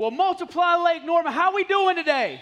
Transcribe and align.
Well, 0.00 0.10
Multiply 0.10 0.76
Lake 0.76 1.04
Norman, 1.04 1.30
how 1.30 1.54
we 1.54 1.62
doing 1.62 1.94
today? 1.94 2.40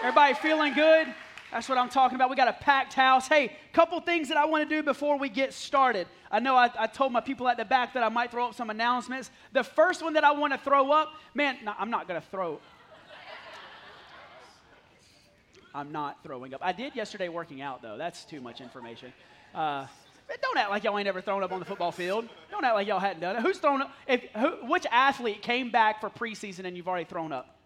Everybody 0.00 0.34
feeling 0.34 0.74
good? 0.74 1.06
That's 1.50 1.70
what 1.70 1.78
I'm 1.78 1.88
talking 1.88 2.16
about. 2.16 2.28
We 2.28 2.36
got 2.36 2.48
a 2.48 2.52
packed 2.52 2.92
house. 2.92 3.26
Hey, 3.26 3.52
couple 3.72 3.98
things 4.02 4.28
that 4.28 4.36
I 4.36 4.44
want 4.44 4.68
to 4.68 4.76
do 4.76 4.82
before 4.82 5.18
we 5.18 5.30
get 5.30 5.54
started. 5.54 6.06
I 6.30 6.38
know 6.38 6.56
I, 6.56 6.70
I, 6.78 6.86
told 6.86 7.12
my 7.12 7.22
people 7.22 7.48
at 7.48 7.56
the 7.56 7.64
back 7.64 7.94
that 7.94 8.02
I 8.02 8.10
might 8.10 8.30
throw 8.30 8.46
up 8.46 8.54
some 8.54 8.68
announcements. 8.68 9.30
The 9.54 9.64
first 9.64 10.02
one 10.02 10.12
that 10.12 10.22
I 10.22 10.32
want 10.32 10.52
to 10.52 10.58
throw 10.58 10.92
up, 10.92 11.14
man, 11.32 11.56
no, 11.64 11.72
I'm 11.78 11.88
not 11.88 12.06
going 12.06 12.20
to 12.20 12.26
throw. 12.28 12.60
I'm 15.74 15.90
not 15.92 16.22
throwing 16.22 16.52
up. 16.52 16.60
I 16.62 16.72
did 16.72 16.94
yesterday 16.94 17.30
working 17.30 17.62
out, 17.62 17.80
though. 17.80 17.96
That's 17.96 18.26
too 18.26 18.42
much 18.42 18.60
information. 18.60 19.14
Uh, 19.54 19.86
don't 20.40 20.56
act 20.58 20.70
like 20.70 20.84
y'all 20.84 20.98
ain't 20.98 21.08
ever 21.08 21.20
thrown 21.20 21.42
up 21.42 21.52
on 21.52 21.58
the 21.58 21.64
football 21.64 21.92
field. 21.92 22.28
Don't 22.50 22.64
act 22.64 22.74
like 22.74 22.86
y'all 22.86 23.00
hadn't 23.00 23.20
done 23.20 23.36
it. 23.36 23.42
Who's 23.42 23.58
thrown 23.58 23.82
up? 23.82 23.92
If, 24.06 24.22
who, 24.36 24.48
which 24.66 24.86
athlete 24.90 25.42
came 25.42 25.70
back 25.70 26.00
for 26.00 26.10
preseason 26.10 26.64
and 26.64 26.76
you've 26.76 26.88
already 26.88 27.04
thrown 27.04 27.32
up? 27.32 27.56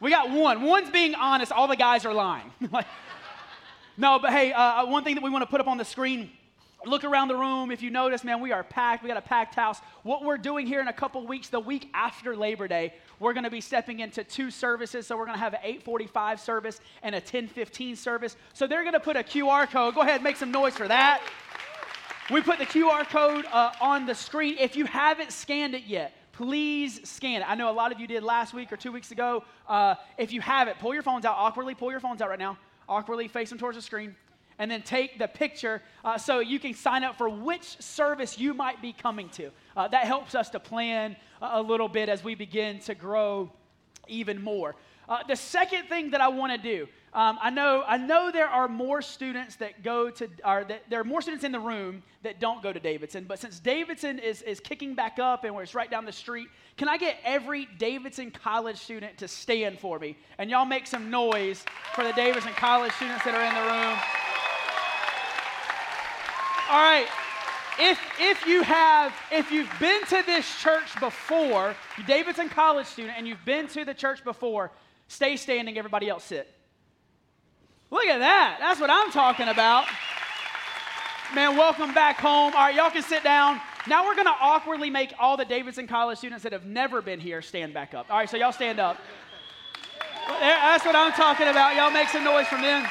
We 0.00 0.10
got 0.10 0.30
one. 0.30 0.62
One's 0.62 0.90
being 0.90 1.14
honest. 1.14 1.50
All 1.50 1.66
the 1.66 1.76
guys 1.76 2.04
are 2.04 2.14
lying. 2.14 2.50
no, 3.96 4.18
but 4.18 4.30
hey, 4.30 4.52
uh, 4.52 4.86
one 4.86 5.02
thing 5.02 5.16
that 5.16 5.24
we 5.24 5.30
want 5.30 5.42
to 5.42 5.46
put 5.50 5.60
up 5.60 5.66
on 5.66 5.76
the 5.76 5.84
screen 5.84 6.30
look 6.88 7.04
around 7.04 7.28
the 7.28 7.36
room. 7.36 7.70
If 7.70 7.82
you 7.82 7.90
notice, 7.90 8.24
man, 8.24 8.40
we 8.40 8.52
are 8.52 8.64
packed. 8.64 9.02
We 9.02 9.08
got 9.08 9.16
a 9.16 9.22
packed 9.22 9.54
house. 9.54 9.80
What 10.02 10.24
we're 10.24 10.38
doing 10.38 10.66
here 10.66 10.80
in 10.80 10.88
a 10.88 10.92
couple 10.92 11.26
weeks, 11.26 11.48
the 11.48 11.60
week 11.60 11.88
after 11.94 12.36
Labor 12.36 12.66
Day, 12.66 12.94
we're 13.20 13.32
going 13.32 13.44
to 13.44 13.50
be 13.50 13.60
stepping 13.60 14.00
into 14.00 14.24
two 14.24 14.50
services. 14.50 15.06
So 15.06 15.16
we're 15.16 15.26
going 15.26 15.36
to 15.36 15.42
have 15.42 15.54
an 15.54 15.60
845 15.62 16.40
service 16.40 16.80
and 17.02 17.14
a 17.14 17.18
1015 17.18 17.96
service. 17.96 18.36
So 18.54 18.66
they're 18.66 18.82
going 18.82 18.94
to 18.94 19.00
put 19.00 19.16
a 19.16 19.22
QR 19.22 19.70
code. 19.70 19.94
Go 19.94 20.00
ahead, 20.00 20.22
make 20.22 20.36
some 20.36 20.50
noise 20.50 20.74
for 20.74 20.88
that. 20.88 21.22
We 22.30 22.42
put 22.42 22.58
the 22.58 22.66
QR 22.66 23.08
code 23.08 23.46
uh, 23.46 23.72
on 23.80 24.04
the 24.04 24.14
screen. 24.14 24.56
If 24.58 24.76
you 24.76 24.84
haven't 24.84 25.32
scanned 25.32 25.74
it 25.74 25.84
yet, 25.86 26.14
please 26.32 27.08
scan 27.08 27.40
it. 27.40 27.50
I 27.50 27.54
know 27.54 27.70
a 27.70 27.72
lot 27.72 27.90
of 27.90 27.98
you 27.98 28.06
did 28.06 28.22
last 28.22 28.52
week 28.52 28.70
or 28.70 28.76
two 28.76 28.92
weeks 28.92 29.10
ago. 29.10 29.44
Uh, 29.66 29.94
if 30.18 30.32
you 30.32 30.40
have 30.42 30.68
it, 30.68 30.78
pull 30.78 30.92
your 30.92 31.02
phones 31.02 31.24
out 31.24 31.36
awkwardly. 31.36 31.74
Pull 31.74 31.90
your 31.90 32.00
phones 32.00 32.20
out 32.20 32.28
right 32.28 32.38
now. 32.38 32.58
Awkwardly 32.88 33.28
face 33.28 33.48
them 33.48 33.58
towards 33.58 33.76
the 33.76 33.82
screen. 33.82 34.14
And 34.58 34.70
then 34.70 34.82
take 34.82 35.18
the 35.18 35.28
picture 35.28 35.82
uh, 36.04 36.18
so 36.18 36.40
you 36.40 36.58
can 36.58 36.74
sign 36.74 37.04
up 37.04 37.16
for 37.16 37.28
which 37.28 37.80
service 37.80 38.38
you 38.38 38.54
might 38.54 38.82
be 38.82 38.92
coming 38.92 39.28
to. 39.30 39.50
Uh, 39.76 39.88
that 39.88 40.04
helps 40.04 40.34
us 40.34 40.50
to 40.50 40.60
plan 40.60 41.16
a 41.40 41.62
little 41.62 41.88
bit 41.88 42.08
as 42.08 42.24
we 42.24 42.34
begin 42.34 42.80
to 42.80 42.94
grow 42.94 43.52
even 44.08 44.42
more. 44.42 44.74
Uh, 45.08 45.22
the 45.26 45.36
second 45.36 45.88
thing 45.88 46.10
that 46.10 46.20
I 46.20 46.28
want 46.28 46.52
to 46.52 46.58
do 46.58 46.88
um, 47.14 47.38
I 47.40 47.50
know, 47.50 47.84
I 47.86 47.96
know 47.96 48.30
there 48.30 48.48
are 48.48 48.68
more 48.68 49.00
students 49.00 49.56
that 49.56 49.82
go 49.82 50.10
to, 50.10 50.28
or 50.44 50.64
that 50.64 50.84
there 50.90 51.00
are 51.00 51.04
more 51.04 51.22
students 51.22 51.44
in 51.44 51.52
the 51.52 51.60
room 51.60 52.02
that 52.22 52.38
don't 52.38 52.62
go 52.62 52.72
to 52.72 52.78
Davidson, 52.78 53.24
but 53.26 53.38
since 53.38 53.58
Davidson 53.58 54.18
is, 54.18 54.42
is 54.42 54.60
kicking 54.60 54.94
back 54.94 55.18
up 55.18 55.44
and 55.44 55.56
it's 55.58 55.74
right 55.74 55.90
down 55.90 56.04
the 56.04 56.12
street, 56.12 56.48
can 56.76 56.88
I 56.88 56.98
get 56.98 57.16
every 57.24 57.66
Davidson 57.78 58.30
College 58.30 58.76
student 58.76 59.16
to 59.18 59.28
stand 59.28 59.78
for 59.78 59.98
me? 59.98 60.16
And 60.36 60.50
y'all 60.50 60.66
make 60.66 60.86
some 60.86 61.10
noise 61.10 61.64
for 61.94 62.04
the 62.04 62.12
Davidson 62.12 62.52
College 62.52 62.92
students 62.92 63.24
that 63.24 63.34
are 63.34 63.42
in 63.42 63.54
the 63.54 63.72
room. 63.72 64.27
All 66.70 66.82
right. 66.82 67.06
If, 67.80 67.98
if 68.20 68.44
you 68.46 68.62
have, 68.62 69.14
if 69.30 69.52
you've 69.52 69.72
been 69.78 70.04
to 70.06 70.22
this 70.26 70.60
church 70.60 70.98
before, 71.00 71.76
Davidson 72.06 72.48
College 72.48 72.86
student, 72.86 73.14
and 73.16 73.26
you've 73.26 73.44
been 73.44 73.68
to 73.68 73.84
the 73.84 73.94
church 73.94 74.24
before, 74.24 74.72
stay 75.06 75.36
standing, 75.36 75.78
everybody 75.78 76.08
else 76.08 76.24
sit. 76.24 76.52
Look 77.90 78.04
at 78.04 78.18
that. 78.18 78.58
That's 78.60 78.80
what 78.80 78.90
I'm 78.90 79.10
talking 79.12 79.48
about. 79.48 79.86
Man, 81.34 81.56
welcome 81.56 81.94
back 81.94 82.16
home. 82.16 82.52
All 82.54 82.66
right, 82.66 82.74
y'all 82.74 82.90
can 82.90 83.02
sit 83.02 83.22
down. 83.22 83.60
Now 83.86 84.04
we're 84.04 84.14
going 84.14 84.26
to 84.26 84.36
awkwardly 84.40 84.90
make 84.90 85.14
all 85.18 85.36
the 85.36 85.44
Davidson 85.44 85.86
College 85.86 86.18
students 86.18 86.42
that 86.42 86.52
have 86.52 86.66
never 86.66 87.00
been 87.00 87.20
here 87.20 87.40
stand 87.40 87.72
back 87.72 87.94
up. 87.94 88.10
All 88.10 88.18
right, 88.18 88.28
so 88.28 88.36
y'all 88.36 88.52
stand 88.52 88.80
up. 88.80 88.98
That's 90.40 90.84
what 90.84 90.96
I'm 90.96 91.12
talking 91.12 91.48
about. 91.48 91.76
Y'all 91.76 91.90
make 91.90 92.08
some 92.08 92.24
noise 92.24 92.46
from 92.48 92.60
them. 92.60 92.86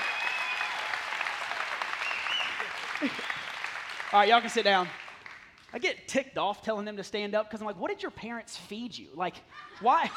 All 4.13 4.21
right, 4.21 4.29
y'all 4.29 4.39
can 4.39 4.49
sit 4.49 4.63
down. 4.63 4.87
I 5.73 5.79
get 5.79 6.07
ticked 6.07 6.37
off 6.37 6.61
telling 6.61 6.85
them 6.85 6.95
to 6.95 7.03
stand 7.03 7.35
up 7.35 7.49
because 7.49 7.59
I'm 7.59 7.67
like, 7.67 7.77
what 7.77 7.89
did 7.89 8.01
your 8.01 8.11
parents 8.11 8.55
feed 8.55 8.97
you? 8.97 9.09
Like, 9.13 9.35
why? 9.81 10.09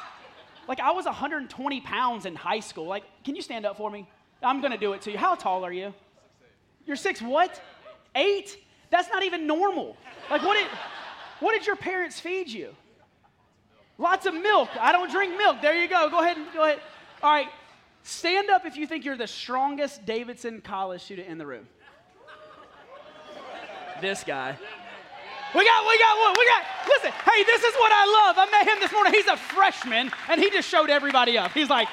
Like, 0.69 0.79
I 0.79 0.93
was 0.93 1.07
120 1.07 1.81
pounds 1.81 2.25
in 2.25 2.37
high 2.37 2.61
school. 2.61 2.87
Like, 2.87 3.03
can 3.25 3.35
you 3.35 3.43
stand 3.43 3.67
up 3.67 3.77
for 3.77 3.91
me? 3.91 4.09
I'm 4.45 4.61
going 4.61 4.71
to 4.71 4.79
do 4.79 4.93
it 4.93 5.03
to 5.03 5.11
you. 5.11 5.19
How 5.19 5.35
tall 5.35 5.65
are 5.65 5.73
you? 5.73 5.93
You're 6.87 6.95
six 6.95 7.21
what? 7.21 7.61
Eight? 8.15 8.59
That's 8.91 9.09
not 9.09 9.25
even 9.25 9.49
normal. 9.49 9.97
Like, 10.31 10.45
what 10.45 10.55
did, 10.55 10.69
what 11.41 11.53
did 11.53 11.67
your 11.67 11.77
parents 11.77 12.21
feed 12.21 12.49
you? 12.49 12.75
Lots 13.99 14.25
of 14.25 14.35
milk. 14.35 14.69
I 14.79 14.93
don't 14.93 15.11
drink 15.11 15.37
milk. 15.37 15.61
There 15.61 15.75
you 15.75 15.89
go. 15.89 16.09
Go 16.09 16.21
ahead 16.21 16.37
and 16.37 16.47
go 16.55 16.63
ahead. 16.63 16.81
All 17.25 17.33
right. 17.33 17.49
Stand 18.05 18.51
up 18.51 18.65
if 18.65 18.77
you 18.77 18.87
think 18.87 19.05
you're 19.05 19.17
the 19.17 19.27
strongest 19.27 20.07
Davidson 20.07 20.61
College 20.61 21.03
student 21.03 21.29
in 21.29 21.39
the 21.39 21.47
room. 21.47 21.67
This 24.01 24.25
guy. 24.25 24.57
We 25.55 25.65
got, 25.65 25.87
we 25.87 25.99
got 25.99 26.19
one. 26.19 26.35
We 26.39 26.47
got, 26.47 26.63
listen, 26.89 27.11
hey, 27.11 27.45
this 27.45 27.63
is 27.63 27.75
what 27.75 27.93
I 27.93 28.27
love. 28.27 28.37
I 28.39 28.51
met 28.51 28.69
him 28.69 28.81
this 28.81 28.93
morning. 28.93 29.13
He's 29.13 29.27
a 29.27 29.37
freshman, 29.37 30.11
and 30.29 30.41
he 30.41 30.49
just 30.51 30.69
showed 30.69 30.91
everybody 30.91 31.37
up. 31.37 31.51
He's 31.53 31.69
like, 31.69 31.89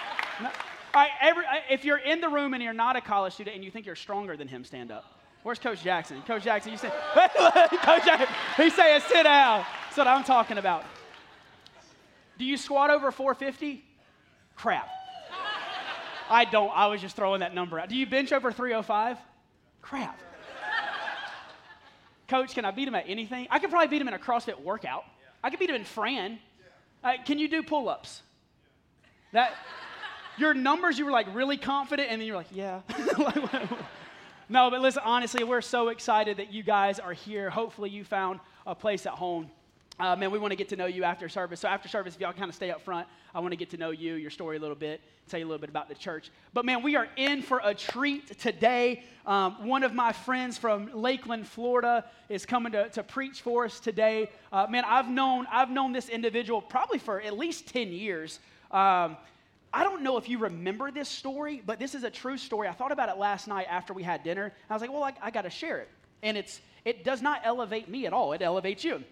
right, 0.94 1.09
every, 1.22 1.44
uh, 1.45 1.59
if 1.69 1.84
you're 1.84 1.97
in 1.97 2.22
the 2.22 2.29
room 2.29 2.53
and 2.53 2.62
you're 2.62 2.73
not 2.73 2.95
a 2.95 3.01
college 3.01 3.34
student 3.34 3.56
and 3.56 3.66
you 3.66 3.72
think 3.72 3.85
you're 3.85 3.95
stronger 3.95 4.38
than 4.38 4.47
him, 4.47 4.63
stand 4.63 4.91
up. 4.91 5.06
Where's 5.41 5.59
Coach 5.59 5.84
Jackson? 5.84 6.22
Coach 6.23 6.44
Jackson, 6.44 6.72
you 6.72 6.78
say, 6.78 6.90
Coach 7.16 8.06
Jackson, 8.06 8.28
he's 8.57 8.75
saying 8.75 9.01
sit 9.07 9.24
down. 9.24 9.66
That's 9.85 9.97
what 9.97 10.07
I'm 10.07 10.24
talking 10.24 10.57
about. 10.57 10.84
Do 12.38 12.45
you 12.45 12.57
squat 12.57 12.91
over 12.91 13.12
450? 13.12 13.84
Crap. 14.56 14.88
I 16.29 16.45
don't. 16.45 16.72
I 16.75 16.88
was 16.88 17.01
just 17.01 17.16
throwing 17.16 17.39
that 17.39 17.56
number 17.56 17.79
out. 17.79 17.89
Do 17.89 17.95
you 17.95 18.06
bench 18.06 18.31
over 18.31 18.51
305? 18.51 19.18
Crap. 19.81 20.19
Coach, 22.27 22.53
can 22.53 22.65
I 22.65 22.71
beat 22.71 22.88
him 22.88 22.95
at 22.95 23.05
anything? 23.07 23.47
I 23.49 23.59
could 23.59 23.69
probably 23.69 23.88
beat 23.88 24.01
him 24.01 24.07
in 24.07 24.13
a 24.13 24.19
CrossFit 24.19 24.61
workout. 24.61 25.05
I 25.43 25.49
could 25.49 25.59
beat 25.59 25.69
him 25.69 25.75
in 25.75 25.85
Fran. 25.85 26.39
Uh, 27.03 27.13
can 27.25 27.39
you 27.39 27.47
do 27.47 27.63
pull 27.63 27.88
ups? 27.88 28.21
That, 29.31 29.53
your 30.38 30.53
numbers, 30.53 30.99
you 30.99 31.05
were 31.05 31.11
like 31.11 31.33
really 31.33 31.57
confident, 31.57 32.09
and 32.11 32.19
then 32.19 32.27
you're 32.27 32.35
like, 32.35 32.47
yeah. 32.51 32.81
no, 34.49 34.69
but 34.69 34.81
listen, 34.81 35.03
honestly, 35.05 35.43
we're 35.43 35.61
so 35.61 35.89
excited 35.89 36.38
that 36.38 36.51
you 36.51 36.63
guys 36.63 36.99
are 36.99 37.13
here. 37.13 37.49
Hopefully, 37.49 37.89
you 37.89 38.03
found 38.03 38.39
a 38.65 38.75
place 38.75 39.05
at 39.05 39.13
home. 39.13 39.49
Uh, 40.00 40.16
man, 40.16 40.30
we 40.30 40.38
want 40.38 40.52
to 40.52 40.56
get 40.56 40.69
to 40.69 40.75
know 40.75 40.85
you 40.85 41.03
after 41.03 41.28
service. 41.28 41.59
So, 41.59 41.68
after 41.68 41.90
service, 41.90 42.13
if 42.13 42.22
y'all 42.22 42.31
kind 42.31 42.50
of 42.50 42.56
stay 42.56 42.69
up 42.69 42.81
front, 42.81 43.08
I 43.34 43.40
want 43.40 43.52
to 43.52 43.56
get 43.56 43.72
to 43.72 43.78
know 43.78 43.90
you, 43.90 44.13
your 44.13 44.30
story 44.30 44.58
a 44.58 44.59
little 44.59 44.75
bit, 44.75 45.02
tell 45.28 45.40
you 45.40 45.46
a 45.46 45.50
little 45.50 45.59
bit 45.59 45.72
about 45.72 45.90
the 45.90 45.96
church. 45.96 46.30
But, 46.53 46.66
man, 46.66 46.84
we 46.84 46.96
are 46.96 47.08
in 47.16 47.41
for 47.41 47.59
a 47.63 47.74
treat 47.74 48.40
today. 48.40 49.03
Um, 49.25 49.68
one 49.68 49.81
of 49.81 49.96
my 49.96 50.13
friends 50.13 50.56
from 50.56 50.91
Lakeland, 50.94 51.47
Florida, 51.47 52.06
is 52.30 52.46
coming 52.46 52.74
to, 52.74 52.90
to 52.90 53.02
preach 53.02 53.41
for 53.41 53.66
us 53.66 53.80
today. 53.80 54.30
Uh, 54.52 54.68
man, 54.69 54.84
I've 54.86 55.09
known, 55.09 55.47
I've 55.52 55.72
known 55.72 55.94
this 55.94 56.09
individual 56.09 56.62
probably 56.62 57.00
for 57.00 57.19
at 57.19 57.36
least 57.36 57.68
10 57.68 57.91
years. 57.91 58.38
Um, 58.69 59.18
I 59.74 59.84
don't 59.84 60.03
know 60.03 60.18
if 60.18 60.30
you 60.30 60.38
remember 60.38 60.91
this 60.91 61.09
story, 61.09 61.63
but 61.66 61.80
this 61.80 61.96
is 61.96 62.03
a 62.03 62.12
true 62.12 62.38
story. 62.38 62.68
I 62.68 62.72
thought 62.72 62.91
about 62.91 63.09
it 63.09 63.18
last 63.18 63.47
night 63.47 63.66
after 63.68 63.94
we 63.94 64.03
had 64.03 64.24
dinner. 64.24 64.53
I 64.69 64.74
was 64.74 64.81
like, 64.81 64.94
well, 64.94 65.03
I, 65.03 65.13
I 65.24 65.31
got 65.31 65.41
to 65.41 65.50
share 65.50 65.80
it. 65.80 65.90
And 66.22 66.38
it's, 66.38 66.62
it 66.86 67.03
does 67.03 67.24
not 67.24 67.41
elevate 67.44 67.90
me 67.90 68.06
at 68.06 68.13
all, 68.13 68.34
it 68.34 68.44
elevates 68.44 68.84
you. 68.84 69.03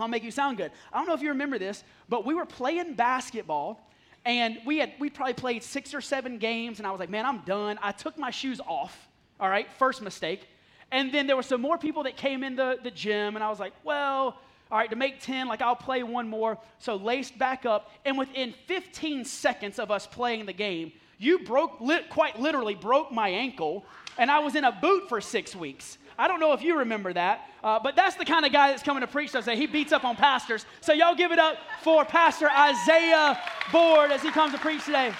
I'll 0.00 0.08
make 0.08 0.22
you 0.22 0.30
sound 0.30 0.56
good. 0.56 0.70
I 0.92 0.98
don't 0.98 1.06
know 1.06 1.14
if 1.14 1.22
you 1.22 1.30
remember 1.30 1.58
this, 1.58 1.84
but 2.08 2.24
we 2.24 2.34
were 2.34 2.46
playing 2.46 2.94
basketball 2.94 3.80
and 4.24 4.58
we 4.66 4.78
had 4.78 4.92
we 4.98 5.10
probably 5.10 5.34
played 5.34 5.62
six 5.62 5.94
or 5.94 6.00
seven 6.00 6.38
games 6.38 6.78
and 6.78 6.86
i 6.88 6.90
was 6.90 6.98
like 6.98 7.08
man 7.08 7.24
i'm 7.24 7.38
done 7.42 7.78
i 7.80 7.92
took 7.92 8.18
my 8.18 8.32
shoes 8.32 8.60
off 8.66 9.08
all 9.38 9.48
right 9.48 9.68
first 9.78 10.02
mistake 10.02 10.48
and 10.90 11.14
then 11.14 11.28
there 11.28 11.36
were 11.36 11.42
some 11.42 11.60
more 11.60 11.78
people 11.78 12.02
that 12.02 12.16
came 12.16 12.42
in 12.42 12.56
the, 12.56 12.80
the 12.82 12.90
gym 12.90 13.36
and 13.36 13.44
i 13.44 13.48
was 13.48 13.60
like 13.60 13.72
well 13.84 14.36
all 14.70 14.76
right, 14.76 14.90
to 14.90 14.96
make 14.96 15.20
10, 15.20 15.48
like 15.48 15.62
I'll 15.62 15.74
play 15.76 16.02
one 16.02 16.28
more. 16.28 16.58
So 16.78 16.96
laced 16.96 17.38
back 17.38 17.64
up. 17.64 17.90
And 18.04 18.18
within 18.18 18.54
15 18.66 19.24
seconds 19.24 19.78
of 19.78 19.90
us 19.90 20.06
playing 20.06 20.46
the 20.46 20.52
game, 20.52 20.92
you 21.16 21.40
broke, 21.40 21.80
lit, 21.80 22.10
quite 22.10 22.38
literally 22.38 22.74
broke 22.74 23.10
my 23.10 23.28
ankle, 23.28 23.84
and 24.18 24.30
I 24.30 24.40
was 24.40 24.54
in 24.54 24.64
a 24.64 24.72
boot 24.72 25.08
for 25.08 25.20
six 25.20 25.56
weeks. 25.56 25.98
I 26.18 26.26
don't 26.26 26.40
know 26.40 26.52
if 26.52 26.62
you 26.62 26.78
remember 26.78 27.12
that, 27.12 27.48
uh, 27.62 27.78
but 27.78 27.94
that's 27.94 28.16
the 28.16 28.24
kind 28.24 28.44
of 28.44 28.52
guy 28.52 28.70
that's 28.70 28.82
coming 28.82 29.02
to 29.02 29.06
preach 29.06 29.32
to 29.32 29.38
us. 29.38 29.46
He 29.46 29.66
beats 29.66 29.92
up 29.92 30.04
on 30.04 30.16
pastors. 30.16 30.66
So 30.80 30.92
y'all 30.92 31.14
give 31.14 31.30
it 31.30 31.38
up 31.38 31.56
for 31.82 32.04
Pastor 32.04 32.50
Isaiah 32.50 33.40
Board 33.70 34.10
as 34.10 34.20
he 34.20 34.30
comes 34.32 34.52
to 34.52 34.58
preach 34.58 34.84
today. 34.84 35.14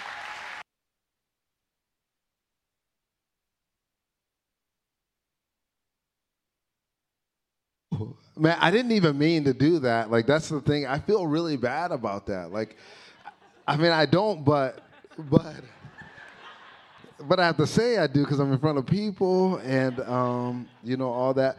Man, 8.37 8.57
I 8.61 8.71
didn't 8.71 8.93
even 8.93 9.19
mean 9.19 9.45
to 9.45 9.55
do 9.55 9.81
that. 9.81 10.11
Like 10.11 10.27
that's 10.27 10.49
the 10.49 10.61
thing. 10.61 10.87
I 10.87 10.99
feel 10.99 11.27
really 11.27 11.57
bad 11.57 11.93
about 11.93 12.27
that. 12.27 12.53
Like, 12.53 12.77
I 13.67 13.77
mean, 13.77 13.93
I 13.93 14.07
don't, 14.07 14.45
but, 14.45 14.81
but, 15.31 15.57
but 17.27 17.41
I 17.41 17.47
have 17.47 17.57
to 17.57 17.67
say 17.67 17.99
I 17.99 18.07
do 18.07 18.21
because 18.23 18.39
I'm 18.39 18.53
in 18.53 18.59
front 18.59 18.79
of 18.79 18.87
people 18.87 19.57
and 19.59 20.01
um, 20.01 20.69
you 20.83 20.97
know 20.97 21.11
all 21.11 21.35
that. 21.35 21.59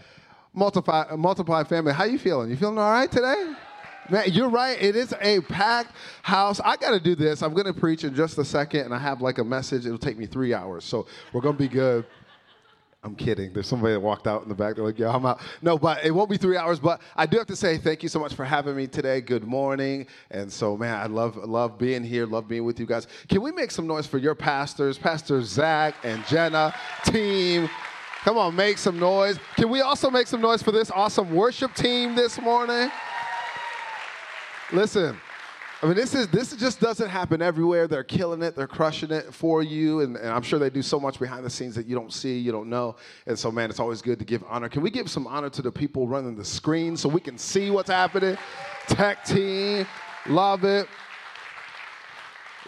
Multiply, 0.53 1.15
multiply 1.15 1.63
family. 1.63 1.93
How 1.93 2.05
you 2.05 2.17
feeling? 2.17 2.49
You 2.49 2.57
feeling 2.57 2.77
all 2.77 2.91
right 2.91 3.11
today? 3.11 3.53
Man, 4.09 4.23
you're 4.31 4.49
right. 4.49 4.81
It 4.81 4.95
is 4.95 5.13
a 5.21 5.41
packed 5.41 5.93
house. 6.23 6.59
I 6.59 6.75
got 6.77 6.91
to 6.91 6.99
do 6.99 7.13
this. 7.13 7.43
I'm 7.43 7.53
going 7.53 7.67
to 7.67 7.73
preach 7.73 8.03
in 8.03 8.15
just 8.15 8.37
a 8.39 8.45
second, 8.45 8.81
and 8.81 8.93
I 8.93 8.97
have 8.97 9.21
like 9.21 9.37
a 9.37 9.43
message. 9.43 9.85
It'll 9.85 9.99
take 9.99 10.17
me 10.17 10.25
three 10.25 10.51
hours, 10.51 10.83
so 10.83 11.05
we're 11.31 11.41
going 11.41 11.55
to 11.55 11.59
be 11.59 11.67
good. 11.67 12.05
I'm 13.01 13.15
kidding. 13.15 13.53
There's 13.53 13.67
somebody 13.67 13.93
that 13.93 13.99
walked 14.01 14.27
out 14.27 14.43
in 14.43 14.49
the 14.49 14.55
back. 14.55 14.75
They're 14.75 14.83
like, 14.83 14.99
yo, 14.99 15.09
I'm 15.09 15.25
out. 15.25 15.39
No, 15.61 15.77
but 15.77 16.03
it 16.03 16.11
won't 16.11 16.29
be 16.29 16.35
three 16.35 16.57
hours. 16.57 16.79
But 16.79 17.01
I 17.15 17.25
do 17.25 17.37
have 17.37 17.47
to 17.47 17.55
say 17.55 17.77
thank 17.77 18.03
you 18.03 18.09
so 18.09 18.19
much 18.19 18.33
for 18.33 18.43
having 18.43 18.75
me 18.75 18.87
today. 18.87 19.21
Good 19.21 19.45
morning. 19.45 20.05
And 20.31 20.51
so, 20.51 20.75
man, 20.75 20.95
I 20.95 21.05
love 21.05 21.37
love 21.37 21.77
being 21.77 22.03
here. 22.03 22.25
Love 22.25 22.49
being 22.49 22.65
with 22.65 22.77
you 22.77 22.85
guys. 22.85 23.07
Can 23.29 23.41
we 23.41 23.53
make 23.53 23.71
some 23.71 23.87
noise 23.87 24.05
for 24.05 24.17
your 24.17 24.35
pastors, 24.35 24.97
Pastor 24.97 25.41
Zach 25.41 25.95
and 26.03 26.25
Jenna, 26.25 26.75
team? 27.05 27.69
Come 28.23 28.37
on, 28.37 28.53
make 28.53 28.77
some 28.77 28.99
noise. 28.99 29.39
Can 29.55 29.69
we 29.69 29.79
also 29.79 30.09
make 30.09 30.27
some 30.27 30.41
noise 30.41 30.61
for 30.61 30.73
this 30.73 30.91
awesome 30.91 31.33
worship 31.33 31.73
team 31.73 32.15
this 32.15 32.39
morning? 32.41 32.91
Listen, 34.73 35.17
I 35.81 35.85
mean, 35.85 35.95
this 35.95 36.13
is 36.13 36.27
this 36.27 36.53
just 36.57 36.81
doesn't 36.81 37.07
happen 37.07 37.41
everywhere. 37.41 37.87
They're 37.87 38.03
killing 38.03 38.41
it. 38.41 38.53
They're 38.53 38.67
crushing 38.67 39.11
it 39.11 39.33
for 39.33 39.63
you, 39.63 40.01
and, 40.01 40.17
and, 40.17 40.27
I'm 40.27 40.41
sure 40.41 40.59
they 40.59 40.69
do 40.69 40.81
so 40.81 40.99
much 40.99 41.19
behind 41.19 41.45
the 41.45 41.49
scenes 41.49 41.73
that 41.75 41.85
you 41.85 41.95
don't 41.95 42.11
see, 42.11 42.37
you 42.37 42.51
don't 42.51 42.69
know. 42.69 42.97
And 43.27 43.39
so, 43.39 43.49
man, 43.49 43.69
it's 43.69 43.79
always 43.79 44.01
good 44.01 44.19
to 44.19 44.25
give 44.25 44.43
honor. 44.49 44.67
Can 44.67 44.81
we 44.81 44.91
give 44.91 45.09
some 45.09 45.25
honor 45.25 45.49
to 45.51 45.61
the 45.61 45.71
people 45.71 46.05
running 46.05 46.35
the 46.35 46.43
screen 46.43 46.97
so 46.97 47.07
we 47.07 47.21
can 47.21 47.37
see 47.37 47.71
what's 47.71 47.89
happening? 47.89 48.37
Tech 48.87 49.23
team, 49.23 49.87
love 50.27 50.65
it. 50.65 50.85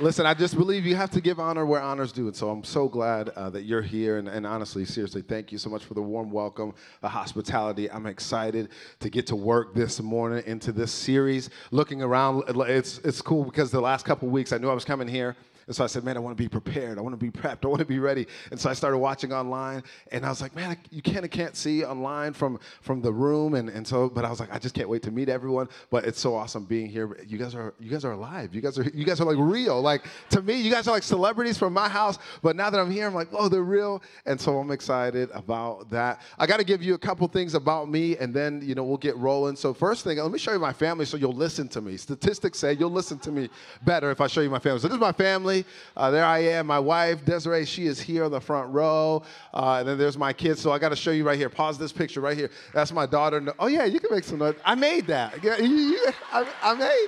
Listen, 0.02 0.26
I 0.26 0.34
just 0.34 0.58
believe 0.58 0.84
you 0.84 0.96
have 0.96 1.12
to 1.12 1.22
give 1.22 1.40
honor 1.40 1.64
where 1.64 1.80
honor's 1.80 2.12
due. 2.12 2.26
And 2.26 2.36
so 2.36 2.50
I'm 2.50 2.64
so 2.64 2.88
glad 2.88 3.30
uh, 3.30 3.52
that 3.52 3.66
you're 3.66 3.84
here. 3.84 4.18
And, 4.18 4.28
and, 4.28 4.48
honestly, 4.48 4.84
seriously, 4.84 5.22
thank 5.22 5.52
you 5.52 5.60
so 5.60 5.70
much 5.70 5.86
for 5.86 5.94
the 5.94 6.02
warm 6.02 6.32
welcome, 6.32 6.74
the 7.02 7.08
hospitality. 7.08 7.90
I'm 7.92 8.08
excited 8.08 8.70
to 9.00 9.10
get 9.12 9.28
to 9.28 9.36
work 9.36 9.76
this 9.76 10.02
morning 10.02 10.44
into 10.48 10.72
this 10.72 10.92
series. 10.92 11.52
Looking 11.70 12.02
around, 12.02 12.46
it's, 12.48 12.98
it's 13.00 13.22
cool 13.22 13.44
because 13.44 13.70
the 13.70 13.80
last 13.80 14.04
couple 14.04 14.28
weeks 14.28 14.52
I 14.52 14.58
knew 14.58 14.72
I 14.72 14.74
was 14.74 14.86
coming 14.86 15.08
here 15.08 15.36
and 15.72 15.76
so 15.78 15.86
I 15.86 15.88
said, 15.88 16.04
man, 16.04 16.18
I 16.18 16.20
want 16.20 16.38
to 16.38 16.44
be 16.44 16.50
prepared. 16.50 16.98
I 16.98 17.02
want 17.02 17.18
to 17.18 17.18
be 17.18 17.32
prepped. 17.32 17.64
I 17.64 17.70
want 17.70 17.80
to 17.80 17.86
be 17.86 18.00
ready. 18.00 18.28
And 18.52 18.60
so 18.60 18.70
I 18.70 18.74
started 18.74 18.98
watching 18.98 19.32
online, 19.32 19.84
and 20.12 20.26
I 20.26 20.28
was 20.28 20.42
like, 20.42 20.54
man, 20.54 20.76
you 20.90 21.02
kind 21.02 21.24
of 21.24 21.32
can't 21.32 21.56
see 21.56 21.86
online 21.86 22.34
from 22.34 22.60
from 22.82 23.02
the 23.02 23.14
room. 23.14 23.54
And, 23.54 23.70
and 23.70 23.88
so, 23.88 24.10
but 24.10 24.26
I 24.26 24.30
was 24.30 24.42
like, 24.42 24.54
I 24.54 24.60
just 24.60 24.76
can't 24.76 24.90
wait 24.90 25.02
to 25.04 25.12
meet 25.12 25.30
everyone. 25.30 25.70
But 25.90 26.04
it's 26.04 26.20
so 26.20 26.36
awesome 26.36 26.66
being 26.66 26.88
here. 26.88 27.18
You 27.26 27.38
guys 27.38 27.56
are 27.56 27.74
you 27.80 27.90
guys 27.90 28.04
are 28.04 28.12
alive. 28.12 28.54
You 28.54 28.60
guys 28.60 28.78
are 28.78 28.84
you 28.84 29.06
guys 29.06 29.22
are 29.22 29.24
like 29.24 29.38
real. 29.40 29.82
Like 29.82 30.04
to 30.32 30.42
me, 30.42 30.60
you 30.60 30.70
guys 30.70 30.90
are 30.90 30.92
like 30.92 31.04
celebrities 31.04 31.58
from 31.58 31.72
my 31.72 31.88
house. 31.88 32.20
But 32.42 32.58
now 32.58 32.70
that 32.70 32.78
I'm 32.78 32.92
here, 32.92 33.08
I'm 33.08 33.16
like, 33.16 33.30
oh, 33.32 33.48
they're 33.48 33.64
real. 33.64 34.04
And 34.26 34.42
so 34.42 34.60
I'm 34.60 34.72
excited 34.72 35.30
about 35.34 35.90
that. 35.90 36.20
I 36.38 36.48
got 36.48 36.58
to 36.58 36.66
give 36.66 36.84
you 36.84 36.96
a 36.96 37.00
couple 37.00 37.26
things 37.30 37.56
about 37.56 37.88
me, 37.88 38.18
and 38.18 38.34
then 38.34 38.62
you 38.62 38.76
know 38.76 38.84
we'll 38.84 38.98
get 38.98 39.16
rolling. 39.16 39.56
So 39.56 39.74
first 39.74 40.04
thing, 40.04 40.18
let 40.18 40.32
me 40.32 40.38
show 40.38 40.52
you 40.52 40.60
my 40.60 40.74
family, 40.74 41.06
so 41.06 41.16
you'll 41.16 41.32
listen 41.32 41.70
to 41.70 41.80
me. 41.80 41.96
Statistics 41.96 42.60
say 42.60 42.74
you'll 42.74 42.92
listen 42.92 43.20
to 43.20 43.32
me 43.32 43.48
better 43.86 44.12
if 44.12 44.20
I 44.20 44.28
show 44.28 44.42
you 44.42 44.50
my 44.50 44.60
family. 44.60 44.82
So 44.82 44.90
this 44.90 44.96
is 44.96 45.00
my 45.02 45.14
family 45.14 45.61
Uh, 45.96 46.12
there 46.12 46.26
I 46.26 46.40
am. 46.40 46.68
My 46.68 46.80
wife, 46.80 47.24
Desiree, 47.26 47.66
she 47.66 47.86
is 47.86 48.00
here 48.00 48.26
on 48.26 48.32
the 48.32 48.42
front 48.42 48.72
row. 48.72 49.24
Uh, 49.54 49.78
and 49.80 49.88
then 49.88 49.98
there's 49.98 50.18
my 50.18 50.34
kids. 50.34 50.62
So 50.62 50.72
I 50.72 50.80
got 50.80 50.90
to 50.90 50.96
show 50.96 51.12
you 51.12 51.24
right 51.24 51.38
here. 51.38 51.50
Pause 51.50 51.78
this 51.78 51.92
picture 51.92 52.22
right 52.22 52.38
here. 52.38 52.50
That's 52.74 52.92
my 52.92 53.06
daughter. 53.06 53.54
Oh, 53.60 53.68
yeah, 53.68 53.86
you 53.86 54.00
can 54.00 54.10
make 54.12 54.24
some 54.24 54.40
noise. 54.40 54.56
I 54.66 54.76
made 54.76 55.08
that. 55.08 55.36
I 55.44 56.76
made, 56.78 57.08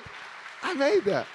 I 0.61 0.73
made 0.73 1.05
that. 1.05 1.27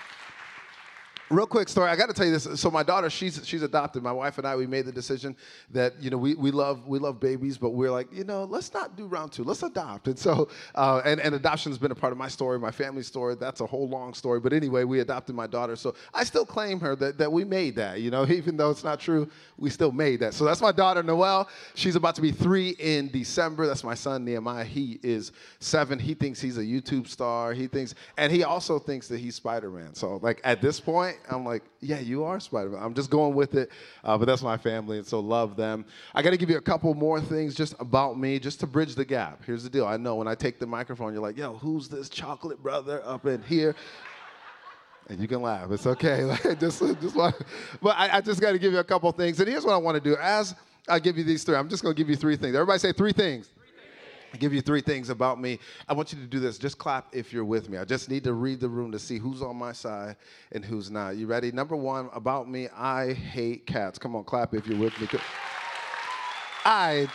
Real 1.31 1.47
quick 1.47 1.69
story. 1.69 1.91
I 1.91 1.97
got 1.97 2.07
to 2.07 2.15
tell 2.15 2.25
you 2.25 2.33
this. 2.33 2.49
So 2.59 2.71
my 2.71 2.83
daughter, 2.83 3.11
she's 3.11 3.47
she's 3.47 3.63
adopted. 3.63 4.03
My 4.03 4.13
wife 4.13 4.39
and 4.39 4.47
I, 4.47 4.57
we 4.57 4.67
made 4.67 4.87
the 4.87 4.93
decision 4.93 5.37
that 5.71 6.03
you 6.03 6.09
know 6.09 6.17
we, 6.17 6.35
we 6.35 6.51
love 6.51 6.87
we 6.89 6.99
love 6.99 7.21
babies, 7.21 7.59
but 7.59 7.71
we're 7.71 7.91
like 7.91 8.09
you 8.11 8.25
know 8.25 8.45
let's 8.45 8.73
not 8.73 8.97
do 8.97 9.07
round 9.07 9.33
two. 9.33 9.45
Let's 9.45 9.63
adopt. 9.63 10.09
And 10.09 10.19
so 10.19 10.49
uh, 10.75 11.03
and 11.05 11.21
and 11.21 11.35
adoption 11.35 11.71
has 11.71 11.79
been 11.79 11.91
a 11.91 11.95
part 11.95 12.13
of 12.13 12.19
my 12.19 12.29
story, 12.29 12.59
my 12.59 12.71
family 12.71 13.03
story. 13.03 13.35
That's 13.35 13.61
a 13.61 13.67
whole 13.67 13.87
long 13.91 14.15
story. 14.15 14.41
But 14.41 14.55
anyway, 14.55 14.85
we 14.85 15.01
adopted 15.01 15.35
my 15.35 15.47
daughter. 15.47 15.77
So 15.77 15.95
I 16.15 16.25
still 16.25 16.47
claim 16.47 16.81
her 16.81 16.97
that 16.97 17.19
that 17.19 17.31
we 17.31 17.45
made 17.45 17.77
that. 17.77 18.01
You 18.01 18.11
know, 18.11 18.27
even 18.29 18.57
though 18.57 18.71
it's 18.71 18.85
not 18.85 18.99
true, 18.99 19.29
we 19.59 19.69
still 19.69 19.93
made 19.93 20.21
that. 20.21 20.33
So 20.33 20.47
that's 20.47 20.63
my 20.63 20.73
daughter 20.73 21.03
Noelle. 21.03 21.51
She's 21.75 21.97
about 21.97 22.15
to 22.15 22.23
be 22.23 22.33
three 22.33 22.71
in 22.79 23.11
December. 23.11 23.67
That's 23.67 23.85
my 23.85 23.95
son 23.95 24.25
Nehemiah. 24.25 24.65
He 24.65 24.99
is 25.03 25.33
seven. 25.61 25.99
He 25.99 26.15
thinks 26.15 26.41
he's 26.41 26.57
a 26.57 26.63
YouTube 26.63 27.07
star. 27.07 27.53
He 27.53 27.67
thinks, 27.67 27.95
and 28.17 28.33
he 28.33 28.45
also 28.45 28.79
thinks 28.79 29.09
that 29.09 29.21
he's 29.21 29.35
Spider 29.35 29.71
Man. 29.71 29.93
So 29.93 30.21
like 30.23 30.41
at 30.43 30.63
this 30.63 30.81
point 30.81 31.18
I'm 31.31 31.45
like, 31.45 31.63
yeah, 31.81 32.01
you 32.01 32.25
are 32.25 32.41
Spider 32.41 32.71
Man. 32.71 32.83
I'm 32.83 32.95
just 32.95 33.11
going 33.11 33.35
with 33.35 33.55
it, 33.55 33.71
uh, 34.05 34.17
but 34.19 34.27
that's 34.27 34.43
my 34.43 34.57
family, 34.57 34.99
and 34.99 35.07
so 35.07 35.21
love 35.21 35.57
them. 35.57 35.85
I 36.15 36.23
got 36.23 36.31
to 36.31 36.37
give 36.37 36.51
you 36.51 36.57
a 36.57 36.63
couple 36.63 36.93
more 36.95 37.21
things 37.21 37.55
just 37.55 37.75
about 37.81 38.19
me, 38.19 38.39
just 38.39 38.61
to 38.61 38.67
bridge 38.67 38.95
the 38.95 39.05
gap. 39.05 39.45
Here's 39.45 39.63
the 39.63 39.71
deal. 39.71 39.87
I 39.87 39.97
know 39.97 40.17
when 40.17 40.29
I 40.29 40.35
take 40.35 40.59
the 40.59 40.67
microphone, 40.67 41.13
you're 41.13 41.23
like, 41.23 41.37
yo, 41.37 41.55
who's 41.55 41.89
this 41.89 42.09
chocolate 42.09 42.63
brother 42.63 43.03
up 43.05 43.27
in 43.27 43.43
here? 43.43 43.75
And 45.09 45.19
you 45.21 45.29
can 45.29 45.41
laugh. 45.41 45.71
It's 45.71 45.87
okay. 45.87 46.37
just, 46.61 46.81
just, 46.81 47.15
but 47.15 47.97
I, 47.97 48.19
I 48.19 48.21
just 48.21 48.41
got 48.41 48.53
to 48.53 48.59
give 48.59 48.73
you 48.73 48.79
a 48.79 48.85
couple 48.85 49.11
things. 49.13 49.41
And 49.41 49.49
here's 49.49 49.65
what 49.65 49.73
I 49.73 49.79
want 49.79 49.95
to 49.95 50.01
do. 50.01 50.17
As 50.21 50.55
I 50.87 50.99
give 50.99 51.17
you 51.17 51.25
these 51.25 51.45
three, 51.45 51.57
I'm 51.57 51.69
just 51.69 51.83
going 51.83 51.95
to 51.95 51.99
give 51.99 52.11
you 52.11 52.17
three 52.17 52.37
things. 52.37 52.55
Everybody 52.55 52.79
say 52.79 52.93
three 52.93 53.13
things. 53.13 53.49
Give 54.39 54.55
you 54.55 54.61
three 54.61 54.81
things 54.81 55.11
about 55.11 55.41
me. 55.41 55.59
I 55.89 55.93
want 55.93 56.13
you 56.13 56.19
to 56.19 56.27
do 56.27 56.41
this. 56.41 56.59
Just 56.59 56.79
clap 56.79 57.15
if 57.15 57.33
you're 57.33 57.45
with 57.45 57.69
me. 57.69 57.79
I 57.79 57.85
just 57.85 58.09
need 58.09 58.25
to 58.25 58.33
read 58.33 58.61
the 58.61 58.69
room 58.69 58.93
to 58.93 58.99
see 58.99 59.19
who's 59.19 59.43
on 59.43 59.57
my 59.57 59.73
side 59.73 60.17
and 60.53 60.65
who's 60.65 60.91
not. 60.91 61.17
You 61.17 61.27
ready? 61.27 61.53
Number 61.53 61.77
one, 61.77 62.09
about 62.13 62.49
me, 62.49 62.69
I 62.77 63.13
hate 63.13 63.67
cats. 63.67 63.99
Come 63.99 64.17
on, 64.17 64.25
clap 64.25 64.55
if 64.55 64.67
you're 64.67 64.79
with 64.79 64.99
me. 65.01 65.09
I 66.65 67.09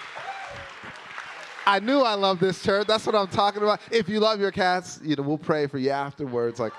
I 1.65 1.79
knew 1.79 2.01
I 2.01 2.15
loved 2.15 2.41
this 2.41 2.61
church. 2.61 2.87
That's 2.87 3.05
what 3.05 3.15
I'm 3.15 3.27
talking 3.27 3.61
about. 3.61 3.79
If 3.89 4.09
you 4.09 4.19
love 4.19 4.39
your 4.39 4.51
cats, 4.51 4.99
you 5.03 5.15
know, 5.15 5.23
we'll 5.23 5.37
pray 5.37 5.67
for 5.67 5.77
you 5.77 5.91
afterwards. 5.91 6.59
Like 6.59 6.73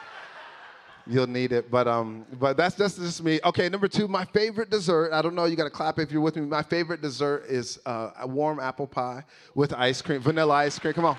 You'll 1.06 1.26
need 1.26 1.52
it, 1.52 1.70
but 1.70 1.86
um, 1.86 2.24
but 2.40 2.56
that's 2.56 2.76
just 2.76 2.96
just 2.96 3.22
me. 3.22 3.38
Okay, 3.44 3.68
number 3.68 3.88
two, 3.88 4.08
my 4.08 4.24
favorite 4.24 4.70
dessert. 4.70 5.12
I 5.12 5.20
don't 5.20 5.34
know. 5.34 5.44
You 5.44 5.54
got 5.54 5.64
to 5.64 5.70
clap 5.70 5.98
if 5.98 6.10
you're 6.10 6.22
with 6.22 6.36
me. 6.36 6.42
My 6.46 6.62
favorite 6.62 7.02
dessert 7.02 7.44
is 7.46 7.78
uh, 7.84 8.12
a 8.20 8.26
warm 8.26 8.58
apple 8.58 8.86
pie 8.86 9.22
with 9.54 9.74
ice 9.74 10.00
cream, 10.00 10.20
vanilla 10.22 10.54
ice 10.54 10.78
cream. 10.78 10.94
Come 10.94 11.04
on, 11.04 11.18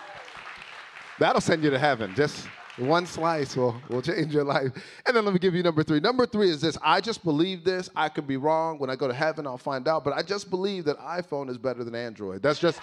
that'll 1.19 1.39
send 1.39 1.63
you 1.63 1.69
to 1.69 1.77
heaven. 1.77 2.15
Just 2.15 2.47
one 2.77 3.05
slice 3.05 3.55
will 3.55 3.79
will 3.87 4.01
change 4.01 4.33
your 4.33 4.43
life. 4.43 4.71
And 5.05 5.15
then 5.15 5.23
let 5.23 5.35
me 5.35 5.39
give 5.39 5.53
you 5.53 5.61
number 5.61 5.83
three. 5.83 5.99
Number 5.99 6.25
three 6.25 6.49
is 6.49 6.61
this: 6.61 6.79
I 6.81 6.99
just 6.99 7.23
believe 7.23 7.63
this. 7.63 7.87
I 7.95 8.09
could 8.09 8.25
be 8.25 8.37
wrong. 8.37 8.79
When 8.79 8.89
I 8.89 8.95
go 8.95 9.07
to 9.07 9.13
heaven, 9.13 9.45
I'll 9.45 9.59
find 9.59 9.87
out. 9.87 10.03
But 10.03 10.13
I 10.13 10.23
just 10.23 10.49
believe 10.49 10.85
that 10.85 10.97
iPhone 10.97 11.47
is 11.47 11.59
better 11.59 11.83
than 11.83 11.93
Android. 11.93 12.41
That's 12.41 12.57
just. 12.57 12.79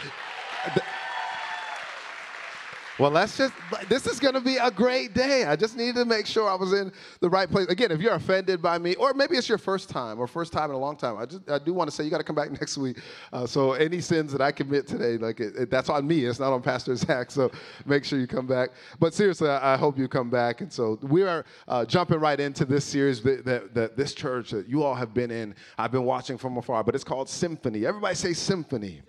Well, 2.99 3.11
let's 3.11 3.39
just, 3.39 3.55
this 3.89 4.07
is 4.07 4.21
going 4.21 4.35
to 4.35 4.41
be 4.41 4.59
a 4.59 4.71
great 4.71 5.15
day. 5.15 5.45
I 5.45 5.57
just 5.57 5.79
needed 5.79 5.95
to 5.95 6.05
make 6.05 6.27
sure 6.27 6.49
I 6.49 6.55
was 6.55 6.75
in 6.75 6.93
the 7.21 7.31
right 7.31 7.51
place. 7.51 7.67
Again, 7.69 7.91
if 7.91 8.03
you're 8.03 8.13
offended 8.13 8.61
by 8.61 8.77
me, 8.77 8.95
or 8.97 9.15
maybe 9.15 9.37
it's 9.37 9.49
your 9.49 9.57
first 9.57 9.89
time 9.89 10.19
or 10.19 10.27
first 10.27 10.53
time 10.53 10.69
in 10.69 10.77
a 10.77 10.79
long 10.79 10.97
time, 10.97 11.17
I 11.17 11.25
just, 11.25 11.49
I 11.51 11.59
do 11.59 11.73
want 11.73 11.89
to 11.89 11.97
say 11.97 12.05
you 12.05 12.11
got 12.11 12.19
to 12.19 12.25
come 12.25 12.37
back 12.37 12.51
next 12.61 12.77
week. 12.77 12.99
Uh, 13.33 13.47
so 13.47 13.73
any 13.73 14.01
sins 14.01 14.31
that 14.33 14.43
I 14.43 14.53
commit 14.53 14.87
today, 14.87 15.17
like 15.17 15.41
it, 15.41 15.57
it, 15.57 15.71
that's 15.71 15.89
on 15.89 16.07
me. 16.07 16.27
It's 16.27 16.39
not 16.39 16.53
on 16.53 16.61
Pastor 16.61 16.95
Zach. 16.95 17.31
So 17.31 17.51
make 17.87 18.05
sure 18.05 18.19
you 18.19 18.27
come 18.27 18.47
back. 18.47 18.71
But 19.01 19.15
seriously, 19.15 19.49
I, 19.49 19.75
I 19.75 19.77
hope 19.79 19.99
you 19.99 20.07
come 20.07 20.29
back. 20.29 20.61
And 20.61 20.71
so 20.71 20.99
we 21.01 21.23
are 21.23 21.47
uh, 21.69 21.87
jumping 21.87 22.21
right 22.21 22.39
into 22.39 22.67
this 22.67 22.85
series 22.85 23.23
that, 23.23 23.47
that, 23.47 23.75
that 23.75 23.97
this 23.97 24.13
church 24.13 24.51
that 24.51 24.69
you 24.69 24.83
all 24.83 24.95
have 24.95 25.15
been 25.15 25.31
in. 25.31 25.55
I've 25.79 25.93
been 25.93 26.05
watching 26.05 26.37
from 26.37 26.59
afar, 26.59 26.85
but 26.85 26.95
it's 26.95 27.05
called 27.05 27.31
Symphony. 27.31 27.87
Everybody 27.87 28.15
say 28.17 28.35
Symphony. 28.35 29.01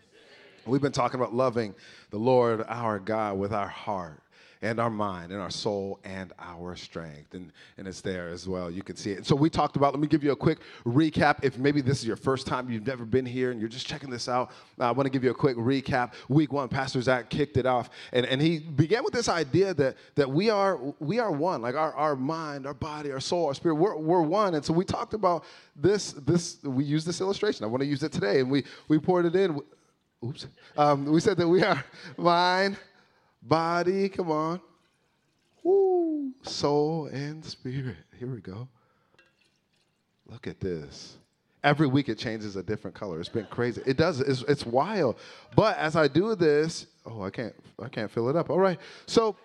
We've 0.65 0.81
been 0.81 0.91
talking 0.91 1.19
about 1.19 1.33
loving 1.33 1.75
the 2.09 2.17
Lord 2.17 2.63
our 2.67 2.99
God 2.99 3.37
with 3.37 3.53
our 3.53 3.67
heart 3.67 4.21
and 4.61 4.79
our 4.79 4.89
mind 4.89 5.33
and 5.33 5.41
our 5.41 5.51
soul 5.51 5.99
and 6.05 6.31
our 6.39 6.77
strength. 6.77 7.33
And, 7.33 7.51
and 7.77 7.85
it's 7.85 7.99
there 7.99 8.29
as 8.29 8.47
well. 8.47 8.71
You 8.71 8.81
can 8.81 8.95
see 8.95 9.11
it. 9.11 9.25
So 9.25 9.35
we 9.35 9.49
talked 9.49 9.75
about, 9.75 9.93
let 9.93 9.99
me 9.99 10.07
give 10.07 10.23
you 10.23 10.31
a 10.31 10.37
quick 10.37 10.59
recap. 10.85 11.43
If 11.43 11.57
maybe 11.57 11.81
this 11.81 11.99
is 11.99 12.07
your 12.07 12.15
first 12.15 12.47
time, 12.47 12.69
you've 12.69 12.87
never 12.87 13.03
been 13.03 13.25
here, 13.25 13.51
and 13.51 13.59
you're 13.59 13.67
just 13.67 13.85
checking 13.85 14.09
this 14.09 14.29
out, 14.29 14.51
I 14.79 14.91
want 14.91 15.05
to 15.05 15.09
give 15.09 15.21
you 15.21 15.31
a 15.31 15.35
quick 15.35 15.57
recap. 15.57 16.13
Week 16.29 16.53
one, 16.53 16.69
Pastor 16.69 17.01
Zach 17.01 17.29
kicked 17.29 17.57
it 17.57 17.65
off. 17.65 17.89
And, 18.13 18.25
and 18.25 18.41
he 18.41 18.59
began 18.59 19.03
with 19.03 19.13
this 19.13 19.27
idea 19.27 19.73
that, 19.73 19.97
that 20.15 20.29
we, 20.29 20.49
are, 20.49 20.79
we 20.99 21.19
are 21.19 21.31
one, 21.33 21.61
like 21.61 21.75
our, 21.75 21.93
our 21.95 22.15
mind, 22.15 22.65
our 22.65 22.73
body, 22.73 23.11
our 23.11 23.19
soul, 23.19 23.47
our 23.47 23.53
spirit, 23.53 23.75
we're, 23.75 23.97
we're 23.97 24.21
one. 24.21 24.55
And 24.55 24.63
so 24.63 24.71
we 24.71 24.85
talked 24.85 25.13
about 25.13 25.43
this, 25.75 26.13
this, 26.13 26.63
we 26.63 26.85
used 26.85 27.05
this 27.05 27.19
illustration. 27.19 27.65
I 27.65 27.67
want 27.67 27.81
to 27.81 27.87
use 27.87 28.01
it 28.01 28.13
today. 28.13 28.39
And 28.39 28.49
we, 28.49 28.63
we 28.87 28.97
poured 28.97 29.25
it 29.25 29.35
in 29.35 29.59
oops. 30.23 30.47
Um, 30.77 31.05
we 31.05 31.19
said 31.19 31.37
that 31.37 31.47
we 31.47 31.63
are 31.63 31.83
mind, 32.17 32.77
body, 33.41 34.09
come 34.09 34.31
on, 34.31 34.61
woo, 35.63 36.31
soul, 36.41 37.07
and 37.07 37.43
spirit. 37.43 37.97
Here 38.17 38.27
we 38.27 38.41
go. 38.41 38.67
Look 40.27 40.47
at 40.47 40.59
this. 40.59 41.17
Every 41.63 41.87
week 41.87 42.09
it 42.09 42.17
changes 42.17 42.55
a 42.55 42.63
different 42.63 42.95
color. 42.95 43.19
It's 43.19 43.29
been 43.29 43.47
crazy. 43.49 43.81
It 43.85 43.95
does. 43.95 44.19
It's, 44.19 44.41
it's 44.43 44.65
wild. 44.65 45.17
But 45.55 45.77
as 45.77 45.95
I 45.95 46.09
do 46.09 46.35
this, 46.35 46.87
oh, 47.05 47.21
I 47.21 47.29
can't. 47.29 47.55
I 47.81 47.87
can't 47.87 48.11
fill 48.11 48.29
it 48.29 48.35
up. 48.35 48.49
All 48.49 48.59
right. 48.59 48.79
So, 49.05 49.37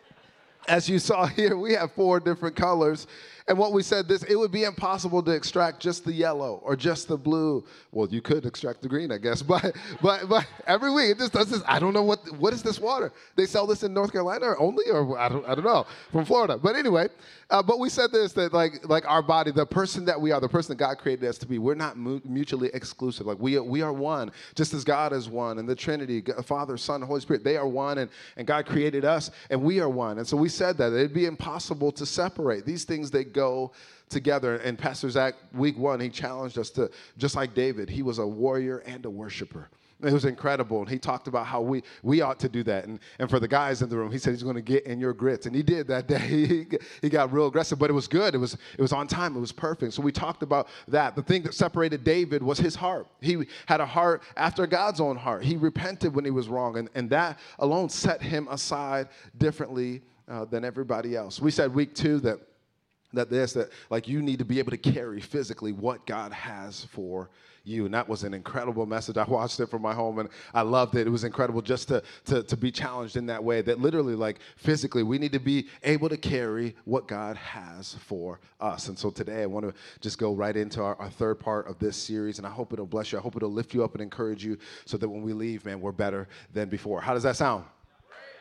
as 0.67 0.89
you 0.89 0.99
saw 0.99 1.27
here, 1.41 1.57
we 1.57 1.75
have 1.75 1.93
four 1.93 2.19
different 2.19 2.57
colors, 2.57 3.07
And 3.49 3.57
what 3.57 3.73
we 3.73 3.83
said 3.83 4.07
this, 4.07 4.23
it 4.25 4.37
would 4.37 4.53
be 4.53 4.65
impossible 4.65 5.23
to 5.23 5.31
extract 5.31 5.81
just 5.81 6.05
the 6.05 6.13
yellow 6.13 6.61
or 6.63 6.77
just 6.77 7.09
the 7.09 7.17
blue. 7.17 7.65
Well, 7.93 8.07
you 8.09 8.21
could 8.21 8.45
extract 8.45 8.83
the 8.83 8.89
green, 8.89 9.11
I 9.11 9.17
guess, 9.17 9.41
but 9.49 9.75
but 10.03 10.29
but 10.29 10.47
every 10.67 10.93
week 10.93 11.13
it 11.13 11.19
just 11.19 11.33
does 11.33 11.49
this. 11.51 11.63
I 11.67 11.79
don't 11.79 11.95
know 11.95 12.03
what 12.03 12.21
what 12.37 12.53
is 12.53 12.63
this 12.63 12.79
water? 12.79 13.11
They 13.37 13.47
sell 13.47 13.67
this 13.67 13.83
in 13.83 13.95
North 13.95 14.13
Carolina 14.13 14.55
only, 14.59 14.85
or 14.93 15.19
I 15.19 15.31
don't 15.31 15.47
I 15.49 15.55
don't 15.55 15.65
know 15.65 15.87
from 16.13 16.27
Florida. 16.27 16.59
But 16.59 16.77
anyway, 16.77 17.09
uh, 17.49 17.63
but 17.63 17.79
we 17.79 17.89
said 17.89 18.13
this 18.13 18.35
that 18.35 18.53
like 18.53 18.87
like 18.87 19.09
our 19.09 19.23
body, 19.23 19.51
the 19.51 19.65
person 19.65 20.05
that 20.05 20.21
we 20.21 20.31
are, 20.31 20.41
the 20.41 20.49
person 20.49 20.77
that 20.77 20.85
God 20.85 20.99
created 20.99 21.27
us 21.27 21.39
to 21.39 21.47
be, 21.47 21.59
we're 21.59 21.75
not 21.75 21.97
mu- 21.97 22.21
mutually 22.27 22.71
exclusive. 22.75 23.27
Like 23.27 23.39
we 23.39 23.59
we 23.59 23.81
are 23.81 23.95
one, 23.95 24.31
just 24.57 24.75
as 24.75 24.85
God 24.85 25.15
is 25.15 25.31
one, 25.31 25.59
and 25.59 25.67
the 25.67 25.75
Trinity, 25.75 26.23
Father, 26.45 26.77
Son, 26.77 27.01
Holy 27.01 27.23
Spirit, 27.23 27.45
they 27.45 27.57
are 27.57 27.67
one, 27.67 27.97
and 27.99 28.11
and 28.37 28.47
God 28.47 28.67
created 28.67 29.07
us, 29.07 29.31
and 29.49 29.63
we 29.63 29.81
are 29.81 29.89
one. 29.89 30.19
And 30.19 30.27
so 30.27 30.37
we 30.37 30.51
said 30.51 30.77
that 30.77 30.93
it'd 30.93 31.15
be 31.15 31.25
impossible 31.25 31.93
to 31.93 32.05
separate 32.05 32.67
these 32.67 32.85
things. 32.85 33.11
They 33.11 33.25
go 33.25 33.38
together. 34.09 34.57
And 34.57 34.79
Pastor 34.79 35.11
Zach, 35.11 35.35
week 35.53 35.79
one, 35.79 36.01
he 36.01 36.09
challenged 36.09 36.59
us 36.59 36.71
to, 36.71 36.91
just 37.17 37.37
like 37.37 37.55
David, 37.55 37.89
he 37.89 38.03
was 38.03 38.19
a 38.19 38.27
warrior 38.27 38.79
and 38.79 39.05
a 39.05 39.11
worshiper. 39.11 39.69
It 40.01 40.13
was 40.13 40.25
incredible. 40.25 40.81
And 40.81 40.89
he 40.89 40.97
talked 40.97 41.27
about 41.27 41.47
how 41.47 41.61
we, 41.61 41.83
we 42.05 42.21
ought 42.21 42.39
to 42.41 42.49
do 42.49 42.63
that. 42.65 42.85
And, 42.85 43.01
and 43.19 43.29
for 43.29 43.41
the 43.41 43.49
guys 43.49 43.83
in 43.83 43.89
the 43.89 43.97
room, 43.97 44.13
he 44.13 44.19
said 44.19 44.31
he's 44.31 44.45
going 44.45 44.55
to 44.55 44.63
get 44.63 44.87
in 44.87 45.01
your 45.01 45.13
grits. 45.13 45.47
And 45.47 45.57
he 45.57 45.63
did 45.63 45.89
that 45.89 46.07
day. 46.07 46.19
He, 46.29 46.67
he 47.03 47.09
got 47.09 47.33
real 47.33 47.47
aggressive, 47.47 47.79
but 47.79 47.91
it 47.91 47.93
was 47.93 48.07
good. 48.07 48.35
It 48.35 48.39
was, 48.39 48.55
it 48.55 48.81
was 48.81 48.93
on 48.93 49.07
time. 49.07 49.37
It 49.37 49.41
was 49.41 49.53
perfect. 49.53 49.93
So 49.93 50.03
we 50.03 50.13
talked 50.13 50.43
about 50.43 50.69
that. 50.87 51.17
The 51.17 51.23
thing 51.23 51.43
that 51.43 51.55
separated 51.55 52.05
David 52.05 52.43
was 52.43 52.59
his 52.59 52.75
heart. 52.75 53.07
He 53.21 53.45
had 53.67 53.81
a 53.81 53.87
heart 53.87 54.23
after 54.37 54.67
God's 54.67 55.01
own 55.01 55.17
heart. 55.17 55.45
He 55.45 55.57
repented 55.57 56.15
when 56.15 56.25
he 56.25 56.31
was 56.31 56.49
wrong. 56.49 56.79
And, 56.79 56.89
and 56.95 57.11
that 57.11 57.39
alone 57.59 57.89
set 57.89 58.23
him 58.23 58.47
aside 58.51 59.09
differently 59.37 60.03
uh, 60.29 60.45
than 60.45 60.65
everybody 60.65 61.17
else. 61.17 61.41
We 61.41 61.51
said 61.51 61.75
week 61.75 61.95
two 61.95 62.21
that 62.21 62.39
that 63.13 63.31
this 63.31 63.55
that 63.55 63.71
like 63.91 64.09
you 64.09 64.23
need 64.23 64.39
to 64.39 64.45
be 64.45 64.59
able 64.59 64.71
to 64.71 64.77
carry 64.77 65.21
physically 65.21 65.73
what 65.73 66.07
God 66.07 66.33
has 66.33 66.85
for 66.87 67.31
you. 67.69 67.85
And 67.85 67.95
that 67.95 68.09
was 68.09 68.25
an 68.25 68.35
incredible 68.35 68.87
message. 68.87 69.17
I 69.17 69.25
watched 69.25 69.61
it 69.61 69.67
from 69.67 69.83
my 69.83 69.95
home 69.95 70.19
and 70.19 70.29
i 70.55 70.63
loved 70.63 70.97
it. 70.97 71.07
It 71.07 71.11
was 71.11 71.25
incredible 71.25 71.61
just 71.61 71.89
to, 71.89 72.03
to, 72.27 72.43
to 72.43 72.57
be 72.57 72.71
challenged 72.71 73.17
in 73.17 73.27
that 73.27 73.43
way 73.43 73.61
that 73.63 73.79
literally 73.81 74.15
like 74.15 74.39
physically 74.57 75.03
we 75.03 75.19
need 75.19 75.33
to 75.33 75.39
be 75.39 75.67
able 75.85 76.09
to 76.09 76.17
carry 76.17 76.75
what 76.85 77.07
god 77.07 77.37
has 77.37 77.95
for 78.01 78.41
us. 78.61 78.89
And 78.89 78.99
so 78.99 79.11
today 79.11 79.43
i 79.43 79.47
want 79.47 79.67
to 79.67 79.75
just 80.01 80.19
go 80.19 80.35
right 80.35 80.57
into 80.57 80.83
our, 80.83 80.97
our 80.97 81.11
third 81.11 81.39
part 81.39 81.69
of 81.69 81.79
this 81.79 81.97
series 81.97 82.39
and 82.39 82.47
i 82.47 82.51
hope 82.51 82.73
it'll 82.73 82.87
bless 82.87 83.13
you. 83.13 83.19
I 83.19 83.21
hope 83.21 83.37
it'll 83.37 83.53
lift 83.53 83.75
you 83.75 83.85
up 83.85 83.95
and 83.95 84.03
encourage 84.03 84.45
you 84.45 84.59
so 84.85 84.97
that 84.97 85.09
when 85.09 85.23
we 85.23 85.33
leave 85.33 85.65
man 85.65 85.81
we're 85.81 85.93
better 85.93 86.29
than 86.55 86.69
before. 86.69 87.01
How 87.01 87.15
does 87.15 87.23
that 87.25 87.37
sound 87.37 87.65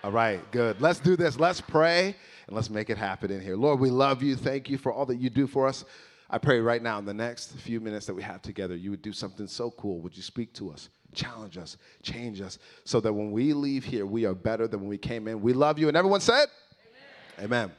all 0.03 0.11
right, 0.11 0.39
good. 0.51 0.79
Let's 0.79 0.99
do 0.99 1.15
this. 1.15 1.39
Let's 1.39 1.59
pray 1.59 2.15
and 2.47 2.55
let's 2.55 2.69
make 2.69 2.89
it 2.89 2.97
happen 2.97 3.31
in 3.31 3.41
here. 3.41 3.55
Lord, 3.55 3.79
we 3.79 3.89
love 3.89 4.21
you. 4.21 4.35
Thank 4.35 4.69
you 4.69 4.77
for 4.77 4.91
all 4.91 5.05
that 5.07 5.17
you 5.17 5.29
do 5.29 5.47
for 5.47 5.67
us. 5.67 5.85
I 6.29 6.37
pray 6.37 6.59
right 6.59 6.81
now 6.81 6.99
in 6.99 7.05
the 7.05 7.13
next 7.13 7.53
few 7.53 7.79
minutes 7.79 8.05
that 8.05 8.13
we 8.13 8.21
have 8.21 8.41
together, 8.41 8.75
you 8.75 8.91
would 8.91 9.01
do 9.01 9.13
something 9.13 9.47
so 9.47 9.71
cool. 9.71 9.99
Would 10.01 10.15
you 10.15 10.23
speak 10.23 10.53
to 10.53 10.71
us, 10.71 10.89
challenge 11.13 11.57
us, 11.57 11.77
change 12.03 12.41
us, 12.41 12.59
so 12.83 12.99
that 12.99 13.13
when 13.13 13.31
we 13.31 13.53
leave 13.53 13.85
here, 13.85 14.05
we 14.05 14.25
are 14.25 14.33
better 14.33 14.67
than 14.67 14.81
when 14.81 14.89
we 14.89 14.97
came 14.97 15.27
in. 15.27 15.41
We 15.41 15.53
love 15.53 15.79
you. 15.79 15.87
And 15.87 15.95
everyone 15.95 16.21
said, 16.21 16.47
Amen. 17.39 17.45
Amen. 17.45 17.71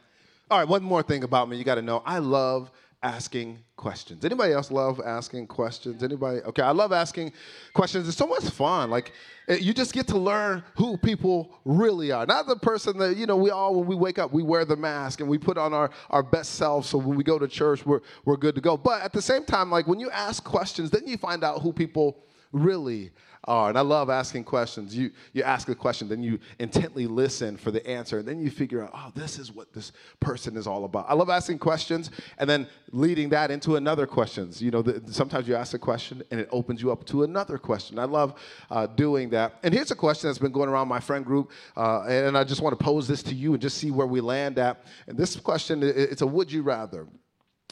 All 0.50 0.58
right, 0.58 0.68
one 0.68 0.82
more 0.82 1.02
thing 1.02 1.24
about 1.24 1.48
me 1.48 1.58
you 1.58 1.64
got 1.64 1.74
to 1.74 1.82
know 1.82 2.02
I 2.06 2.18
love 2.18 2.70
asking 3.02 3.58
questions. 3.76 4.24
Anybody 4.24 4.52
else 4.52 4.70
love 4.70 5.00
asking 5.04 5.46
questions? 5.46 6.02
Anybody? 6.02 6.40
Okay, 6.40 6.62
I 6.62 6.72
love 6.72 6.92
asking 6.92 7.32
questions. 7.72 8.08
It's 8.08 8.16
so 8.16 8.26
much 8.26 8.44
fun. 8.44 8.90
Like 8.90 9.12
eh, 9.46 9.58
you 9.60 9.72
just 9.72 9.92
get 9.92 10.08
to 10.08 10.18
learn 10.18 10.64
who 10.76 10.96
people 10.96 11.52
really 11.64 12.10
are. 12.10 12.26
Not 12.26 12.48
the 12.48 12.56
person 12.56 12.98
that, 12.98 13.16
you 13.16 13.26
know, 13.26 13.36
we 13.36 13.50
all 13.50 13.74
when 13.76 13.86
we 13.86 13.94
wake 13.94 14.18
up, 14.18 14.32
we 14.32 14.42
wear 14.42 14.64
the 14.64 14.76
mask 14.76 15.20
and 15.20 15.28
we 15.28 15.38
put 15.38 15.56
on 15.56 15.72
our, 15.72 15.90
our 16.10 16.22
best 16.22 16.56
selves 16.56 16.88
so 16.88 16.98
when 16.98 17.16
we 17.16 17.22
go 17.22 17.38
to 17.38 17.46
church, 17.46 17.86
we're 17.86 18.00
we're 18.24 18.36
good 18.36 18.56
to 18.56 18.60
go. 18.60 18.76
But 18.76 19.02
at 19.02 19.12
the 19.12 19.22
same 19.22 19.44
time, 19.44 19.70
like 19.70 19.86
when 19.86 20.00
you 20.00 20.10
ask 20.10 20.42
questions, 20.42 20.90
then 20.90 21.06
you 21.06 21.16
find 21.16 21.44
out 21.44 21.62
who 21.62 21.72
people 21.72 22.24
really 22.52 23.12
are. 23.48 23.70
And 23.70 23.78
I 23.78 23.80
love 23.80 24.10
asking 24.10 24.44
questions. 24.44 24.94
You, 24.94 25.10
you 25.32 25.42
ask 25.42 25.68
a 25.68 25.74
question, 25.74 26.08
then 26.08 26.22
you 26.22 26.38
intently 26.58 27.06
listen 27.06 27.56
for 27.56 27.70
the 27.70 27.84
answer, 27.88 28.18
and 28.18 28.28
then 28.28 28.38
you 28.38 28.50
figure 28.50 28.84
out, 28.84 28.90
oh, 28.94 29.10
this 29.16 29.38
is 29.38 29.50
what 29.50 29.72
this 29.72 29.90
person 30.20 30.56
is 30.56 30.66
all 30.66 30.84
about. 30.84 31.06
I 31.08 31.14
love 31.14 31.30
asking 31.30 31.58
questions 31.58 32.10
and 32.36 32.48
then 32.48 32.68
leading 32.92 33.30
that 33.30 33.50
into 33.50 33.76
another 33.76 34.06
questions. 34.06 34.62
You 34.62 34.70
know, 34.70 34.82
the, 34.82 35.02
sometimes 35.12 35.48
you 35.48 35.56
ask 35.56 35.74
a 35.74 35.78
question 35.78 36.22
and 36.30 36.38
it 36.38 36.48
opens 36.52 36.82
you 36.82 36.92
up 36.92 37.04
to 37.06 37.24
another 37.24 37.58
question. 37.58 37.98
I 37.98 38.04
love 38.04 38.34
uh, 38.70 38.86
doing 38.86 39.30
that. 39.30 39.54
And 39.62 39.72
here's 39.74 39.90
a 39.90 39.96
question 39.96 40.28
that's 40.28 40.38
been 40.38 40.52
going 40.52 40.68
around 40.68 40.88
my 40.88 41.00
friend 41.00 41.24
group, 41.24 41.50
uh, 41.76 42.02
and 42.02 42.36
I 42.36 42.44
just 42.44 42.60
want 42.60 42.78
to 42.78 42.84
pose 42.84 43.08
this 43.08 43.22
to 43.24 43.34
you 43.34 43.54
and 43.54 43.62
just 43.62 43.78
see 43.78 43.90
where 43.90 44.06
we 44.06 44.20
land 44.20 44.58
at. 44.58 44.84
And 45.06 45.16
this 45.16 45.34
question, 45.36 45.82
it's 45.82 46.22
a 46.22 46.26
would 46.26 46.52
you 46.52 46.62
rather. 46.62 47.08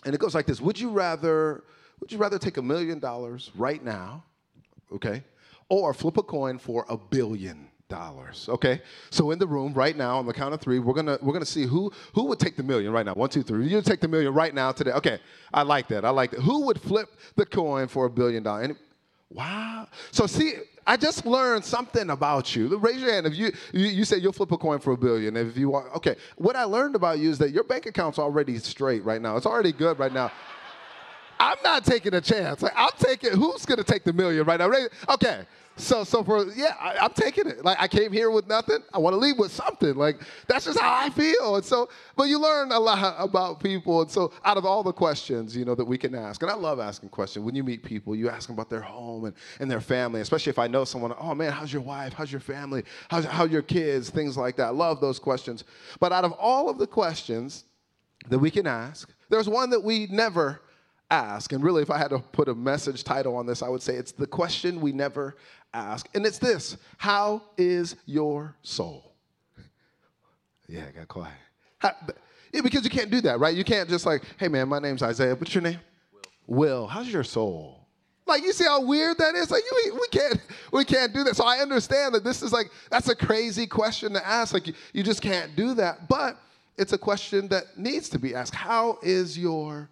And 0.04 0.14
it 0.14 0.18
goes 0.18 0.34
like 0.34 0.46
this 0.46 0.60
Would 0.60 0.80
you 0.80 0.88
rather, 0.90 1.64
would 2.00 2.10
you 2.10 2.18
rather 2.18 2.38
take 2.38 2.56
a 2.56 2.62
million 2.62 2.98
dollars 2.98 3.50
right 3.56 3.84
now? 3.84 4.24
Okay 4.90 5.22
or 5.68 5.94
flip 5.94 6.16
a 6.16 6.22
coin 6.22 6.58
for 6.58 6.84
a 6.88 6.96
billion 6.96 7.68
dollars. 7.88 8.48
Okay, 8.48 8.80
so 9.10 9.30
in 9.30 9.38
the 9.38 9.46
room 9.46 9.72
right 9.72 9.96
now, 9.96 10.18
on 10.18 10.26
the 10.26 10.32
count 10.32 10.54
of 10.54 10.60
three, 10.60 10.78
we're 10.78 10.94
gonna 10.94 11.18
we're 11.22 11.32
gonna 11.32 11.44
see 11.44 11.64
who 11.66 11.92
who 12.14 12.24
would 12.24 12.38
take 12.38 12.56
the 12.56 12.62
million 12.62 12.92
right 12.92 13.06
now. 13.06 13.14
One, 13.14 13.28
two, 13.28 13.42
three. 13.42 13.66
You 13.68 13.80
take 13.82 14.00
the 14.00 14.08
million 14.08 14.34
right 14.34 14.54
now 14.54 14.72
today. 14.72 14.92
Okay, 14.92 15.18
I 15.52 15.62
like 15.62 15.88
that. 15.88 16.04
I 16.04 16.10
like 16.10 16.30
that. 16.32 16.40
Who 16.40 16.66
would 16.66 16.80
flip 16.80 17.08
the 17.36 17.46
coin 17.46 17.88
for 17.88 18.06
a 18.06 18.10
billion 18.10 18.42
dollars? 18.42 18.76
Wow. 19.30 19.88
So 20.12 20.26
see, 20.26 20.54
I 20.86 20.96
just 20.96 21.26
learned 21.26 21.64
something 21.64 22.10
about 22.10 22.54
you. 22.54 22.76
Raise 22.78 23.00
your 23.00 23.12
hand 23.12 23.26
if 23.26 23.34
you, 23.34 23.52
you 23.72 23.86
you 23.86 24.04
say 24.04 24.18
you'll 24.18 24.32
flip 24.32 24.52
a 24.52 24.58
coin 24.58 24.78
for 24.78 24.92
a 24.92 24.96
billion. 24.96 25.36
If 25.36 25.56
you 25.56 25.70
want, 25.70 25.94
okay. 25.96 26.16
What 26.36 26.54
I 26.54 26.64
learned 26.64 26.94
about 26.94 27.18
you 27.18 27.30
is 27.30 27.38
that 27.38 27.50
your 27.50 27.64
bank 27.64 27.86
account's 27.86 28.18
already 28.18 28.58
straight 28.58 29.04
right 29.04 29.20
now. 29.20 29.36
It's 29.36 29.46
already 29.46 29.72
good 29.72 29.98
right 29.98 30.12
now. 30.12 30.30
I'm 31.38 31.58
not 31.62 31.84
taking 31.84 32.14
a 32.14 32.20
chance. 32.20 32.62
Like, 32.62 32.72
I'm 32.76 32.90
taking. 32.98 33.32
Who's 33.32 33.66
gonna 33.66 33.84
take 33.84 34.04
the 34.04 34.12
million 34.12 34.44
right 34.44 34.58
now? 34.58 34.70
Okay. 35.08 35.44
So, 35.78 36.04
so 36.04 36.24
for 36.24 36.46
yeah, 36.54 36.74
I, 36.80 37.04
am 37.04 37.12
taking 37.12 37.46
it. 37.46 37.62
Like 37.62 37.76
I 37.78 37.86
came 37.86 38.10
here 38.10 38.30
with 38.30 38.48
nothing. 38.48 38.78
I 38.94 38.98
want 38.98 39.12
to 39.12 39.18
leave 39.18 39.38
with 39.38 39.52
something. 39.52 39.94
Like 39.94 40.20
that's 40.48 40.64
just 40.64 40.80
how 40.80 40.94
I 40.94 41.10
feel. 41.10 41.56
And 41.56 41.64
so, 41.64 41.90
but 42.16 42.24
you 42.24 42.40
learn 42.40 42.72
a 42.72 42.80
lot 42.80 43.14
about 43.18 43.60
people. 43.60 44.00
And 44.00 44.10
so, 44.10 44.32
out 44.44 44.56
of 44.56 44.64
all 44.64 44.82
the 44.82 44.92
questions, 44.92 45.54
you 45.54 45.66
know, 45.66 45.74
that 45.74 45.84
we 45.84 45.98
can 45.98 46.14
ask, 46.14 46.40
and 46.40 46.50
I 46.50 46.54
love 46.54 46.80
asking 46.80 47.10
questions. 47.10 47.44
When 47.44 47.54
you 47.54 47.62
meet 47.62 47.82
people, 47.82 48.16
you 48.16 48.30
ask 48.30 48.46
them 48.46 48.54
about 48.54 48.70
their 48.70 48.80
home 48.80 49.26
and, 49.26 49.34
and 49.60 49.70
their 49.70 49.82
family. 49.82 50.22
Especially 50.22 50.50
if 50.50 50.58
I 50.58 50.66
know 50.66 50.84
someone. 50.84 51.12
Oh 51.18 51.34
man, 51.34 51.52
how's 51.52 51.72
your 51.72 51.82
wife? 51.82 52.14
How's 52.14 52.32
your 52.32 52.40
family? 52.40 52.82
How's 53.10 53.26
how 53.26 53.44
your 53.44 53.62
kids? 53.62 54.08
Things 54.08 54.38
like 54.38 54.56
that. 54.56 54.68
I 54.68 54.70
love 54.70 55.02
those 55.02 55.18
questions. 55.18 55.64
But 56.00 56.10
out 56.10 56.24
of 56.24 56.32
all 56.32 56.70
of 56.70 56.78
the 56.78 56.86
questions 56.86 57.64
that 58.30 58.38
we 58.38 58.50
can 58.50 58.66
ask, 58.66 59.12
there's 59.28 59.48
one 59.48 59.68
that 59.70 59.84
we 59.84 60.06
never 60.06 60.62
ask. 61.10 61.52
And 61.52 61.62
really, 61.62 61.82
if 61.82 61.90
I 61.90 61.98
had 61.98 62.10
to 62.10 62.18
put 62.18 62.48
a 62.48 62.54
message 62.54 63.04
title 63.04 63.36
on 63.36 63.46
this, 63.46 63.62
I 63.62 63.68
would 63.68 63.82
say 63.82 63.94
it's 63.94 64.12
the 64.12 64.26
question 64.26 64.80
we 64.80 64.92
never 64.92 65.36
ask. 65.72 66.08
And 66.14 66.26
it's 66.26 66.38
this 66.38 66.76
How 66.98 67.42
is 67.56 67.96
your 68.06 68.56
soul? 68.62 69.14
Yeah, 70.68 70.86
I 70.88 70.98
got 70.98 71.06
quiet. 71.06 71.32
How, 71.78 71.92
yeah, 72.52 72.60
because 72.60 72.82
you 72.82 72.90
can't 72.90 73.08
do 73.08 73.20
that, 73.20 73.38
right? 73.38 73.54
You 73.54 73.62
can't 73.62 73.88
just 73.88 74.04
like, 74.04 74.24
hey 74.36 74.48
man, 74.48 74.68
my 74.68 74.80
name's 74.80 75.00
Isaiah. 75.00 75.36
What's 75.36 75.54
your 75.54 75.62
name? 75.62 75.78
Will. 76.48 76.56
Will. 76.56 76.86
How's 76.88 77.08
your 77.08 77.22
soul? 77.22 77.86
Like 78.26 78.42
you 78.42 78.52
see 78.52 78.64
how 78.64 78.82
weird 78.82 79.18
that 79.18 79.36
is? 79.36 79.50
Like 79.50 79.62
you, 79.70 79.98
we 80.00 80.08
can't 80.08 80.40
we 80.72 80.84
can't 80.84 81.14
do 81.14 81.22
that. 81.22 81.36
So 81.36 81.44
I 81.44 81.58
understand 81.58 82.14
that 82.16 82.24
this 82.24 82.42
is 82.42 82.52
like 82.52 82.70
that's 82.90 83.08
a 83.08 83.14
crazy 83.14 83.66
question 83.66 84.12
to 84.14 84.26
ask. 84.26 84.52
Like 84.52 84.66
you, 84.66 84.74
you 84.92 85.02
just 85.04 85.22
can't 85.22 85.54
do 85.54 85.74
that. 85.74 86.08
But 86.08 86.36
it's 86.76 86.92
a 86.92 86.98
question 86.98 87.46
that 87.48 87.78
needs 87.78 88.08
to 88.10 88.18
be 88.18 88.34
asked. 88.34 88.54
How 88.54 88.98
is 89.02 89.38
your 89.38 89.88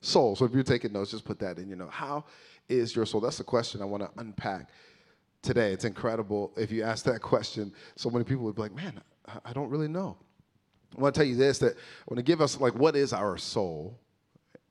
soul? 0.00 0.36
So 0.36 0.44
if 0.44 0.52
you're 0.52 0.62
taking 0.62 0.92
notes, 0.92 1.10
just 1.10 1.24
put 1.24 1.38
that 1.40 1.58
in 1.58 1.68
your 1.68 1.78
note. 1.78 1.90
How 1.90 2.24
is 2.68 2.94
your 2.94 3.06
soul? 3.06 3.20
That's 3.20 3.38
the 3.38 3.44
question 3.44 3.82
I 3.82 3.84
want 3.84 4.02
to 4.02 4.10
unpack 4.20 4.70
today. 5.42 5.72
It's 5.72 5.84
incredible. 5.84 6.52
If 6.56 6.70
you 6.70 6.82
ask 6.82 7.04
that 7.04 7.20
question, 7.20 7.72
so 7.96 8.10
many 8.10 8.24
people 8.24 8.44
would 8.44 8.56
be 8.56 8.62
like, 8.62 8.74
man, 8.74 9.00
I 9.44 9.52
don't 9.52 9.70
really 9.70 9.88
know. 9.88 10.16
I 10.96 11.00
want 11.00 11.14
to 11.14 11.18
tell 11.20 11.28
you 11.28 11.36
this 11.36 11.58
that 11.58 11.74
I 11.74 12.04
want 12.08 12.18
to 12.18 12.22
give 12.22 12.40
us, 12.40 12.60
like, 12.60 12.74
what 12.74 12.96
is 12.96 13.12
our 13.12 13.36
soul? 13.36 13.98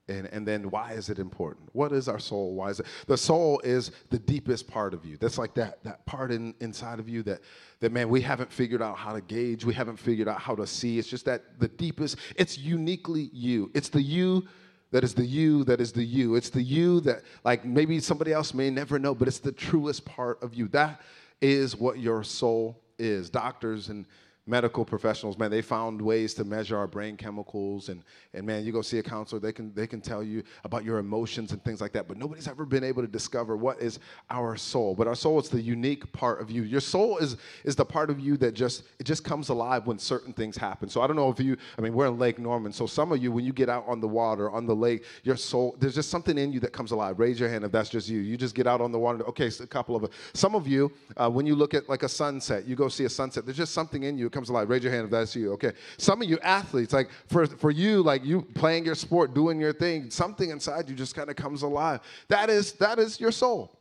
And, 0.08 0.27
and 0.27 0.48
then 0.48 0.70
why 0.70 0.91
is 0.91 1.10
it 1.10 1.17
important? 1.17 1.70
What 1.74 1.91
is 1.91 2.08
our 2.08 2.20
soul? 2.20 2.53
Why 2.53 2.70
is 2.70 2.79
it? 2.79 2.86
The 3.08 3.17
soul 3.17 3.60
is 3.63 3.91
the 4.12 4.20
deepest 4.20 4.67
part 4.67 4.94
of 4.94 5.03
you. 5.03 5.17
That's 5.17 5.39
like 5.39 5.55
that, 5.55 5.84
that 5.84 6.05
part 6.05 6.32
in, 6.32 6.53
inside 6.60 7.00
of 7.00 7.10
you 7.10 7.24
that, 7.24 7.41
that, 7.79 7.91
man, 7.91 8.08
we 8.10 8.22
haven't 8.22 8.51
figured 8.51 8.84
out 8.84 8.98
how 8.98 9.13
to 9.13 9.22
gauge. 9.22 9.65
We 9.65 9.74
haven't 9.74 9.98
figured 9.98 10.27
out 10.27 10.39
how 10.39 10.53
to 10.55 10.67
see. 10.67 11.00
It's 11.00 11.08
just 11.08 11.25
that 11.25 11.60
the 11.60 11.67
deepest, 11.67 12.17
it's 12.36 12.55
uniquely 12.55 13.32
you. 13.34 13.72
It's 13.74 13.89
the 13.89 14.01
you 14.01 14.48
that 14.92 15.04
is 15.04 15.13
the 15.13 15.25
you 15.25 15.63
that 15.65 15.82
is 15.82 15.92
the 15.92 16.04
you. 16.04 16.36
It's 16.36 16.50
the 16.50 16.62
you 16.62 17.00
that, 17.01 17.24
like, 17.44 17.65
maybe 17.65 18.00
somebody 18.00 18.32
else 18.32 18.54
may 18.54 18.70
never 18.70 19.00
know, 19.00 19.15
but 19.15 19.27
it's 19.27 19.39
the 19.39 19.51
truest 19.51 20.06
part 20.06 20.42
of 20.42 20.54
you. 20.54 20.68
That 20.70 21.01
is 21.42 21.75
what 21.75 22.00
your 22.00 22.24
soul 22.24 22.82
is. 22.98 23.30
Doctors 23.30 23.89
and 23.89 24.06
medical 24.48 24.86
professionals, 24.86 25.38
man, 25.38 25.50
they 25.50 25.62
found 25.62 26.00
ways 26.00 26.34
to 26.36 26.44
measure 26.44 26.78
our 26.78 26.88
brain 26.88 27.18
chemicals 27.18 27.90
and, 27.90 28.04
and 28.34 28.46
man, 28.46 28.64
you 28.64 28.72
go 28.72 28.82
see 28.82 29.00
a 29.00 29.04
counselor, 29.04 29.40
they 29.40 29.52
can 29.52 29.74
they 29.74 29.88
can 29.88 30.02
tell 30.02 30.22
you 30.22 30.44
about 30.64 30.84
your 30.84 31.00
emotions 31.00 31.52
and 31.52 31.64
things 31.64 31.82
like 31.82 31.92
that. 31.94 32.08
But 32.08 32.18
nobody's 32.18 32.48
ever 32.48 32.66
been 32.66 32.84
able 32.84 33.02
to 33.02 33.08
discover 33.08 33.58
what 33.58 33.82
is 33.82 34.00
our 34.30 34.56
soul. 34.56 34.94
But 34.94 35.08
our 35.08 35.16
soul 35.16 35.40
is 35.40 35.50
the 35.50 35.62
unique 35.62 36.12
part 36.14 36.42
of 36.42 36.52
you. 36.52 36.64
Your 36.64 36.82
soul 36.82 37.18
is 37.18 37.38
is 37.64 37.75
the 37.75 37.86
part 37.86 38.10
of 38.10 38.20
you 38.20 38.38
that 38.38 38.54
just 38.54 38.84
it 39.00 39.06
just 39.06 39.24
comes 39.24 39.50
alive 39.50 39.88
when 39.88 39.98
certain 39.98 40.34
things 40.34 40.58
happen. 40.58 40.90
So 40.90 41.02
I 41.02 41.08
don't 41.08 41.16
know 41.16 41.30
if 41.30 41.40
you, 41.40 41.58
I 41.78 41.82
mean, 41.82 41.94
we're 41.94 42.08
in 42.08 42.20
Lake 42.20 42.38
Norman. 42.38 42.72
So 42.72 42.86
some 42.86 43.12
of 43.12 43.24
you, 43.24 43.32
when 43.32 43.46
you 43.46 43.54
get 43.54 43.70
out 43.70 43.86
on 43.88 44.00
the 44.00 44.08
water, 44.08 44.52
on 44.52 44.68
the 44.68 44.75
lake, 44.75 45.06
your 45.24 45.38
soul, 45.38 45.75
there's 45.80 45.96
just 45.96 46.10
something 46.10 46.38
in 46.38 46.54
you 46.54 46.60
that 46.60 46.72
comes 46.74 46.92
alive. 46.92 47.20
Raise 47.20 47.40
your 47.40 47.50
hand 47.50 47.64
if 47.64 47.72
that's 47.72 47.90
just 47.90 48.10
you. 48.10 48.20
You 48.20 48.38
just 48.38 48.54
get 48.54 48.68
out 48.68 48.80
on 48.80 48.92
the 48.92 49.00
water. 49.00 49.24
Okay, 49.25 49.50
so 49.50 49.64
a 49.64 49.68
couple 49.68 49.96
of 49.96 50.04
us. 50.04 50.12
Some 50.34 50.54
of 50.54 50.68
you, 50.68 50.92
uh, 51.18 51.30
when 51.30 51.48
you 51.48 51.56
look 51.56 51.74
at 51.74 51.90
like 51.90 52.04
a 52.04 52.10
sunset, 52.10 52.68
you 52.68 52.75
go 52.75 52.90
see 52.90 53.06
a 53.06 53.10
sunset, 53.10 53.46
there's 53.46 53.58
just 53.58 53.74
something 53.74 54.04
in 54.04 54.18
you 54.18 54.30
comes 54.36 54.50
alive. 54.50 54.70
Raise 54.70 54.84
your 54.84 54.92
hand 54.92 55.06
if 55.06 55.12
that's 55.12 55.36
you. 55.36 55.54
Okay. 55.54 55.72
Some 55.98 56.22
of 56.22 56.30
you 56.30 56.38
athletes, 56.44 56.94
like 56.94 57.10
for, 57.27 57.48
for 57.48 57.72
you, 57.72 58.04
like 58.04 58.24
you 58.24 58.44
playing 58.54 58.86
your 58.86 58.94
sport, 58.94 59.34
doing 59.34 59.60
your 59.60 59.74
thing, 59.74 60.12
something 60.12 60.51
inside 60.51 60.88
you 60.89 60.96
just 60.96 61.15
kind 61.15 61.30
of 61.30 61.36
comes 61.36 61.63
alive. 61.63 62.01
That 62.27 62.50
is 62.50 62.74
that 62.74 63.00
is 63.00 63.20
your 63.20 63.32
soul. 63.32 63.80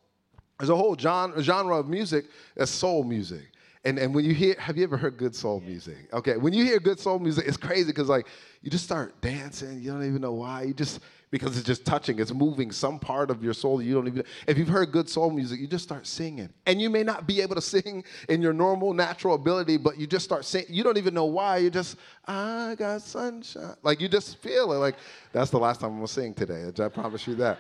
There's 0.59 0.71
a 0.71 0.77
whole 0.77 0.97
genre, 0.97 1.43
genre 1.43 1.77
of 1.77 1.89
music 1.89 2.27
that's 2.57 2.71
soul 2.71 3.05
music. 3.05 3.51
And, 3.87 3.99
and 3.99 4.15
when 4.15 4.25
you 4.25 4.33
hear, 4.33 4.55
have 4.59 4.79
you 4.79 4.85
ever 4.85 4.97
heard 4.97 5.19
good 5.19 5.35
soul 5.35 5.61
music? 5.61 6.09
Okay, 6.13 6.39
when 6.39 6.55
you 6.55 6.65
hear 6.65 6.79
good 6.81 6.99
soul 6.99 7.19
music, 7.19 7.45
it's 7.47 7.59
crazy 7.59 7.87
because 7.87 8.09
like 8.09 8.27
you 8.63 8.71
just 8.71 8.85
start 8.85 9.21
dancing. 9.21 9.83
You 9.83 9.93
don't 9.93 10.07
even 10.07 10.23
know 10.23 10.33
why. 10.33 10.63
You 10.63 10.73
just 10.73 11.01
because 11.35 11.57
it's 11.57 11.67
just 11.67 11.85
touching. 11.85 12.21
It's 12.21 12.33
moving 12.33 12.71
some 12.71 12.97
part 12.97 13.29
of 13.29 13.43
your 13.43 13.55
soul. 13.55 13.83
You 13.83 13.95
don't 13.95 14.07
even. 14.07 14.23
If 14.47 14.57
you've 14.57 14.69
heard 14.69 14.93
good 14.93 15.09
soul 15.09 15.33
music, 15.33 15.59
you 15.59 15.67
just 15.67 15.83
start 15.83 16.07
singing, 16.07 16.49
and 16.65 16.81
you 16.81 16.89
may 16.89 17.03
not 17.03 17.27
be 17.27 17.41
able 17.41 17.57
to 17.57 17.61
sing 17.61 18.05
in 18.29 18.41
your 18.41 18.53
normal 18.53 18.95
natural 18.95 19.35
ability, 19.35 19.79
but 19.79 19.99
you 19.99 20.07
just 20.07 20.25
start 20.25 20.45
singing. 20.45 20.69
You 20.71 20.85
don't 20.85 20.97
even 20.97 21.13
know 21.13 21.25
why. 21.25 21.57
You 21.57 21.71
just 21.71 21.97
I 22.25 22.77
got 22.79 23.03
sunshine. 23.03 23.75
Like 23.83 24.01
you 24.01 24.09
just 24.09 24.37
feel 24.39 24.71
it. 24.75 24.77
Like 24.77 24.95
that's 25.33 25.51
the 25.51 25.59
last 25.59 25.81
time 25.81 25.91
I'm 25.91 25.97
gonna 25.97 26.07
sing 26.07 26.35
today. 26.35 26.71
I 26.79 26.89
promise 26.89 27.27
you 27.27 27.35
that. 27.35 27.59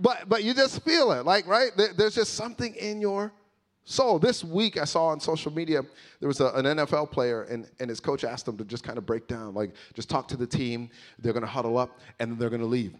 But 0.00 0.26
but 0.26 0.42
you 0.42 0.54
just 0.54 0.82
feel 0.82 1.12
it. 1.12 1.26
Like 1.26 1.46
right 1.46 1.70
there, 1.76 1.92
there's 1.92 2.14
just 2.14 2.32
something 2.32 2.74
in 2.76 3.02
your 3.02 3.30
so 3.84 4.18
this 4.18 4.44
week 4.44 4.78
I 4.78 4.84
saw 4.84 5.06
on 5.06 5.20
social 5.20 5.52
media 5.52 5.82
there 6.20 6.28
was 6.28 6.40
a, 6.40 6.46
an 6.48 6.64
NFL 6.64 7.10
player 7.10 7.42
and, 7.44 7.68
and 7.80 7.90
his 7.90 8.00
coach 8.00 8.24
asked 8.24 8.46
him 8.46 8.56
to 8.58 8.64
just 8.64 8.84
kind 8.84 8.96
of 8.96 9.04
break 9.04 9.26
down, 9.26 9.54
like 9.54 9.74
just 9.94 10.08
talk 10.08 10.28
to 10.28 10.36
the 10.36 10.46
team. 10.46 10.88
They're 11.18 11.32
going 11.32 11.44
to 11.44 11.50
huddle 11.50 11.78
up 11.78 11.98
and 12.20 12.30
then 12.30 12.38
they're 12.38 12.50
going 12.50 12.62
to 12.62 12.66
leave. 12.66 12.94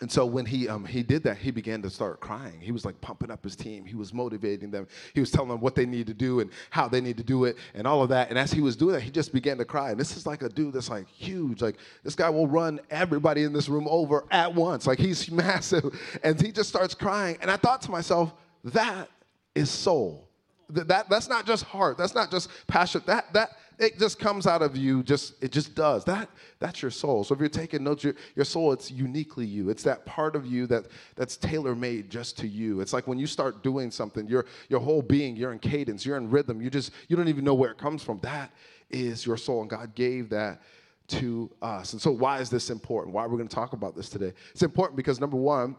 And 0.00 0.10
so 0.10 0.26
when 0.26 0.44
he 0.44 0.68
um, 0.68 0.84
he 0.84 1.04
did 1.04 1.22
that, 1.22 1.38
he 1.38 1.52
began 1.52 1.80
to 1.82 1.88
start 1.88 2.18
crying. 2.18 2.60
He 2.60 2.72
was 2.72 2.84
like 2.84 3.00
pumping 3.00 3.30
up 3.30 3.44
his 3.44 3.54
team. 3.54 3.84
He 3.84 3.94
was 3.94 4.12
motivating 4.12 4.68
them. 4.68 4.88
He 5.14 5.20
was 5.20 5.30
telling 5.30 5.48
them 5.48 5.60
what 5.60 5.76
they 5.76 5.86
need 5.86 6.08
to 6.08 6.14
do 6.14 6.40
and 6.40 6.50
how 6.70 6.88
they 6.88 7.00
need 7.00 7.16
to 7.18 7.22
do 7.22 7.44
it 7.44 7.56
and 7.74 7.86
all 7.86 8.02
of 8.02 8.08
that. 8.08 8.28
And 8.28 8.36
as 8.36 8.50
he 8.52 8.60
was 8.60 8.74
doing 8.74 8.94
that, 8.94 9.02
he 9.02 9.12
just 9.12 9.32
began 9.32 9.58
to 9.58 9.64
cry. 9.64 9.92
And 9.92 10.00
this 10.00 10.16
is 10.16 10.26
like 10.26 10.42
a 10.42 10.48
dude 10.48 10.72
that's 10.72 10.90
like 10.90 11.06
huge. 11.06 11.62
Like 11.62 11.76
this 12.02 12.16
guy 12.16 12.28
will 12.30 12.48
run 12.48 12.80
everybody 12.90 13.44
in 13.44 13.52
this 13.52 13.68
room 13.68 13.86
over 13.88 14.24
at 14.32 14.52
once. 14.52 14.88
Like 14.88 14.98
he's 14.98 15.30
massive. 15.30 15.96
And 16.24 16.40
he 16.40 16.50
just 16.50 16.68
starts 16.68 16.94
crying. 16.94 17.38
And 17.40 17.48
I 17.48 17.56
thought 17.56 17.80
to 17.82 17.90
myself, 17.92 18.34
that 18.64 19.08
is 19.54 19.70
soul. 19.70 20.28
That, 20.70 20.88
that, 20.88 21.10
that's 21.10 21.28
not 21.28 21.46
just 21.46 21.64
heart. 21.64 21.98
That's 21.98 22.14
not 22.14 22.30
just 22.30 22.48
passion. 22.66 23.02
That, 23.06 23.32
that, 23.34 23.50
it 23.78 23.98
just 23.98 24.18
comes 24.18 24.46
out 24.46 24.62
of 24.62 24.76
you. 24.76 25.02
Just 25.02 25.42
it 25.42 25.50
just 25.50 25.74
does. 25.74 26.04
That 26.04 26.28
that's 26.58 26.82
your 26.82 26.90
soul. 26.90 27.24
So 27.24 27.34
if 27.34 27.40
you're 27.40 27.48
taking 27.48 27.82
notes, 27.82 28.04
your, 28.04 28.14
your 28.36 28.44
soul, 28.44 28.72
it's 28.72 28.90
uniquely 28.90 29.44
you. 29.44 29.70
It's 29.70 29.82
that 29.82 30.06
part 30.06 30.36
of 30.36 30.46
you 30.46 30.66
that 30.68 30.86
that's 31.16 31.36
tailor 31.36 31.74
made 31.74 32.10
just 32.10 32.38
to 32.38 32.48
you. 32.48 32.80
It's 32.80 32.92
like 32.92 33.06
when 33.06 33.18
you 33.18 33.26
start 33.26 33.62
doing 33.62 33.90
something, 33.90 34.26
your 34.26 34.46
your 34.68 34.80
whole 34.80 35.02
being, 35.02 35.36
you're 35.36 35.52
in 35.52 35.58
cadence, 35.58 36.06
you're 36.06 36.16
in 36.16 36.30
rhythm. 36.30 36.60
You 36.60 36.70
just 36.70 36.92
you 37.08 37.16
don't 37.16 37.28
even 37.28 37.44
know 37.44 37.54
where 37.54 37.70
it 37.70 37.78
comes 37.78 38.02
from. 38.02 38.20
That 38.20 38.52
is 38.90 39.26
your 39.26 39.36
soul, 39.36 39.62
and 39.62 39.70
God 39.70 39.94
gave 39.94 40.30
that 40.30 40.62
to 41.08 41.50
us. 41.60 41.92
And 41.92 42.00
so 42.00 42.10
why 42.10 42.38
is 42.38 42.50
this 42.50 42.70
important? 42.70 43.14
Why 43.14 43.24
are 43.24 43.28
we 43.28 43.36
going 43.36 43.48
to 43.48 43.54
talk 43.54 43.72
about 43.72 43.96
this 43.96 44.08
today? 44.08 44.32
It's 44.52 44.62
important 44.62 44.96
because 44.96 45.20
number 45.20 45.36
one, 45.36 45.76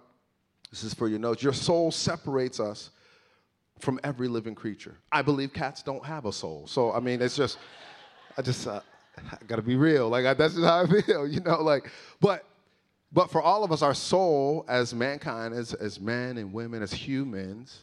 this 0.69 0.83
is 0.83 0.93
for 0.93 1.07
your 1.07 1.19
notes. 1.19 1.41
Your 1.41 1.53
soul 1.53 1.91
separates 1.91 2.59
us 2.59 2.89
from 3.83 3.99
every 4.03 4.27
living 4.27 4.55
creature. 4.55 4.95
I 5.11 5.21
believe 5.21 5.53
cats 5.53 5.83
don't 5.83 6.03
have 6.05 6.25
a 6.25 6.31
soul. 6.31 6.65
So, 6.67 6.91
I 6.91 6.99
mean, 6.99 7.21
it's 7.21 7.35
just, 7.35 7.57
I 8.37 8.41
just, 8.41 8.65
uh, 8.67 8.81
I 9.17 9.37
gotta 9.47 9.61
be 9.61 9.75
real. 9.75 10.09
Like, 10.09 10.25
I, 10.25 10.33
that's 10.33 10.55
just 10.55 10.65
how 10.67 10.83
I 10.83 11.01
feel, 11.01 11.27
you 11.27 11.41
know? 11.41 11.61
Like, 11.61 11.91
but, 12.19 12.45
but 13.11 13.29
for 13.29 13.41
all 13.41 13.63
of 13.63 13.71
us, 13.71 13.81
our 13.81 13.93
soul 13.93 14.65
as 14.67 14.93
mankind, 14.93 15.53
as, 15.53 15.73
as 15.73 15.99
men 15.99 16.37
and 16.37 16.51
women, 16.51 16.81
as 16.81 16.91
humans, 16.91 17.81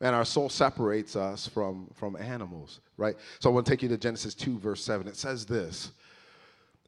and 0.00 0.14
our 0.14 0.24
soul 0.24 0.48
separates 0.48 1.14
us 1.14 1.46
from, 1.46 1.88
from 1.94 2.16
animals, 2.16 2.80
right? 2.96 3.16
So 3.38 3.50
I 3.50 3.52
want 3.52 3.66
to 3.66 3.72
take 3.72 3.82
you 3.82 3.88
to 3.90 3.96
Genesis 3.96 4.34
2, 4.34 4.58
verse 4.58 4.84
7. 4.84 5.06
It 5.06 5.16
says 5.16 5.46
this 5.46 5.92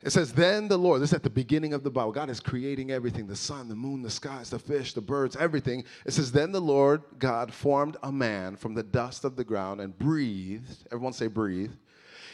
it 0.02 0.10
says, 0.10 0.32
Then 0.32 0.68
the 0.68 0.76
Lord, 0.76 1.00
this 1.00 1.10
is 1.10 1.14
at 1.14 1.22
the 1.22 1.30
beginning 1.30 1.72
of 1.72 1.82
the 1.82 1.90
Bible. 1.90 2.12
God 2.12 2.28
is 2.28 2.40
creating 2.40 2.90
everything 2.90 3.26
the 3.26 3.36
sun, 3.36 3.68
the 3.68 3.74
moon, 3.74 4.02
the 4.02 4.10
skies, 4.10 4.50
the 4.50 4.58
fish, 4.58 4.92
the 4.92 5.00
birds, 5.00 5.36
everything. 5.36 5.84
It 6.04 6.12
says, 6.12 6.30
Then 6.30 6.52
the 6.52 6.60
Lord 6.60 7.02
God 7.18 7.52
formed 7.52 7.96
a 8.02 8.12
man 8.12 8.56
from 8.56 8.74
the 8.74 8.82
dust 8.82 9.24
of 9.24 9.36
the 9.36 9.44
ground 9.44 9.80
and 9.80 9.96
breathed. 9.96 10.86
Everyone 10.92 11.12
say, 11.12 11.28
breathe. 11.28 11.72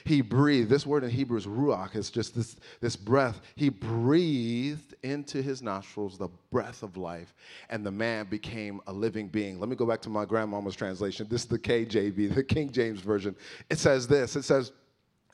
He 0.05 0.21
breathed. 0.21 0.69
This 0.69 0.85
word 0.85 1.05
in 1.05 1.11
Hebrew 1.11 1.39
is 1.39 1.47
ruach. 1.47 1.95
It's 1.95 2.11
just 2.11 2.35
this, 2.35 2.57
this 2.81 2.97
breath. 2.97 3.41
He 3.55 3.69
breathed 3.69 4.95
into 5.03 5.43
his 5.43 5.63
nostrils 5.63 6.19
the 6.19 6.29
breath 6.51 6.83
of 6.83 6.97
life, 6.97 7.35
and 7.71 7.87
the 7.87 7.91
man 7.91 8.27
became 8.27 8.81
a 8.87 8.93
living 8.93 9.29
being. 9.29 9.61
Let 9.61 9.69
me 9.69 9.77
go 9.77 9.87
back 9.87 10.01
to 10.03 10.11
my 10.11 10.25
grandmama's 10.25 10.75
translation. 10.75 11.27
This 11.31 11.43
is 11.43 11.49
the 11.49 11.59
KJV, 11.59 12.35
the 12.35 12.43
King 12.43 12.73
James 12.73 13.01
Version. 13.01 13.37
It 13.71 13.79
says 13.79 14.09
this 14.09 14.35
It 14.37 14.43
says, 14.43 14.73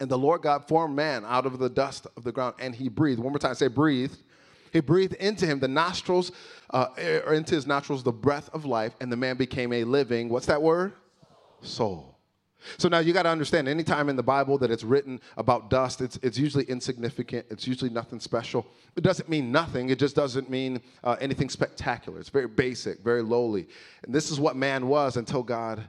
and 0.01 0.11
the 0.11 0.19
Lord 0.19 0.43
God 0.43 0.67
formed 0.69 0.95
man 0.95 1.25
out 1.27 1.47
of 1.47 1.59
the 1.59 1.69
dust 1.69 2.07
of 2.17 2.25
the 2.25 2.33
ground, 2.33 2.55
and 2.59 2.75
he 2.75 2.89
breathed. 2.89 3.21
One 3.21 3.33
more 3.33 3.39
time, 3.39 3.55
say 3.55 3.69
breathed. 3.69 4.19
He 4.73 4.81
breathed 4.81 5.15
into 5.15 5.47
him 5.47 5.61
the 5.61 5.69
nostrils, 5.69 6.31
uh, 6.71 6.89
or 7.27 7.35
into 7.35 7.55
his 7.55 7.67
nostrils 7.67 8.03
the 8.03 8.13
breath 8.13 8.51
of 8.53 8.65
life, 8.65 8.95
and 9.01 9.11
the 9.11 9.17
man 9.17 9.37
became 9.37 9.73
a 9.73 9.85
living, 9.85 10.29
what's 10.29 10.47
that 10.47 10.61
word? 10.61 10.93
Soul. 11.63 12.19
So 12.77 12.89
now 12.89 12.99
you 12.99 13.13
got 13.13 13.23
to 13.23 13.29
understand, 13.29 13.69
anytime 13.69 14.09
in 14.09 14.17
the 14.17 14.23
Bible 14.23 14.59
that 14.59 14.71
it's 14.71 14.83
written 14.83 15.21
about 15.37 15.71
dust, 15.71 16.01
it's, 16.01 16.19
it's 16.23 16.37
usually 16.37 16.65
insignificant. 16.65 17.47
It's 17.51 17.67
usually 17.67 17.91
nothing 17.91 18.21
special. 18.21 18.67
It 18.97 19.03
doesn't 19.03 19.29
mean 19.29 19.53
nothing. 19.53 19.91
It 19.91 19.99
just 19.99 20.17
doesn't 20.17 20.51
mean 20.51 20.81
uh, 21.05 21.17
anything 21.21 21.49
spectacular. 21.49 22.19
It's 22.19 22.29
very 22.29 22.49
basic, 22.49 23.01
very 23.01 23.23
lowly. 23.23 23.69
And 24.03 24.15
this 24.15 24.31
is 24.31 24.41
what 24.41 24.57
man 24.57 24.89
was 24.89 25.17
until 25.17 25.43
God 25.43 25.89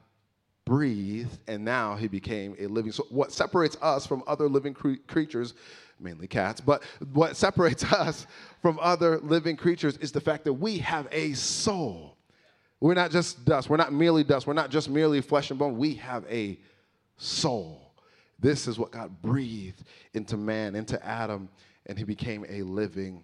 breathed, 0.69 1.39
and 1.47 1.65
now 1.65 1.95
he 1.95 2.07
became 2.07 2.55
a 2.59 2.67
living. 2.67 2.91
So, 2.91 3.03
what 3.09 3.31
separates 3.31 3.75
us 3.81 4.05
from 4.05 4.23
other 4.27 4.47
living 4.47 4.75
cre- 4.75 5.01
creatures, 5.07 5.55
mainly 5.99 6.27
cats, 6.27 6.61
but 6.61 6.83
what 7.11 7.35
separates 7.35 7.83
us 7.91 8.27
from 8.61 8.77
other 8.79 9.17
living 9.17 9.57
creatures 9.57 9.97
is 9.97 10.11
the 10.11 10.21
fact 10.21 10.45
that 10.45 10.53
we 10.53 10.77
have 10.77 11.07
a 11.11 11.33
soul. 11.33 12.17
We're 12.79 12.93
not 12.93 13.09
just 13.09 13.43
dust. 13.43 13.67
We're 13.67 13.77
not 13.77 13.91
merely 13.91 14.23
dust. 14.23 14.45
We're 14.45 14.53
not 14.53 14.69
just 14.69 14.89
merely 14.89 15.21
flesh 15.21 15.49
and 15.49 15.57
bone. 15.57 15.75
We 15.75 15.95
have 15.95 16.23
a 16.29 16.59
soul. 17.17 17.95
This 18.39 18.67
is 18.67 18.77
what 18.77 18.91
God 18.91 19.21
breathed 19.23 19.83
into 20.13 20.37
man, 20.37 20.75
into 20.75 21.03
Adam, 21.03 21.49
and 21.87 21.97
he 21.97 22.03
became 22.03 22.45
a 22.47 22.61
living 22.61 23.23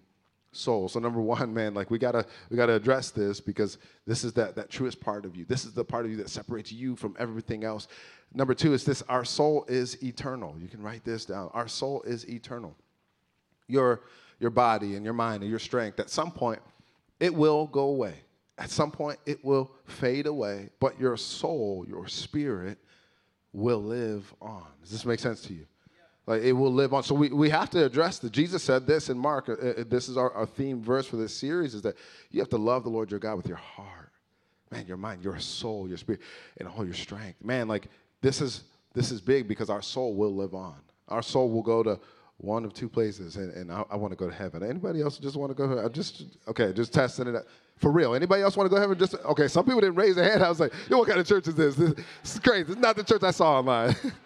soul. 0.56 0.88
So 0.88 0.98
number 0.98 1.20
one, 1.20 1.52
man, 1.54 1.74
like 1.74 1.90
we 1.90 1.98
gotta 1.98 2.24
we 2.50 2.56
gotta 2.56 2.74
address 2.74 3.10
this 3.10 3.40
because 3.40 3.78
this 4.06 4.24
is 4.24 4.32
that 4.34 4.56
that 4.56 4.70
truest 4.70 5.00
part 5.00 5.24
of 5.24 5.36
you. 5.36 5.44
This 5.44 5.64
is 5.64 5.72
the 5.72 5.84
part 5.84 6.04
of 6.04 6.10
you 6.10 6.16
that 6.18 6.30
separates 6.30 6.72
you 6.72 6.96
from 6.96 7.16
everything 7.18 7.64
else. 7.64 7.88
Number 8.34 8.54
two 8.54 8.72
is 8.72 8.84
this: 8.84 9.02
our 9.08 9.24
soul 9.24 9.64
is 9.68 10.02
eternal. 10.02 10.56
You 10.58 10.68
can 10.68 10.82
write 10.82 11.04
this 11.04 11.24
down. 11.24 11.50
Our 11.54 11.68
soul 11.68 12.02
is 12.02 12.28
eternal. 12.28 12.76
Your 13.68 14.02
your 14.38 14.50
body 14.50 14.96
and 14.96 15.04
your 15.04 15.14
mind 15.14 15.42
and 15.42 15.50
your 15.50 15.58
strength 15.58 15.98
at 15.98 16.10
some 16.10 16.30
point 16.30 16.60
it 17.20 17.34
will 17.34 17.66
go 17.66 17.84
away. 17.84 18.14
At 18.58 18.70
some 18.70 18.90
point 18.90 19.18
it 19.26 19.44
will 19.44 19.70
fade 19.84 20.26
away, 20.26 20.70
but 20.80 20.98
your 20.98 21.16
soul, 21.16 21.84
your 21.88 22.08
spirit, 22.08 22.78
will 23.52 23.82
live 23.82 24.34
on. 24.40 24.66
Does 24.82 24.90
this 24.90 25.04
make 25.04 25.20
sense 25.20 25.42
to 25.42 25.54
you? 25.54 25.66
Like 26.26 26.42
it 26.42 26.52
will 26.52 26.72
live 26.72 26.92
on. 26.92 27.04
So 27.04 27.14
we, 27.14 27.28
we 27.28 27.48
have 27.50 27.70
to 27.70 27.84
address 27.84 28.18
that. 28.18 28.32
Jesus 28.32 28.62
said 28.62 28.86
this 28.86 29.08
in 29.08 29.18
Mark. 29.18 29.48
Uh, 29.48 29.52
uh, 29.52 29.84
this 29.86 30.08
is 30.08 30.16
our, 30.16 30.32
our 30.32 30.46
theme 30.46 30.82
verse 30.82 31.06
for 31.06 31.16
this 31.16 31.34
series 31.34 31.74
is 31.74 31.82
that 31.82 31.96
you 32.30 32.40
have 32.40 32.48
to 32.50 32.56
love 32.56 32.82
the 32.82 32.90
Lord 32.90 33.10
your 33.10 33.20
God 33.20 33.36
with 33.36 33.46
your 33.46 33.58
heart, 33.58 34.10
man, 34.72 34.86
your 34.86 34.96
mind, 34.96 35.22
your 35.22 35.38
soul, 35.38 35.88
your 35.88 35.98
spirit, 35.98 36.20
and 36.58 36.68
all 36.68 36.84
your 36.84 36.94
strength. 36.94 37.44
Man, 37.44 37.68
like 37.68 37.86
this 38.22 38.40
is 38.40 38.64
this 38.92 39.12
is 39.12 39.20
big 39.20 39.46
because 39.46 39.70
our 39.70 39.82
soul 39.82 40.14
will 40.14 40.34
live 40.34 40.54
on. 40.54 40.76
Our 41.08 41.22
soul 41.22 41.48
will 41.50 41.62
go 41.62 41.84
to 41.84 42.00
one 42.38 42.64
of 42.64 42.74
two 42.74 42.88
places, 42.88 43.36
and, 43.36 43.52
and 43.54 43.72
I, 43.72 43.84
I 43.90 43.96
want 43.96 44.12
to 44.12 44.16
go 44.16 44.28
to 44.28 44.34
heaven. 44.34 44.64
Anybody 44.64 45.00
else 45.02 45.18
just 45.18 45.36
want 45.36 45.50
to 45.50 45.54
go? 45.54 45.84
I 45.84 45.88
just 45.88 46.24
okay, 46.48 46.72
just 46.72 46.92
testing 46.92 47.28
it 47.28 47.36
out. 47.36 47.44
For 47.76 47.92
real. 47.92 48.14
Anybody 48.14 48.42
else 48.42 48.56
want 48.56 48.66
to 48.66 48.70
go 48.70 48.76
to 48.76 48.80
heaven? 48.80 48.98
Just 48.98 49.14
okay. 49.26 49.46
Some 49.46 49.64
people 49.64 49.80
didn't 49.80 49.96
raise 49.96 50.16
their 50.16 50.28
hand. 50.28 50.42
I 50.42 50.48
was 50.48 50.58
like, 50.58 50.72
yo, 50.88 50.98
what 50.98 51.06
kind 51.06 51.20
of 51.20 51.26
church 51.26 51.46
is 51.46 51.54
this? 51.54 51.76
This, 51.76 51.92
this 51.92 52.34
is 52.34 52.40
crazy. 52.40 52.72
It's 52.72 52.80
not 52.80 52.96
the 52.96 53.04
church 53.04 53.22
I 53.22 53.30
saw 53.30 53.58
online. 53.58 53.94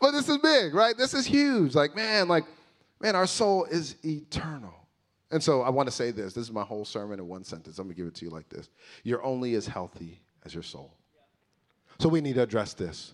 But 0.00 0.12
this 0.12 0.28
is 0.28 0.38
big, 0.38 0.74
right? 0.74 0.96
This 0.96 1.14
is 1.14 1.26
huge. 1.26 1.74
Like, 1.74 1.96
man, 1.96 2.28
like, 2.28 2.44
man, 3.00 3.16
our 3.16 3.26
soul 3.26 3.64
is 3.64 3.96
eternal. 4.04 4.74
And 5.30 5.42
so 5.42 5.62
I 5.62 5.70
want 5.70 5.88
to 5.88 5.94
say 5.94 6.10
this. 6.10 6.32
This 6.32 6.44
is 6.44 6.52
my 6.52 6.62
whole 6.62 6.84
sermon 6.84 7.18
in 7.18 7.28
one 7.28 7.44
sentence. 7.44 7.78
I'm 7.78 7.86
going 7.86 7.96
to 7.96 8.00
give 8.00 8.06
it 8.06 8.14
to 8.16 8.24
you 8.24 8.30
like 8.30 8.48
this 8.48 8.68
You're 9.04 9.24
only 9.24 9.54
as 9.54 9.66
healthy 9.66 10.20
as 10.44 10.54
your 10.54 10.62
soul. 10.62 10.94
So 11.98 12.08
we 12.08 12.20
need 12.20 12.36
to 12.36 12.42
address 12.42 12.74
this. 12.74 13.12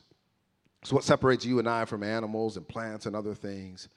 So, 0.84 0.94
what 0.94 1.04
separates 1.04 1.46
you 1.46 1.58
and 1.58 1.68
I 1.68 1.86
from 1.86 2.02
animals 2.02 2.58
and 2.58 2.68
plants 2.68 3.06
and 3.06 3.16
other 3.16 3.34
things. 3.34 3.88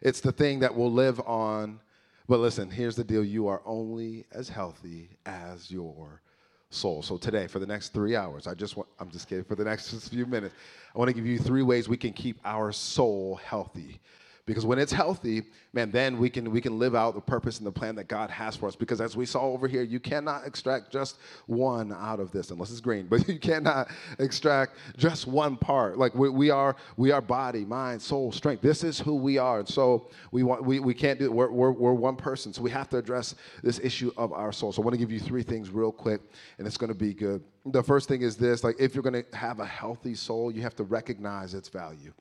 It's 0.00 0.20
the 0.20 0.32
thing 0.32 0.60
that 0.60 0.74
will 0.74 0.92
live 0.92 1.20
on. 1.20 1.80
But 2.28 2.40
listen, 2.40 2.70
here's 2.70 2.96
the 2.96 3.04
deal 3.04 3.24
you 3.24 3.48
are 3.48 3.62
only 3.64 4.24
as 4.32 4.48
healthy 4.48 5.10
as 5.26 5.70
your 5.70 6.22
soul. 6.70 7.02
So 7.02 7.16
today, 7.16 7.46
for 7.46 7.58
the 7.58 7.66
next 7.66 7.90
three 7.90 8.16
hours, 8.16 8.46
I 8.46 8.54
just 8.54 8.76
want, 8.76 8.88
I'm 8.98 9.10
just 9.10 9.28
kidding, 9.28 9.44
for 9.44 9.54
the 9.54 9.64
next 9.64 10.08
few 10.08 10.26
minutes, 10.26 10.54
I 10.94 10.98
want 10.98 11.08
to 11.08 11.14
give 11.14 11.26
you 11.26 11.38
three 11.38 11.62
ways 11.62 11.88
we 11.88 11.96
can 11.96 12.12
keep 12.12 12.38
our 12.44 12.72
soul 12.72 13.36
healthy 13.44 14.00
because 14.46 14.64
when 14.64 14.78
it's 14.78 14.92
healthy 14.92 15.42
man 15.72 15.90
then 15.90 16.18
we 16.18 16.30
can 16.30 16.50
we 16.50 16.60
can 16.60 16.78
live 16.78 16.94
out 16.94 17.14
the 17.14 17.20
purpose 17.20 17.58
and 17.58 17.66
the 17.66 17.72
plan 17.72 17.94
that 17.96 18.08
god 18.08 18.30
has 18.30 18.56
for 18.56 18.68
us. 18.68 18.76
Because 18.76 19.00
as 19.00 19.16
we 19.16 19.26
saw 19.26 19.42
over 19.42 19.68
here 19.68 19.82
you 19.82 20.00
cannot 20.00 20.46
extract 20.46 20.90
just 20.90 21.18
one 21.46 21.92
out 21.92 22.20
of 22.20 22.30
this 22.30 22.50
unless 22.50 22.70
it's 22.70 22.80
green 22.80 23.06
but 23.10 23.28
you 23.28 23.38
cannot 23.38 23.88
extract 24.18 24.76
just 24.96 25.26
one 25.26 25.56
part. 25.56 25.98
Like 25.98 26.14
we, 26.14 26.30
we 26.30 26.50
are 26.50 26.76
we 26.96 27.10
are 27.10 27.20
body 27.20 27.64
mind 27.64 28.00
soul 28.00 28.32
strength. 28.32 28.62
This 28.62 28.84
is 28.84 28.98
who 28.98 29.16
we 29.16 29.36
are. 29.36 29.58
And 29.58 29.68
so 29.68 30.08
we 30.30 30.44
want 30.44 30.64
we, 30.64 30.78
we 30.78 30.94
can't 30.94 31.18
do 31.18 31.30
we're, 31.30 31.50
we're, 31.50 31.72
we're 31.72 31.92
one 31.92 32.16
person. 32.16 32.52
So 32.52 32.62
we 32.62 32.70
have 32.70 32.88
to 32.90 32.96
address 32.96 33.34
this 33.62 33.80
issue 33.80 34.12
of 34.16 34.32
our 34.32 34.52
soul. 34.52 34.72
So 34.72 34.80
i 34.80 34.84
want 34.84 34.94
to 34.94 34.98
give 34.98 35.10
you 35.10 35.20
three 35.20 35.42
things 35.42 35.70
real 35.70 35.92
quick 35.92 36.20
and 36.58 36.66
it's 36.66 36.76
going 36.76 36.88
to 36.88 36.98
be 36.98 37.12
good. 37.12 37.42
The 37.66 37.82
first 37.82 38.08
thing 38.08 38.22
is 38.22 38.36
this 38.36 38.62
like 38.62 38.76
if 38.78 38.94
you're 38.94 39.02
going 39.02 39.24
to 39.24 39.36
have 39.36 39.58
a 39.58 39.66
healthy 39.66 40.14
soul 40.14 40.52
you 40.52 40.62
have 40.62 40.76
to 40.76 40.84
recognize 40.84 41.52
its 41.52 41.68
value 41.68 42.12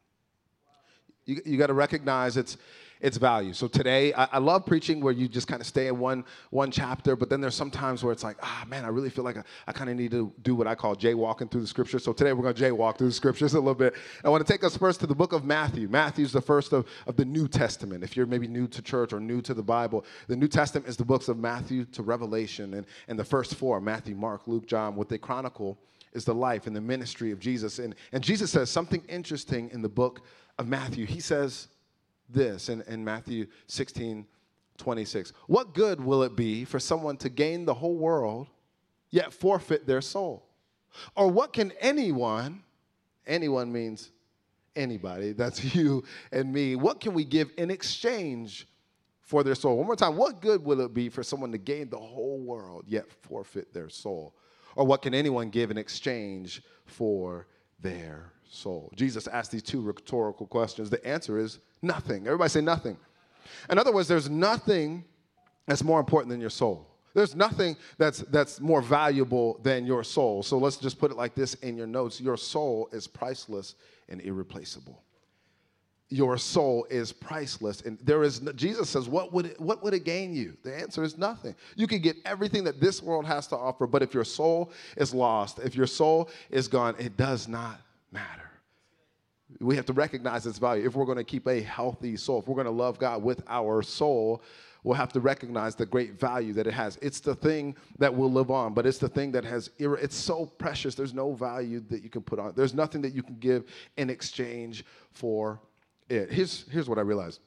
you, 1.26 1.42
you 1.46 1.58
got 1.58 1.68
to 1.68 1.74
recognize 1.74 2.38
its 2.38 2.58
its 3.02 3.18
value. 3.18 3.54
So 3.54 3.68
today, 3.68 4.14
I, 4.14 4.26
I 4.32 4.38
love 4.40 4.66
preaching 4.66 5.02
where 5.02 5.12
you 5.14 5.28
just 5.28 5.48
kind 5.48 5.60
of 5.62 5.68
stay 5.68 5.88
in 5.88 6.00
one 6.00 6.24
one 6.50 6.72
chapter, 6.72 7.16
but 7.16 7.30
then 7.30 7.42
there's 7.42 7.56
some 7.56 7.70
times 7.70 8.04
where 8.04 8.14
it's 8.14 8.24
like, 8.24 8.38
ah, 8.42 8.66
man, 8.68 8.86
I 8.86 8.88
really 8.88 9.10
feel 9.10 9.24
like 9.24 9.38
I, 9.38 9.44
I 9.68 9.74
kind 9.74 9.90
of 9.90 9.98
need 9.98 10.12
to 10.12 10.32
do 10.44 10.56
what 10.56 10.66
I 10.66 10.76
call 10.76 10.96
jaywalking 10.96 11.52
through 11.52 11.62
the 11.62 11.68
scriptures. 11.68 12.04
So 12.04 12.14
today 12.14 12.34
we're 12.34 12.44
going 12.44 12.56
to 12.56 12.64
jaywalk 12.64 12.98
through 12.98 13.08
the 13.08 13.14
scriptures 13.14 13.54
a 13.56 13.60
little 13.60 13.76
bit. 13.76 13.96
I 14.24 14.30
want 14.30 14.46
to 14.46 14.52
take 14.52 14.64
us 14.64 14.78
first 14.78 15.02
to 15.02 15.08
the 15.08 15.16
book 15.16 15.34
of 15.34 15.44
Matthew. 15.44 15.88
Matthew's 15.88 16.32
the 16.32 16.42
first 16.42 16.74
of, 16.74 16.88
of 17.06 17.16
the 17.18 17.26
New 17.26 17.48
Testament. 17.48 18.04
If 18.04 18.16
you're 18.16 18.26
maybe 18.26 18.48
new 18.48 18.68
to 18.68 18.82
church 18.82 19.14
or 19.14 19.20
new 19.20 19.42
to 19.42 19.54
the 19.54 19.64
Bible, 19.64 20.06
the 20.28 20.36
New 20.36 20.48
Testament 20.48 20.88
is 20.88 20.98
the 20.98 21.06
books 21.06 21.28
of 21.28 21.38
Matthew 21.38 21.86
to 21.86 22.02
Revelation, 22.02 22.76
and, 22.76 22.86
and 23.08 23.20
the 23.20 23.26
first 23.26 23.56
four, 23.56 23.82
Matthew, 23.82 24.16
Mark, 24.16 24.48
Luke, 24.48 24.66
John, 24.68 24.96
what 24.96 25.10
they 25.10 25.18
chronicle 25.18 25.78
is 26.14 26.24
the 26.24 26.34
life 26.34 26.66
and 26.66 26.76
the 26.76 26.82
ministry 26.82 27.32
of 27.32 27.40
Jesus. 27.40 27.78
And, 27.78 27.94
and 28.14 28.24
Jesus 28.24 28.50
says 28.50 28.70
something 28.70 29.04
interesting 29.10 29.70
in 29.72 29.82
the 29.82 29.90
book 29.90 30.22
of 30.58 30.68
Matthew. 30.68 31.06
He 31.06 31.20
says 31.20 31.68
this 32.30 32.70
in, 32.70 32.82
in 32.84 33.04
Matthew 33.04 33.48
16, 33.68 34.26
26. 34.78 35.34
What 35.48 35.74
good 35.74 36.02
will 36.02 36.24
it 36.24 36.36
be 36.36 36.65
for 36.65 36.80
someone 36.80 37.18
to 37.18 37.30
gain 37.30 37.65
the 37.65 37.74
whole 37.74 37.96
world 37.96 38.48
yet 39.10 39.34
forfeit 39.34 39.86
their 39.86 40.02
soul? 40.02 40.46
Or 41.15 41.30
what 41.30 41.54
can 41.54 41.72
anyone, 41.80 42.63
anyone 43.28 43.72
means 43.72 44.12
anybody, 44.76 45.34
that's 45.34 45.76
you 45.76 46.04
and 46.32 46.52
me, 46.52 46.76
what 46.76 47.00
can 47.00 47.13
we 47.13 47.26
give 47.26 47.52
in 47.58 47.70
exchange 47.72 48.68
for 49.22 49.44
their 49.44 49.56
soul? 49.56 49.78
One 49.78 49.88
more 49.88 49.96
time, 49.96 50.15
what 50.15 50.41
good 50.41 50.63
will 50.63 50.82
it 50.82 50.94
be 50.94 51.10
for 51.10 51.24
someone 51.24 51.52
to 51.52 51.58
gain 51.58 51.89
the 51.89 52.00
whole 52.00 52.39
world 52.39 52.86
yet 52.88 53.10
forfeit 53.10 53.74
their 53.74 53.89
soul? 53.89 54.36
Or 54.76 54.86
what 54.86 55.02
can 55.02 55.13
anyone 55.13 55.50
give 55.50 55.72
in 55.72 55.78
exchange 55.78 56.62
for 56.86 57.48
their 57.80 58.34
soul? 58.56 58.91
Jesus 58.96 59.28
asked 59.28 59.52
these 59.52 59.63
two 59.63 59.82
rhetorical 59.82 60.48
questions. 60.48 60.89
The 60.89 61.06
answer 61.06 61.38
is 61.38 61.60
nothing. 61.82 62.26
Everybody 62.26 62.50
say 62.50 62.62
nothing. 62.62 62.98
In 63.70 63.78
other 63.78 63.94
words, 63.94 64.08
there's 64.08 64.30
nothing 64.30 65.04
that's 65.68 65.84
more 65.84 66.00
important 66.00 66.30
than 66.30 66.41
your 66.41 66.50
soul. 66.50 66.88
There's 67.13 67.36
nothing 67.36 67.78
that's, 67.98 68.20
that's 68.20 68.60
more 68.60 68.82
valuable 68.82 69.60
than 69.63 69.86
your 69.86 70.04
soul. 70.04 70.44
So 70.44 70.58
let's 70.58 70.76
just 70.78 71.00
put 71.00 71.12
it 71.12 71.18
like 71.18 71.34
this 71.34 71.54
in 71.56 71.78
your 71.78 71.88
notes 71.88 72.20
Your 72.20 72.38
soul 72.38 72.89
is 72.91 73.08
priceless 73.08 73.76
and 74.10 74.22
irreplaceable. 74.22 75.02
Your 76.10 76.38
soul 76.38 76.86
is 76.91 77.12
priceless. 77.12 77.82
And 77.82 77.98
there 78.04 78.22
is, 78.22 78.39
Jesus 78.56 78.89
says, 78.89 79.08
what 79.08 79.34
would, 79.34 79.48
it, 79.48 79.60
what 79.60 79.82
would 79.82 79.94
it 79.94 80.04
gain 80.04 80.36
you? 80.36 80.56
The 80.63 80.78
answer 80.78 81.04
is 81.04 81.18
nothing. 81.18 81.56
You 81.76 81.88
can 81.88 82.00
get 82.00 82.18
everything 82.26 82.63
that 82.65 82.80
this 82.80 83.02
world 83.02 83.26
has 83.26 83.48
to 83.48 83.56
offer, 83.56 83.88
but 83.88 84.04
if 84.04 84.13
your 84.13 84.26
soul 84.26 84.72
is 84.98 85.13
lost, 85.13 85.58
if 85.60 85.74
your 85.74 85.88
soul 85.88 86.30
is 86.52 86.68
gone, 86.68 86.96
it 87.00 87.18
does 87.18 87.48
not 87.48 87.80
matter. 88.15 88.49
We 89.62 89.75
have 89.75 89.86
to 89.86 89.93
recognize 89.93 90.47
its 90.47 90.58
value. 90.58 90.86
If 90.86 90.95
we're 90.95 91.06
going 91.06 91.17
to 91.19 91.23
keep 91.23 91.47
a 91.47 91.62
healthy 91.62 92.17
soul, 92.17 92.39
if 92.39 92.47
we're 92.47 92.56
going 92.56 92.65
to 92.65 92.71
love 92.71 92.97
God 92.97 93.21
with 93.21 93.43
our 93.47 93.84
soul, 93.84 94.41
we'll 94.84 94.95
have 94.95 95.13
to 95.13 95.19
recognize 95.19 95.75
the 95.75 95.86
great 95.86 96.19
value 96.19 96.51
that 96.54 96.67
it 96.67 96.73
has. 96.73 96.97
It's 97.01 97.19
the 97.19 97.36
thing 97.36 97.75
that 97.99 98.13
will 98.13 98.32
live 98.32 98.49
on, 98.49 98.73
but 98.73 98.86
it's 98.86 98.97
the 98.97 99.08
thing 99.08 99.32
that 99.34 99.45
has, 99.45 99.69
it's 99.78 100.15
so 100.15 100.45
precious. 100.45 100.95
There's 100.95 101.13
no 101.13 101.34
value 101.34 101.80
that 101.89 102.01
you 102.04 102.10
can 102.10 102.21
put 102.21 102.39
on. 102.39 102.54
There's 102.56 102.73
nothing 102.73 103.01
that 103.04 103.13
you 103.13 103.21
can 103.21 103.38
give 103.38 103.65
in 103.97 104.10
exchange 104.10 104.84
for 105.12 105.62
it. 106.10 106.32
Here's, 106.32 106.65
here's 106.71 106.89
what 106.89 106.97
I 106.97 107.01
realized. 107.01 107.39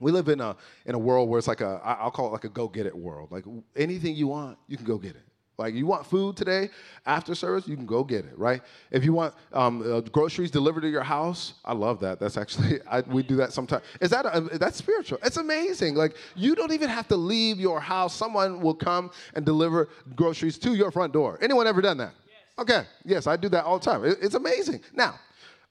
We 0.00 0.12
live 0.12 0.28
in 0.28 0.40
a, 0.40 0.56
in 0.86 0.94
a 0.94 0.98
world 0.98 1.28
where 1.28 1.38
it's 1.38 1.48
like 1.48 1.60
a, 1.60 1.80
I'll 1.84 2.10
call 2.10 2.28
it 2.28 2.32
like 2.32 2.44
a 2.44 2.48
go 2.48 2.68
get 2.68 2.86
it 2.86 2.96
world. 2.96 3.32
Like 3.32 3.44
anything 3.74 4.14
you 4.14 4.28
want, 4.28 4.58
you 4.68 4.76
can 4.76 4.86
go 4.86 4.98
get 4.98 5.16
it. 5.16 5.27
Like 5.58 5.74
you 5.74 5.86
want 5.86 6.06
food 6.06 6.36
today 6.36 6.70
after 7.04 7.34
service, 7.34 7.66
you 7.66 7.74
can 7.74 7.84
go 7.84 8.04
get 8.04 8.24
it, 8.24 8.38
right? 8.38 8.62
If 8.92 9.04
you 9.04 9.12
want 9.12 9.34
um, 9.52 9.82
uh, 9.82 10.00
groceries 10.02 10.52
delivered 10.52 10.82
to 10.82 10.88
your 10.88 11.02
house, 11.02 11.54
I 11.64 11.72
love 11.72 11.98
that. 12.00 12.20
That's 12.20 12.36
actually 12.36 12.78
I, 12.90 13.00
we 13.00 13.24
do 13.24 13.34
that 13.36 13.52
sometimes. 13.52 13.82
Is 14.00 14.10
that 14.10 14.24
a, 14.24 14.40
that's 14.56 14.76
spiritual? 14.78 15.18
It's 15.24 15.36
amazing. 15.36 15.96
Like 15.96 16.16
you 16.36 16.54
don't 16.54 16.72
even 16.72 16.88
have 16.88 17.08
to 17.08 17.16
leave 17.16 17.58
your 17.58 17.80
house. 17.80 18.14
Someone 18.14 18.60
will 18.60 18.74
come 18.74 19.10
and 19.34 19.44
deliver 19.44 19.88
groceries 20.14 20.58
to 20.60 20.74
your 20.74 20.92
front 20.92 21.12
door. 21.12 21.40
Anyone 21.42 21.66
ever 21.66 21.82
done 21.82 21.98
that? 21.98 22.14
Yes. 22.24 22.36
Okay. 22.60 22.84
Yes, 23.04 23.26
I 23.26 23.36
do 23.36 23.48
that 23.48 23.64
all 23.64 23.80
the 23.80 23.84
time. 23.84 24.04
It, 24.04 24.18
it's 24.22 24.36
amazing. 24.36 24.80
Now, 24.94 25.18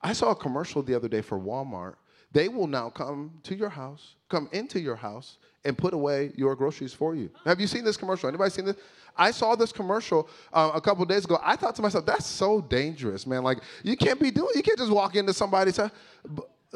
I 0.02 0.12
saw 0.12 0.32
a 0.32 0.36
commercial 0.36 0.84
the 0.84 0.95
other 0.95 1.08
day 1.08 1.21
for 1.21 1.39
Walmart. 1.39 1.95
They 2.34 2.50
will 2.50 2.67
now 2.67 2.89
come 2.89 3.39
to 3.43 3.56
your 3.56 3.69
house, 3.69 4.15
come 4.28 4.50
into 4.52 4.82
your 4.82 4.97
house, 4.97 5.38
and 5.68 5.78
put 5.78 5.94
away 5.94 6.32
your 6.36 6.56
groceries 6.56 6.94
for 6.94 7.14
you. 7.14 7.30
Have 7.46 7.60
you 7.60 7.68
seen 7.68 7.84
this 7.84 7.98
commercial? 7.98 8.30
Anybody 8.30 8.50
seen 8.50 8.66
this? 8.66 8.78
I 9.18 9.32
saw 9.32 9.54
this 9.56 9.74
commercial 9.74 10.30
uh, 10.54 10.72
a 10.74 10.80
couple 10.80 11.04
days 11.06 11.26
ago. 11.26 11.40
I 11.44 11.58
thought 11.58 11.76
to 11.76 11.82
myself, 11.82 12.06
that's 12.06 12.26
so 12.26 12.62
dangerous, 12.62 13.28
man. 13.28 13.44
Like 13.44 13.60
you 13.84 13.98
can't 13.98 14.20
be 14.20 14.32
doing. 14.32 14.52
You 14.56 14.64
can't 14.64 14.78
just 14.78 14.92
walk 14.92 15.16
into 15.16 15.34
somebody's 15.34 15.76
house. 15.76 15.92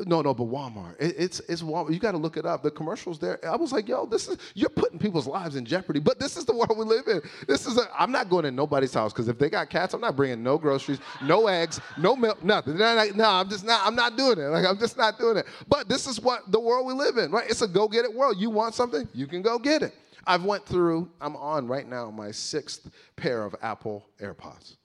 No, 0.07 0.21
no, 0.21 0.33
but 0.33 0.45
Walmart. 0.45 0.95
It, 0.99 1.15
it's 1.17 1.39
it's 1.41 1.61
Walmart. 1.61 1.93
You 1.93 1.99
got 1.99 2.11
to 2.11 2.17
look 2.17 2.37
it 2.37 2.45
up. 2.45 2.63
The 2.63 2.71
commercials 2.71 3.19
there. 3.19 3.39
I 3.47 3.55
was 3.55 3.71
like, 3.71 3.87
yo, 3.87 4.05
this 4.05 4.27
is 4.27 4.37
you're 4.53 4.69
putting 4.69 4.99
people's 4.99 5.27
lives 5.27 5.55
in 5.55 5.65
jeopardy. 5.65 5.99
But 5.99 6.19
this 6.19 6.37
is 6.37 6.45
the 6.45 6.53
world 6.55 6.77
we 6.77 6.85
live 6.85 7.07
in. 7.07 7.21
This 7.47 7.65
is. 7.65 7.77
i 7.77 7.85
I'm 7.97 8.11
not 8.11 8.29
going 8.29 8.43
to 8.43 8.51
nobody's 8.51 8.93
house 8.93 9.13
because 9.13 9.27
if 9.27 9.37
they 9.37 9.49
got 9.49 9.69
cats, 9.69 9.93
I'm 9.93 10.01
not 10.01 10.15
bringing 10.15 10.43
no 10.43 10.57
groceries, 10.57 10.99
no 11.23 11.47
eggs, 11.47 11.79
no 11.97 12.15
milk, 12.15 12.43
nothing. 12.43 12.77
No, 12.77 13.09
no, 13.15 13.29
I'm 13.29 13.49
just 13.49 13.65
not. 13.65 13.85
I'm 13.85 13.95
not 13.95 14.17
doing 14.17 14.39
it. 14.39 14.47
Like 14.49 14.65
I'm 14.65 14.77
just 14.77 14.97
not 14.97 15.17
doing 15.17 15.37
it. 15.37 15.45
But 15.67 15.87
this 15.87 16.07
is 16.07 16.19
what 16.19 16.51
the 16.51 16.59
world 16.59 16.85
we 16.85 16.93
live 16.93 17.17
in, 17.17 17.31
right? 17.31 17.49
It's 17.49 17.61
a 17.61 17.67
go 17.67 17.87
get 17.87 18.05
it 18.05 18.13
world. 18.13 18.37
You 18.39 18.49
want 18.49 18.75
something, 18.75 19.07
you 19.13 19.27
can 19.27 19.41
go 19.41 19.59
get 19.59 19.81
it. 19.83 19.93
I've 20.25 20.45
went 20.45 20.65
through. 20.65 21.09
I'm 21.19 21.35
on 21.35 21.67
right 21.67 21.87
now 21.87 22.11
my 22.11 22.31
sixth 22.31 22.89
pair 23.15 23.43
of 23.43 23.55
Apple 23.61 24.05
AirPods 24.19 24.75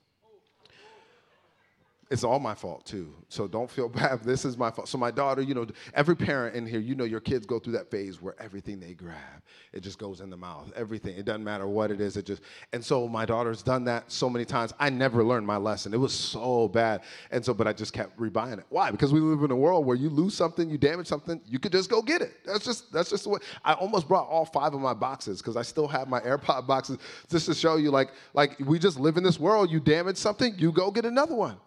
it's 2.09 2.23
all 2.23 2.39
my 2.39 2.55
fault 2.55 2.87
too. 2.87 3.13
So 3.29 3.49
don't 3.49 3.71
feel 3.71 3.89
bad. 3.91 4.23
This 4.23 4.45
is 4.45 4.57
my 4.57 4.71
fault. 4.71 4.89
So 4.89 4.99
my 4.99 5.11
daughter, 5.11 5.43
you 5.43 5.55
know, 5.55 5.67
every 5.95 6.15
parent 6.15 6.55
in 6.55 6.67
here, 6.67 6.81
you 6.81 6.95
know, 6.95 7.05
your 7.05 7.21
kids 7.21 7.47
go 7.47 7.59
through 7.59 7.75
that 7.75 7.91
phase 7.91 8.23
where 8.23 8.35
everything 8.41 8.79
they 8.79 8.95
grab, 8.95 9.43
it 9.73 9.81
just 9.81 9.99
goes 9.99 10.21
in 10.21 10.31
the 10.31 10.37
mouth. 10.37 10.73
Everything. 10.77 11.17
It 11.17 11.25
doesn't 11.25 11.45
matter 11.45 11.67
what 11.67 11.91
it 11.91 12.01
is. 12.01 12.17
It 12.17 12.27
just. 12.27 12.43
And 12.73 12.85
so 12.85 13.09
my 13.09 13.27
daughter's 13.27 13.63
done 13.63 13.85
that 13.85 14.11
so 14.11 14.31
many 14.31 14.45
times. 14.45 14.73
I 14.79 14.91
never 14.91 15.25
learned 15.25 15.47
my 15.47 15.57
lesson. 15.57 15.93
It 15.93 15.99
was 15.99 16.15
so 16.15 16.69
bad. 16.69 17.03
And 17.31 17.45
so, 17.45 17.53
but 17.53 17.67
I 17.67 17.73
just 17.73 17.93
kept 17.93 18.17
rebuying 18.19 18.59
it. 18.59 18.67
Why? 18.69 18.91
Because 18.91 19.13
we 19.13 19.21
live 19.21 19.43
in 19.43 19.51
a 19.51 19.57
world 19.57 19.85
where 19.85 19.97
you 19.97 20.09
lose 20.09 20.35
something, 20.35 20.71
you 20.71 20.79
damage 20.79 21.07
something, 21.07 21.41
you 21.47 21.59
could 21.59 21.73
just 21.73 21.91
go 21.91 22.03
get 22.03 22.23
it. 22.23 22.35
That's 22.45 22.65
just 22.65 22.93
that's 22.93 23.11
just 23.11 23.25
the 23.25 23.31
way. 23.31 23.41
I 23.65 23.73
almost 23.75 24.07
brought 24.07 24.29
all 24.29 24.45
five 24.45 24.75
of 24.75 24.81
my 24.81 24.95
boxes 24.95 25.43
because 25.43 25.57
I 25.57 25.63
still 25.63 25.89
have 25.89 26.09
my 26.09 26.21
AirPod 26.21 26.67
boxes 26.67 26.99
just 27.29 27.47
to 27.47 27.55
show 27.55 27.77
you, 27.77 27.91
like, 27.91 28.11
like 28.35 28.59
we 28.61 28.79
just 28.79 28.99
live 28.99 29.17
in 29.17 29.25
this 29.25 29.41
world. 29.41 29.71
You 29.71 29.81
damage 29.81 30.17
something, 30.17 30.55
you 30.57 30.73
go 30.73 30.91
get 30.91 31.05
another 31.05 31.35
one. 31.35 31.59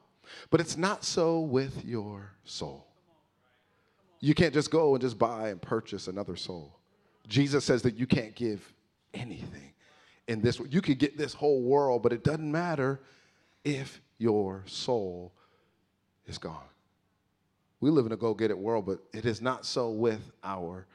But 0.49 0.61
it's 0.61 0.77
not 0.77 1.03
so 1.03 1.39
with 1.39 1.85
your 1.85 2.31
soul. 2.43 2.85
You 4.19 4.33
can't 4.33 4.53
just 4.53 4.69
go 4.69 4.95
and 4.95 5.01
just 5.01 5.17
buy 5.17 5.49
and 5.49 5.61
purchase 5.61 6.07
another 6.07 6.35
soul. 6.35 6.77
Jesus 7.27 7.63
says 7.63 7.81
that 7.83 7.95
you 7.95 8.07
can't 8.07 8.35
give 8.35 8.73
anything 9.13 9.73
in 10.27 10.41
this. 10.41 10.59
World. 10.59 10.73
You 10.73 10.81
could 10.81 10.99
get 10.99 11.17
this 11.17 11.33
whole 11.33 11.61
world, 11.61 12.03
but 12.03 12.11
it 12.11 12.23
doesn't 12.23 12.51
matter 12.51 12.99
if 13.63 14.01
your 14.17 14.63
soul 14.65 15.31
is 16.27 16.37
gone. 16.37 16.63
We 17.79 17.89
live 17.89 18.05
in 18.05 18.11
a 18.11 18.17
go 18.17 18.33
get 18.33 18.51
it 18.51 18.57
world, 18.57 18.85
but 18.85 18.99
it 19.13 19.25
is 19.25 19.41
not 19.41 19.65
so 19.65 19.89
with 19.89 20.31
our 20.43 20.85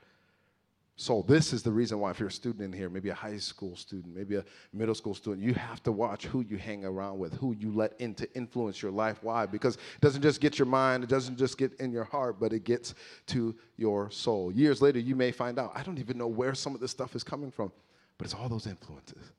so 0.96 1.24
this 1.26 1.52
is 1.52 1.64
the 1.64 1.72
reason 1.72 1.98
why 1.98 2.10
if 2.10 2.20
you're 2.20 2.28
a 2.28 2.32
student 2.32 2.62
in 2.62 2.72
here, 2.72 2.88
maybe 2.88 3.08
a 3.08 3.14
high 3.14 3.36
school 3.36 3.74
student, 3.74 4.14
maybe 4.14 4.36
a 4.36 4.44
middle 4.72 4.94
school 4.94 5.14
student, 5.14 5.42
you 5.42 5.52
have 5.54 5.82
to 5.82 5.92
watch 5.92 6.26
who 6.26 6.42
you 6.42 6.56
hang 6.56 6.84
around 6.84 7.18
with, 7.18 7.34
who 7.34 7.52
you 7.58 7.72
let 7.72 8.00
in 8.00 8.14
to 8.14 8.32
influence 8.34 8.80
your 8.80 8.92
life. 8.92 9.18
Why? 9.20 9.44
Because 9.44 9.74
it 9.74 10.00
doesn't 10.00 10.22
just 10.22 10.40
get 10.40 10.56
your 10.56 10.66
mind, 10.66 11.02
it 11.02 11.10
doesn't 11.10 11.36
just 11.36 11.58
get 11.58 11.72
in 11.80 11.90
your 11.90 12.04
heart, 12.04 12.38
but 12.38 12.52
it 12.52 12.62
gets 12.62 12.94
to 13.26 13.56
your 13.76 14.08
soul. 14.12 14.52
Years 14.52 14.80
later, 14.80 15.00
you 15.00 15.16
may 15.16 15.32
find 15.32 15.58
out, 15.58 15.72
I 15.74 15.82
don't 15.82 15.98
even 15.98 16.16
know 16.16 16.28
where 16.28 16.54
some 16.54 16.76
of 16.76 16.80
this 16.80 16.92
stuff 16.92 17.16
is 17.16 17.24
coming 17.24 17.50
from, 17.50 17.72
but 18.16 18.26
it's 18.26 18.34
all 18.34 18.48
those 18.48 18.68
influences. 18.68 19.32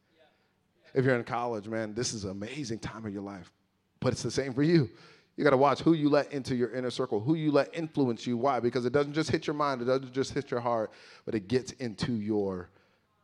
If 0.93 1.05
you're 1.05 1.15
in 1.15 1.23
college, 1.23 1.69
man, 1.69 1.93
this 1.93 2.13
is 2.13 2.25
an 2.25 2.31
amazing 2.31 2.79
time 2.79 3.05
of 3.05 3.13
your 3.13 3.23
life. 3.23 3.49
But 4.01 4.11
it's 4.11 4.23
the 4.23 4.31
same 4.31 4.53
for 4.53 4.63
you 4.63 4.89
You 5.37 5.43
got 5.43 5.49
to 5.49 5.57
watch 5.57 5.81
who 5.81 5.93
you 5.93 6.09
let 6.09 6.31
into 6.31 6.55
your 6.55 6.71
inner 6.73 6.89
circle, 6.89 7.19
who 7.19 7.35
you 7.35 7.51
let 7.51 7.75
influence 7.75 8.25
you. 8.25 8.37
Why? 8.37 8.59
Because 8.59 8.85
it 8.85 8.93
doesn't 8.93 9.13
just 9.13 9.29
hit 9.29 9.47
your 9.47 9.53
mind, 9.53 9.81
it 9.81 9.85
doesn't 9.85 10.13
just 10.13 10.33
hit 10.33 10.49
your 10.49 10.61
heart, 10.61 10.91
but 11.25 11.35
it 11.35 11.47
gets 11.47 11.73
into 11.73 12.13
your 12.13 12.69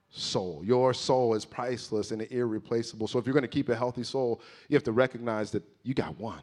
soul. 0.09 0.61
Your 0.63 0.93
soul 0.93 1.33
is 1.33 1.45
priceless 1.45 2.11
and 2.11 2.23
irreplaceable. 2.31 3.07
So 3.07 3.17
if 3.17 3.25
you're 3.25 3.33
going 3.33 3.43
to 3.43 3.47
keep 3.47 3.69
a 3.69 3.75
healthy 3.75 4.03
soul, 4.03 4.41
you 4.67 4.75
have 4.75 4.83
to 4.83 4.91
recognize 4.91 5.51
that 5.51 5.63
you 5.83 5.93
got 5.93 6.19
one. 6.19 6.41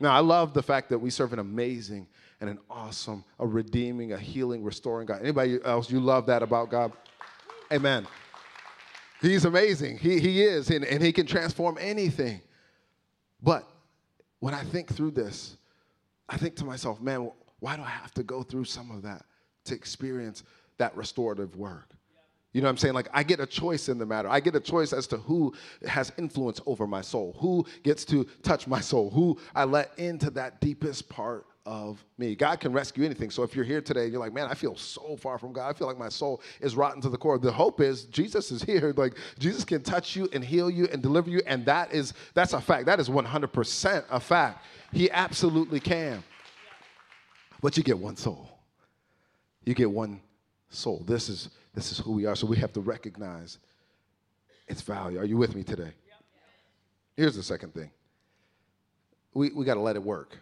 Now, 0.00 0.14
I 0.14 0.20
love 0.20 0.54
the 0.54 0.62
fact 0.62 0.88
that 0.88 0.98
we 0.98 1.10
serve 1.10 1.34
an 1.34 1.38
amazing 1.38 2.06
and 2.40 2.48
an 2.48 2.58
awesome, 2.70 3.22
a 3.38 3.46
redeeming, 3.46 4.14
a 4.14 4.18
healing, 4.18 4.64
restoring 4.64 5.06
God. 5.06 5.20
Anybody 5.20 5.58
else, 5.62 5.90
you 5.90 6.00
love 6.00 6.24
that 6.26 6.42
about 6.42 6.70
God? 6.70 6.92
Amen. 7.70 8.06
He's 9.20 9.44
amazing. 9.44 9.98
He, 9.98 10.18
he 10.18 10.42
is, 10.42 10.70
and, 10.70 10.82
and 10.86 11.02
he 11.02 11.12
can 11.12 11.26
transform 11.26 11.76
anything. 11.78 12.40
But 13.42 13.69
when 14.40 14.54
I 14.54 14.64
think 14.64 14.92
through 14.92 15.12
this, 15.12 15.56
I 16.28 16.36
think 16.36 16.56
to 16.56 16.64
myself, 16.64 17.00
man, 17.00 17.30
why 17.60 17.76
do 17.76 17.82
I 17.82 17.90
have 17.90 18.12
to 18.14 18.22
go 18.22 18.42
through 18.42 18.64
some 18.64 18.90
of 18.90 19.02
that 19.02 19.24
to 19.66 19.74
experience 19.74 20.42
that 20.78 20.96
restorative 20.96 21.56
work? 21.56 21.90
You 22.52 22.60
know 22.60 22.66
what 22.66 22.70
I'm 22.70 22.76
saying? 22.78 22.94
Like, 22.94 23.08
I 23.12 23.22
get 23.22 23.38
a 23.38 23.46
choice 23.46 23.88
in 23.88 23.98
the 23.98 24.06
matter. 24.06 24.28
I 24.28 24.40
get 24.40 24.56
a 24.56 24.60
choice 24.60 24.92
as 24.92 25.06
to 25.08 25.18
who 25.18 25.54
has 25.86 26.12
influence 26.18 26.60
over 26.66 26.86
my 26.86 27.00
soul, 27.00 27.36
who 27.38 27.64
gets 27.84 28.04
to 28.06 28.24
touch 28.42 28.66
my 28.66 28.80
soul, 28.80 29.10
who 29.10 29.38
I 29.54 29.64
let 29.64 29.96
into 29.98 30.30
that 30.30 30.60
deepest 30.60 31.08
part 31.08 31.46
of 31.66 32.02
me. 32.18 32.34
God 32.34 32.60
can 32.60 32.72
rescue 32.72 33.04
anything. 33.04 33.30
So 33.30 33.42
if 33.42 33.54
you're 33.54 33.64
here 33.64 33.80
today 33.80 34.04
and 34.04 34.12
you're 34.12 34.20
like, 34.20 34.32
man, 34.32 34.48
I 34.50 34.54
feel 34.54 34.76
so 34.76 35.16
far 35.16 35.38
from 35.38 35.52
God, 35.52 35.68
I 35.68 35.72
feel 35.72 35.86
like 35.86 35.98
my 35.98 36.08
soul 36.08 36.40
is 36.60 36.74
rotten 36.74 37.00
to 37.02 37.08
the 37.08 37.18
core. 37.18 37.38
The 37.38 37.52
hope 37.52 37.80
is 37.80 38.04
Jesus 38.06 38.50
is 38.50 38.62
here. 38.70 38.92
Like, 38.96 39.14
Jesus 39.38 39.64
can 39.64 39.82
touch 39.82 40.16
you 40.16 40.28
and 40.32 40.44
heal 40.44 40.70
you 40.70 40.88
and 40.92 41.02
deliver 41.02 41.30
you. 41.30 41.42
And 41.46 41.64
that 41.66 41.92
is, 41.92 42.14
that's 42.34 42.52
a 42.52 42.60
fact. 42.60 42.86
That 42.86 42.98
is 43.00 43.08
100% 43.08 44.04
a 44.10 44.20
fact. 44.20 44.64
He 44.92 45.10
absolutely 45.10 45.80
can. 45.80 46.22
But 47.60 47.76
you 47.76 47.82
get 47.82 47.98
one 47.98 48.16
soul. 48.16 48.48
You 49.64 49.74
get 49.74 49.90
one 49.90 50.20
soul. 50.70 51.04
This 51.06 51.28
is 51.28 51.50
this 51.74 51.92
is 51.92 51.98
who 51.98 52.12
we 52.12 52.26
are. 52.26 52.34
So 52.34 52.46
we 52.46 52.56
have 52.56 52.72
to 52.72 52.80
recognize 52.80 53.58
its 54.66 54.82
value. 54.82 55.18
Are 55.18 55.24
you 55.24 55.36
with 55.36 55.54
me 55.54 55.62
today? 55.62 55.92
Here's 57.16 57.36
the 57.36 57.42
second 57.42 57.74
thing 57.74 57.90
we, 59.34 59.50
we 59.50 59.64
got 59.64 59.74
to 59.74 59.80
let 59.80 59.96
it 59.96 60.02
work. 60.02 60.38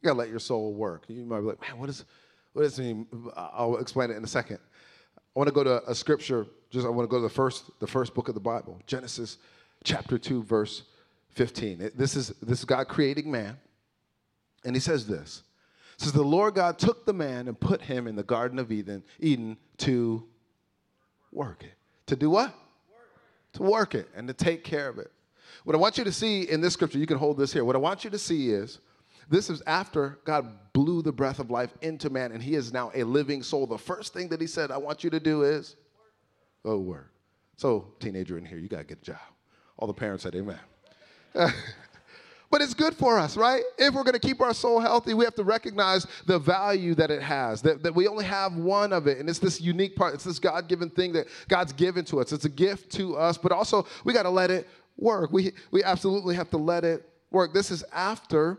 You 0.00 0.06
got 0.06 0.12
to 0.12 0.18
let 0.18 0.28
your 0.28 0.38
soul 0.38 0.74
work. 0.74 1.04
You 1.08 1.24
might 1.24 1.40
be 1.40 1.46
like, 1.46 1.60
man, 1.60 1.78
what, 1.78 1.88
is, 1.88 2.04
what 2.52 2.62
does 2.62 2.78
it 2.78 2.82
mean? 2.82 3.06
I'll 3.36 3.76
explain 3.76 4.10
it 4.10 4.16
in 4.16 4.24
a 4.24 4.28
second. 4.28 4.58
I 5.16 5.38
want 5.38 5.48
to 5.48 5.54
go 5.54 5.64
to 5.64 5.82
a 5.88 5.94
scripture. 5.94 6.46
Just 6.70 6.86
I 6.86 6.90
want 6.90 7.08
to 7.08 7.10
go 7.10 7.18
to 7.18 7.22
the 7.22 7.34
first, 7.34 7.70
the 7.80 7.86
first 7.86 8.14
book 8.14 8.28
of 8.28 8.34
the 8.34 8.40
Bible, 8.40 8.80
Genesis 8.86 9.38
chapter 9.84 10.18
2, 10.18 10.42
verse 10.42 10.82
15. 11.30 11.90
This 11.94 12.16
is, 12.16 12.28
this 12.42 12.60
is 12.60 12.64
God 12.64 12.88
creating 12.88 13.30
man. 13.30 13.58
And 14.64 14.74
he 14.74 14.80
says 14.80 15.06
this 15.06 15.42
says 15.98 16.12
the 16.12 16.22
Lord 16.22 16.54
God 16.54 16.78
took 16.78 17.06
the 17.06 17.12
man 17.12 17.48
and 17.48 17.58
put 17.58 17.82
him 17.82 18.06
in 18.06 18.16
the 18.16 18.22
Garden 18.22 18.58
of 18.58 18.70
Eden, 18.70 19.02
Eden 19.18 19.56
to 19.78 20.24
work 21.32 21.64
it. 21.64 21.72
To 22.06 22.16
do 22.16 22.30
what? 22.30 22.48
Work. 22.48 22.54
To 23.54 23.62
work 23.62 23.94
it 23.94 24.08
and 24.14 24.28
to 24.28 24.34
take 24.34 24.62
care 24.62 24.88
of 24.88 24.98
it. 24.98 25.10
What 25.64 25.74
I 25.74 25.78
want 25.78 25.98
you 25.98 26.04
to 26.04 26.12
see 26.12 26.42
in 26.42 26.60
this 26.60 26.74
scripture, 26.74 26.98
you 26.98 27.06
can 27.06 27.18
hold 27.18 27.38
this 27.38 27.52
here. 27.52 27.64
What 27.64 27.76
I 27.76 27.78
want 27.78 28.04
you 28.04 28.10
to 28.10 28.18
see 28.18 28.50
is 28.50 28.78
this 29.28 29.50
is 29.50 29.62
after 29.66 30.18
God 30.24 30.72
blew 30.72 31.02
the 31.02 31.12
breath 31.12 31.38
of 31.38 31.50
life 31.50 31.74
into 31.82 32.10
man 32.10 32.32
and 32.32 32.42
he 32.42 32.54
is 32.54 32.72
now 32.72 32.90
a 32.94 33.04
living 33.04 33.42
soul. 33.42 33.66
The 33.66 33.78
first 33.78 34.12
thing 34.12 34.28
that 34.28 34.40
he 34.40 34.46
said, 34.46 34.70
I 34.70 34.76
want 34.76 35.02
you 35.02 35.10
to 35.10 35.20
do 35.20 35.42
is 35.42 35.76
go 36.64 36.78
work. 36.78 37.10
So, 37.56 37.92
teenager 38.00 38.36
in 38.36 38.44
here, 38.44 38.58
you 38.58 38.68
got 38.68 38.78
to 38.78 38.84
get 38.84 38.98
a 38.98 39.04
job. 39.04 39.16
All 39.78 39.86
the 39.86 39.94
parents 39.94 40.22
said, 40.24 40.34
Amen. 40.34 40.58
But 42.50 42.62
it's 42.62 42.74
good 42.74 42.94
for 42.94 43.18
us, 43.18 43.36
right? 43.36 43.62
If 43.76 43.94
we're 43.94 44.04
going 44.04 44.14
to 44.14 44.20
keep 44.20 44.40
our 44.40 44.54
soul 44.54 44.78
healthy, 44.78 45.14
we 45.14 45.24
have 45.24 45.34
to 45.34 45.44
recognize 45.44 46.06
the 46.26 46.38
value 46.38 46.94
that 46.94 47.10
it 47.10 47.20
has, 47.20 47.60
that, 47.62 47.82
that 47.82 47.94
we 47.94 48.06
only 48.06 48.24
have 48.24 48.54
one 48.54 48.92
of 48.92 49.06
it. 49.06 49.18
And 49.18 49.28
it's 49.28 49.38
this 49.38 49.60
unique 49.60 49.96
part, 49.96 50.14
it's 50.14 50.24
this 50.24 50.38
God 50.38 50.68
given 50.68 50.88
thing 50.88 51.12
that 51.14 51.26
God's 51.48 51.72
given 51.72 52.04
to 52.06 52.20
us. 52.20 52.32
It's 52.32 52.44
a 52.44 52.50
gift 52.50 52.92
to 52.92 53.16
us, 53.16 53.36
but 53.36 53.50
also 53.52 53.86
we 54.04 54.12
got 54.12 54.22
to 54.22 54.30
let 54.30 54.50
it 54.50 54.68
work. 54.96 55.32
We, 55.32 55.52
we 55.70 55.82
absolutely 55.82 56.36
have 56.36 56.50
to 56.50 56.56
let 56.56 56.84
it 56.84 57.08
work. 57.30 57.52
This 57.52 57.70
is 57.70 57.84
after 57.92 58.58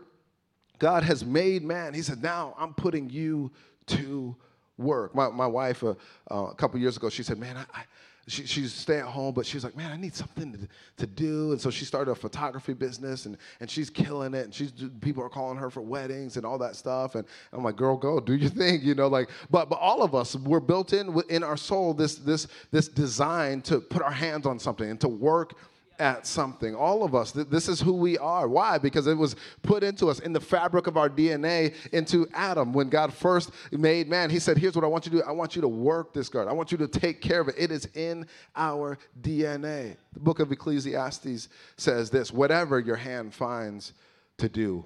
God 0.78 1.02
has 1.02 1.24
made 1.24 1.62
man. 1.62 1.94
He 1.94 2.02
said, 2.02 2.22
Now 2.22 2.54
I'm 2.58 2.74
putting 2.74 3.10
you 3.10 3.50
to 3.86 4.36
work. 4.76 5.14
My, 5.14 5.28
my 5.28 5.46
wife, 5.46 5.82
uh, 5.82 5.94
uh, 6.30 6.46
a 6.50 6.54
couple 6.54 6.78
years 6.80 6.96
ago, 6.96 7.08
she 7.08 7.22
said, 7.22 7.38
Man, 7.38 7.56
I, 7.56 7.84
she, 8.28 8.44
she's 8.46 8.72
stay 8.74 8.98
at 8.98 9.06
home, 9.06 9.32
but 9.32 9.46
she's 9.46 9.64
like, 9.64 9.76
man, 9.76 9.90
I 9.90 9.96
need 9.96 10.14
something 10.14 10.52
to, 10.52 10.68
to 10.98 11.06
do. 11.06 11.52
And 11.52 11.60
so 11.60 11.70
she 11.70 11.84
started 11.84 12.10
a 12.10 12.14
photography 12.14 12.74
business 12.74 13.26
and, 13.26 13.38
and 13.60 13.70
she's 13.70 13.88
killing 13.88 14.34
it. 14.34 14.44
And 14.44 14.54
she's 14.54 14.72
people 15.00 15.24
are 15.24 15.30
calling 15.30 15.56
her 15.56 15.70
for 15.70 15.80
weddings 15.80 16.36
and 16.36 16.44
all 16.44 16.58
that 16.58 16.76
stuff. 16.76 17.14
And 17.14 17.26
I'm 17.52 17.64
like, 17.64 17.76
girl, 17.76 17.96
go 17.96 18.20
do 18.20 18.34
your 18.34 18.50
thing, 18.50 18.80
you 18.82 18.94
know, 18.94 19.08
like, 19.08 19.30
but, 19.50 19.70
but 19.70 19.76
all 19.76 20.02
of 20.02 20.14
us, 20.14 20.36
we're 20.36 20.60
built 20.60 20.92
in 20.92 21.18
in 21.30 21.42
our 21.42 21.56
soul, 21.56 21.94
this, 21.94 22.16
this, 22.16 22.48
this 22.70 22.88
design 22.88 23.62
to 23.62 23.80
put 23.80 24.02
our 24.02 24.10
hands 24.10 24.46
on 24.46 24.58
something 24.58 24.90
and 24.90 25.00
to 25.00 25.08
work 25.08 25.54
at 25.98 26.26
something. 26.26 26.74
All 26.74 27.04
of 27.04 27.14
us, 27.14 27.32
this 27.32 27.68
is 27.68 27.80
who 27.80 27.92
we 27.94 28.18
are. 28.18 28.48
Why? 28.48 28.78
Because 28.78 29.06
it 29.06 29.14
was 29.14 29.36
put 29.62 29.82
into 29.82 30.08
us 30.08 30.20
in 30.20 30.32
the 30.32 30.40
fabric 30.40 30.86
of 30.86 30.96
our 30.96 31.08
DNA 31.08 31.74
into 31.92 32.28
Adam. 32.32 32.72
When 32.72 32.88
God 32.88 33.12
first 33.12 33.50
made 33.72 34.08
man, 34.08 34.30
he 34.30 34.38
said, 34.38 34.58
Here's 34.58 34.74
what 34.74 34.84
I 34.84 34.88
want 34.88 35.06
you 35.06 35.12
to 35.12 35.18
do 35.18 35.22
I 35.24 35.32
want 35.32 35.56
you 35.56 35.62
to 35.62 35.68
work 35.68 36.12
this 36.12 36.28
garden, 36.28 36.50
I 36.50 36.54
want 36.54 36.72
you 36.72 36.78
to 36.78 36.88
take 36.88 37.20
care 37.20 37.40
of 37.40 37.48
it. 37.48 37.54
It 37.58 37.70
is 37.70 37.86
in 37.94 38.26
our 38.56 38.98
DNA. 39.20 39.96
The 40.12 40.20
book 40.20 40.40
of 40.40 40.52
Ecclesiastes 40.52 41.48
says 41.76 42.10
this 42.10 42.32
whatever 42.32 42.78
your 42.78 42.96
hand 42.96 43.34
finds 43.34 43.92
to 44.38 44.48
do, 44.48 44.84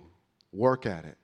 work 0.53 0.87
at 0.87 1.05
it 1.05 1.19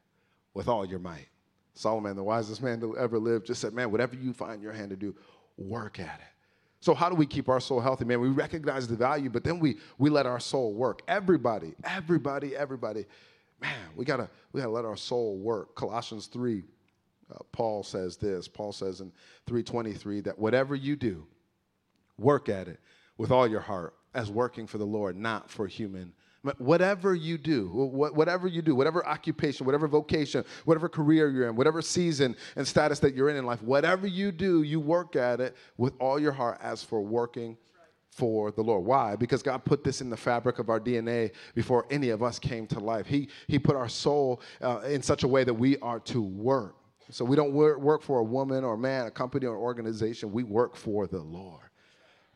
with 0.55 0.69
all 0.69 0.85
your 0.85 0.99
might. 0.99 1.29
Solomon, 1.75 2.17
the 2.17 2.25
wisest 2.25 2.61
man 2.61 2.81
to 2.81 2.99
ever 2.99 3.19
live, 3.21 3.45
just 3.45 3.61
said, 3.61 3.73
Man, 3.73 3.93
whatever 3.93 4.17
you 4.17 4.33
find 4.33 4.61
your 4.61 4.73
hand 4.73 4.91
to 4.91 4.97
do, 4.97 5.15
work 5.57 6.01
at 6.01 6.21
it. 6.21 6.38
So 6.81 6.95
how 6.95 7.09
do 7.09 7.15
we 7.17 7.27
keep 7.27 7.49
our 7.49 7.61
soul 7.61 7.81
healthy, 7.81 8.05
man? 8.05 8.21
We 8.21 8.29
recognize 8.29 8.87
the 8.87 8.97
value, 8.97 9.31
but 9.31 9.45
then 9.45 9.59
we 9.59 9.79
we 9.99 10.11
let 10.11 10.27
our 10.27 10.41
soul 10.41 10.75
work. 10.75 11.03
Everybody, 11.09 11.75
everybody, 11.85 12.57
everybody, 12.57 13.05
man, 13.61 13.89
we 13.97 14.05
gotta 14.05 14.31
we 14.53 14.61
gotta 14.61 14.73
let 14.73 14.85
our 14.85 14.97
soul 14.97 15.39
work. 15.39 15.75
Colossians 15.75 16.27
three, 16.27 16.65
uh, 17.33 17.39
Paul 17.53 17.83
says 17.83 18.17
this. 18.17 18.47
Paul 18.47 18.73
says 18.73 19.01
in 19.01 19.13
three 19.47 19.63
twenty 19.63 19.93
three 19.93 20.21
that 20.21 20.39
whatever 20.39 20.77
you 20.77 20.95
do, 20.95 21.27
work 22.17 22.49
at 22.49 22.69
it 22.69 22.79
with 23.17 23.33
all 23.33 23.49
your 23.49 23.61
heart 23.61 23.95
as 24.15 24.31
working 24.31 24.67
for 24.67 24.79
the 24.79 24.87
Lord, 24.87 25.17
not 25.17 25.51
for 25.51 25.67
human 25.67 26.13
Whatever 26.59 27.15
you 27.15 27.39
do, 27.39 27.69
whatever 27.69 28.49
you 28.49 28.63
do, 28.63 28.75
whatever 28.75 29.07
occupation, 29.07 29.67
whatever 29.67 29.89
vocation, 29.89 30.45
whatever 30.65 30.89
career 30.89 31.29
you're 31.31 31.49
in, 31.49 31.57
whatever 31.57 31.83
season 31.83 32.37
and 32.57 32.67
status 32.67 32.99
that 33.01 33.15
you're 33.15 33.29
in 33.29 33.37
in 33.37 33.45
life, 33.47 33.63
whatever 33.63 34.07
you 34.07 34.33
do, 34.33 34.63
you 34.63 34.81
work 34.81 35.17
at 35.17 35.41
it 35.41 35.57
with 35.77 35.95
all 35.99 36.19
your 36.19 36.33
heart 36.33 36.59
as 36.63 36.83
for 36.83 37.03
working 37.03 37.57
for 38.11 38.51
the 38.51 38.63
Lord. 38.63 38.85
Why? 38.85 39.17
Because 39.17 39.43
God 39.43 39.65
put 39.65 39.85
this 39.85 40.01
in 40.01 40.11
the 40.11 40.17
fabric 40.17 40.59
of 40.59 40.71
our 40.71 40.81
DNA 40.81 41.33
before 41.55 41.87
any 41.91 42.11
of 42.11 42.23
us 42.23 42.39
came 42.39 42.67
to 42.69 42.81
life. 42.81 43.07
He, 43.07 43.29
he 43.47 43.59
put 43.59 43.77
our 43.77 43.89
soul 43.89 44.41
uh, 44.61 44.81
in 44.81 45.03
such 45.03 45.23
a 45.23 45.29
way 45.29 45.45
that 45.45 45.55
we 45.55 45.79
are 45.79 46.01
to 46.01 46.23
work. 46.23 46.77
So 47.11 47.25
we 47.25 47.37
don't 47.37 47.53
work 47.53 48.03
for 48.03 48.19
a 48.19 48.25
woman 48.25 48.65
or 48.65 48.75
a 48.75 48.79
man, 48.79 49.07
a 49.07 49.11
company 49.11 49.47
or 49.47 49.55
an 49.55 49.61
organization. 49.61 50.31
We 50.31 50.43
work 50.43 50.77
for 50.77 51.07
the 51.07 51.21
Lord 51.21 51.68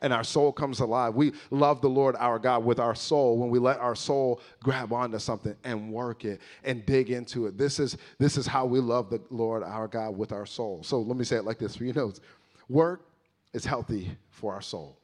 and 0.02 0.12
our 0.12 0.24
soul 0.24 0.52
comes 0.52 0.80
alive. 0.80 1.14
We 1.14 1.32
love 1.50 1.80
the 1.80 1.88
Lord 1.88 2.16
our 2.18 2.38
God 2.38 2.64
with 2.64 2.78
our 2.78 2.94
soul 2.94 3.38
when 3.38 3.48
we 3.48 3.58
let 3.58 3.78
our 3.78 3.94
soul 3.94 4.40
grab 4.62 4.92
onto 4.92 5.18
something 5.18 5.54
and 5.64 5.90
work 5.92 6.24
it 6.24 6.40
and 6.64 6.84
dig 6.84 7.10
into 7.10 7.46
it. 7.46 7.56
This 7.56 7.80
is, 7.80 7.96
this 8.18 8.36
is 8.36 8.46
how 8.46 8.66
we 8.66 8.80
love 8.80 9.08
the 9.08 9.22
Lord 9.30 9.62
our 9.62 9.88
God 9.88 10.16
with 10.16 10.32
our 10.32 10.44
soul. 10.44 10.82
So 10.82 11.00
let 11.00 11.16
me 11.16 11.24
say 11.24 11.36
it 11.36 11.44
like 11.44 11.58
this 11.58 11.76
for 11.76 11.84
you 11.84 11.92
notes 11.92 12.20
work 12.68 13.06
is 13.52 13.64
healthy 13.64 14.10
for 14.30 14.52
our 14.52 14.62
soul. 14.62 14.98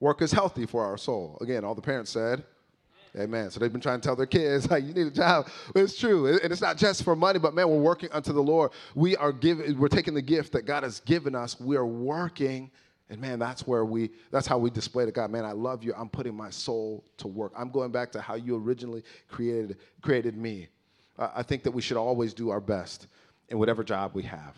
Work 0.00 0.22
is 0.22 0.30
healthy 0.30 0.66
for 0.66 0.84
our 0.84 0.96
soul. 0.96 1.38
Again, 1.40 1.64
all 1.64 1.74
the 1.74 1.82
parents 1.82 2.10
said, 2.10 2.44
Amen. 3.16 3.50
So 3.50 3.58
they've 3.58 3.72
been 3.72 3.80
trying 3.80 4.00
to 4.00 4.06
tell 4.06 4.14
their 4.14 4.26
kids, 4.26 4.70
like, 4.70 4.84
you 4.84 4.92
need 4.92 5.06
a 5.06 5.10
job. 5.10 5.48
it's 5.74 5.98
true. 5.98 6.38
And 6.38 6.52
it's 6.52 6.60
not 6.60 6.76
just 6.76 7.02
for 7.02 7.16
money, 7.16 7.38
but 7.38 7.54
man, 7.54 7.68
we're 7.68 7.78
working 7.78 8.10
unto 8.12 8.32
the 8.32 8.42
Lord. 8.42 8.70
We 8.94 9.16
are 9.16 9.32
giving, 9.32 9.78
we're 9.78 9.88
taking 9.88 10.14
the 10.14 10.22
gift 10.22 10.52
that 10.52 10.66
God 10.66 10.82
has 10.82 11.00
given 11.00 11.34
us. 11.34 11.58
We 11.58 11.76
are 11.76 11.86
working 11.86 12.70
and 13.10 13.20
man, 13.20 13.38
that's 13.38 13.66
where 13.66 13.84
we, 13.84 14.10
that's 14.30 14.46
how 14.46 14.58
we 14.58 14.70
display 14.70 15.06
to 15.06 15.12
God, 15.12 15.30
man, 15.30 15.44
I 15.44 15.52
love 15.52 15.82
you. 15.82 15.94
I'm 15.96 16.08
putting 16.08 16.34
my 16.34 16.50
soul 16.50 17.04
to 17.18 17.28
work. 17.28 17.52
I'm 17.56 17.70
going 17.70 17.90
back 17.90 18.12
to 18.12 18.20
how 18.20 18.34
you 18.34 18.56
originally 18.56 19.02
created, 19.28 19.78
created 20.02 20.36
me. 20.36 20.68
Uh, 21.18 21.30
I 21.34 21.42
think 21.42 21.62
that 21.62 21.70
we 21.70 21.80
should 21.80 21.96
always 21.96 22.34
do 22.34 22.50
our 22.50 22.60
best 22.60 23.06
in 23.48 23.58
whatever 23.58 23.82
job 23.82 24.12
we 24.14 24.22
have. 24.24 24.56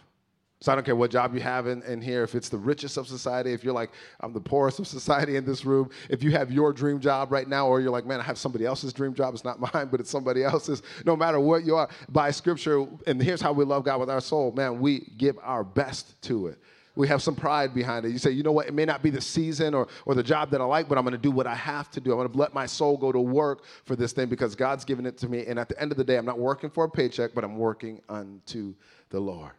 So 0.63 0.71
I 0.71 0.75
don't 0.75 0.85
care 0.85 0.97
what 0.97 1.11
job 1.11 1.33
you 1.33 1.41
have 1.41 1.67
in, 1.69 1.83
in 1.85 2.03
here, 2.03 2.23
if 2.23 2.35
it's 2.35 2.51
the 2.51 2.59
richest 2.59 2.99
of 2.99 3.09
society, 3.09 3.55
if 3.55 3.65
you're 3.65 3.73
like, 3.73 3.93
I'm 4.21 4.35
the 4.35 4.41
poorest 4.41 4.79
of 4.79 4.87
society 4.87 5.37
in 5.37 5.47
this 5.47 5.65
room, 5.65 5.89
if 6.11 6.23
you 6.23 6.33
have 6.33 6.53
your 6.53 6.75
dream 6.75 7.01
job 7.01 7.33
right 7.33 7.49
now, 7.49 7.67
or 7.67 7.81
you're 7.81 7.91
like, 7.91 8.05
man, 8.05 8.21
I 8.21 8.25
have 8.25 8.37
somebody 8.37 8.67
else's 8.67 8.93
dream 8.93 9.15
job, 9.15 9.33
it's 9.33 9.45
not 9.45 9.59
mine, 9.75 9.89
but 9.91 10.01
it's 10.01 10.11
somebody 10.11 10.45
else's, 10.45 10.83
no 11.07 11.17
matter 11.17 11.41
what 11.41 11.65
you 11.65 11.77
are, 11.77 11.89
by 12.11 12.31
scripture, 12.31 12.85
and 13.07 13.23
here's 13.23 13.41
how 13.41 13.53
we 13.53 13.65
love 13.65 13.85
God 13.85 14.01
with 14.01 14.11
our 14.11 14.21
soul, 14.21 14.53
man, 14.53 14.81
we 14.81 15.11
give 15.17 15.39
our 15.43 15.65
best 15.65 16.21
to 16.23 16.49
it. 16.49 16.59
We 16.97 17.09
have 17.09 17.23
some 17.23 17.35
pride 17.35 17.73
behind 17.73 18.05
it. 18.05 18.11
You 18.11 18.19
say, 18.19 18.31
you 18.31 18.43
know 18.43 18.53
what, 18.53 18.67
it 18.67 18.75
may 18.75 18.85
not 18.85 19.03
be 19.03 19.11
the 19.11 19.21
season 19.21 19.75
or, 19.75 19.89
or 20.05 20.15
the 20.15 20.23
job 20.23 20.51
that 20.51 20.61
I 20.61 20.65
like, 20.65 20.89
but 20.89 20.99
I'm 20.99 21.05
going 21.05 21.13
to 21.13 21.19
do 21.19 21.31
what 21.31 21.47
I 21.47 21.55
have 21.55 21.91
to 21.93 22.01
do. 22.01 22.13
I'm 22.13 22.19
going 22.19 22.31
to 22.31 22.37
let 22.37 22.53
my 22.53 22.67
soul 22.67 22.97
go 22.97 23.13
to 23.13 23.21
work 23.21 23.65
for 23.85 23.97
this 23.97 24.13
thing 24.13 24.29
because 24.29 24.55
God's 24.55 24.85
given 24.85 25.07
it 25.07 25.17
to 25.19 25.29
me. 25.29 25.47
And 25.47 25.59
at 25.59 25.69
the 25.69 25.81
end 25.81 25.93
of 25.93 25.99
the 25.99 26.05
day, 26.05 26.17
I'm 26.17 26.27
not 26.27 26.39
working 26.39 26.69
for 26.69 26.85
a 26.85 26.91
paycheck, 26.91 27.31
but 27.35 27.45
I'm 27.45 27.57
working 27.57 28.01
unto 28.09 28.75
the 29.11 29.21
Lord. 29.21 29.53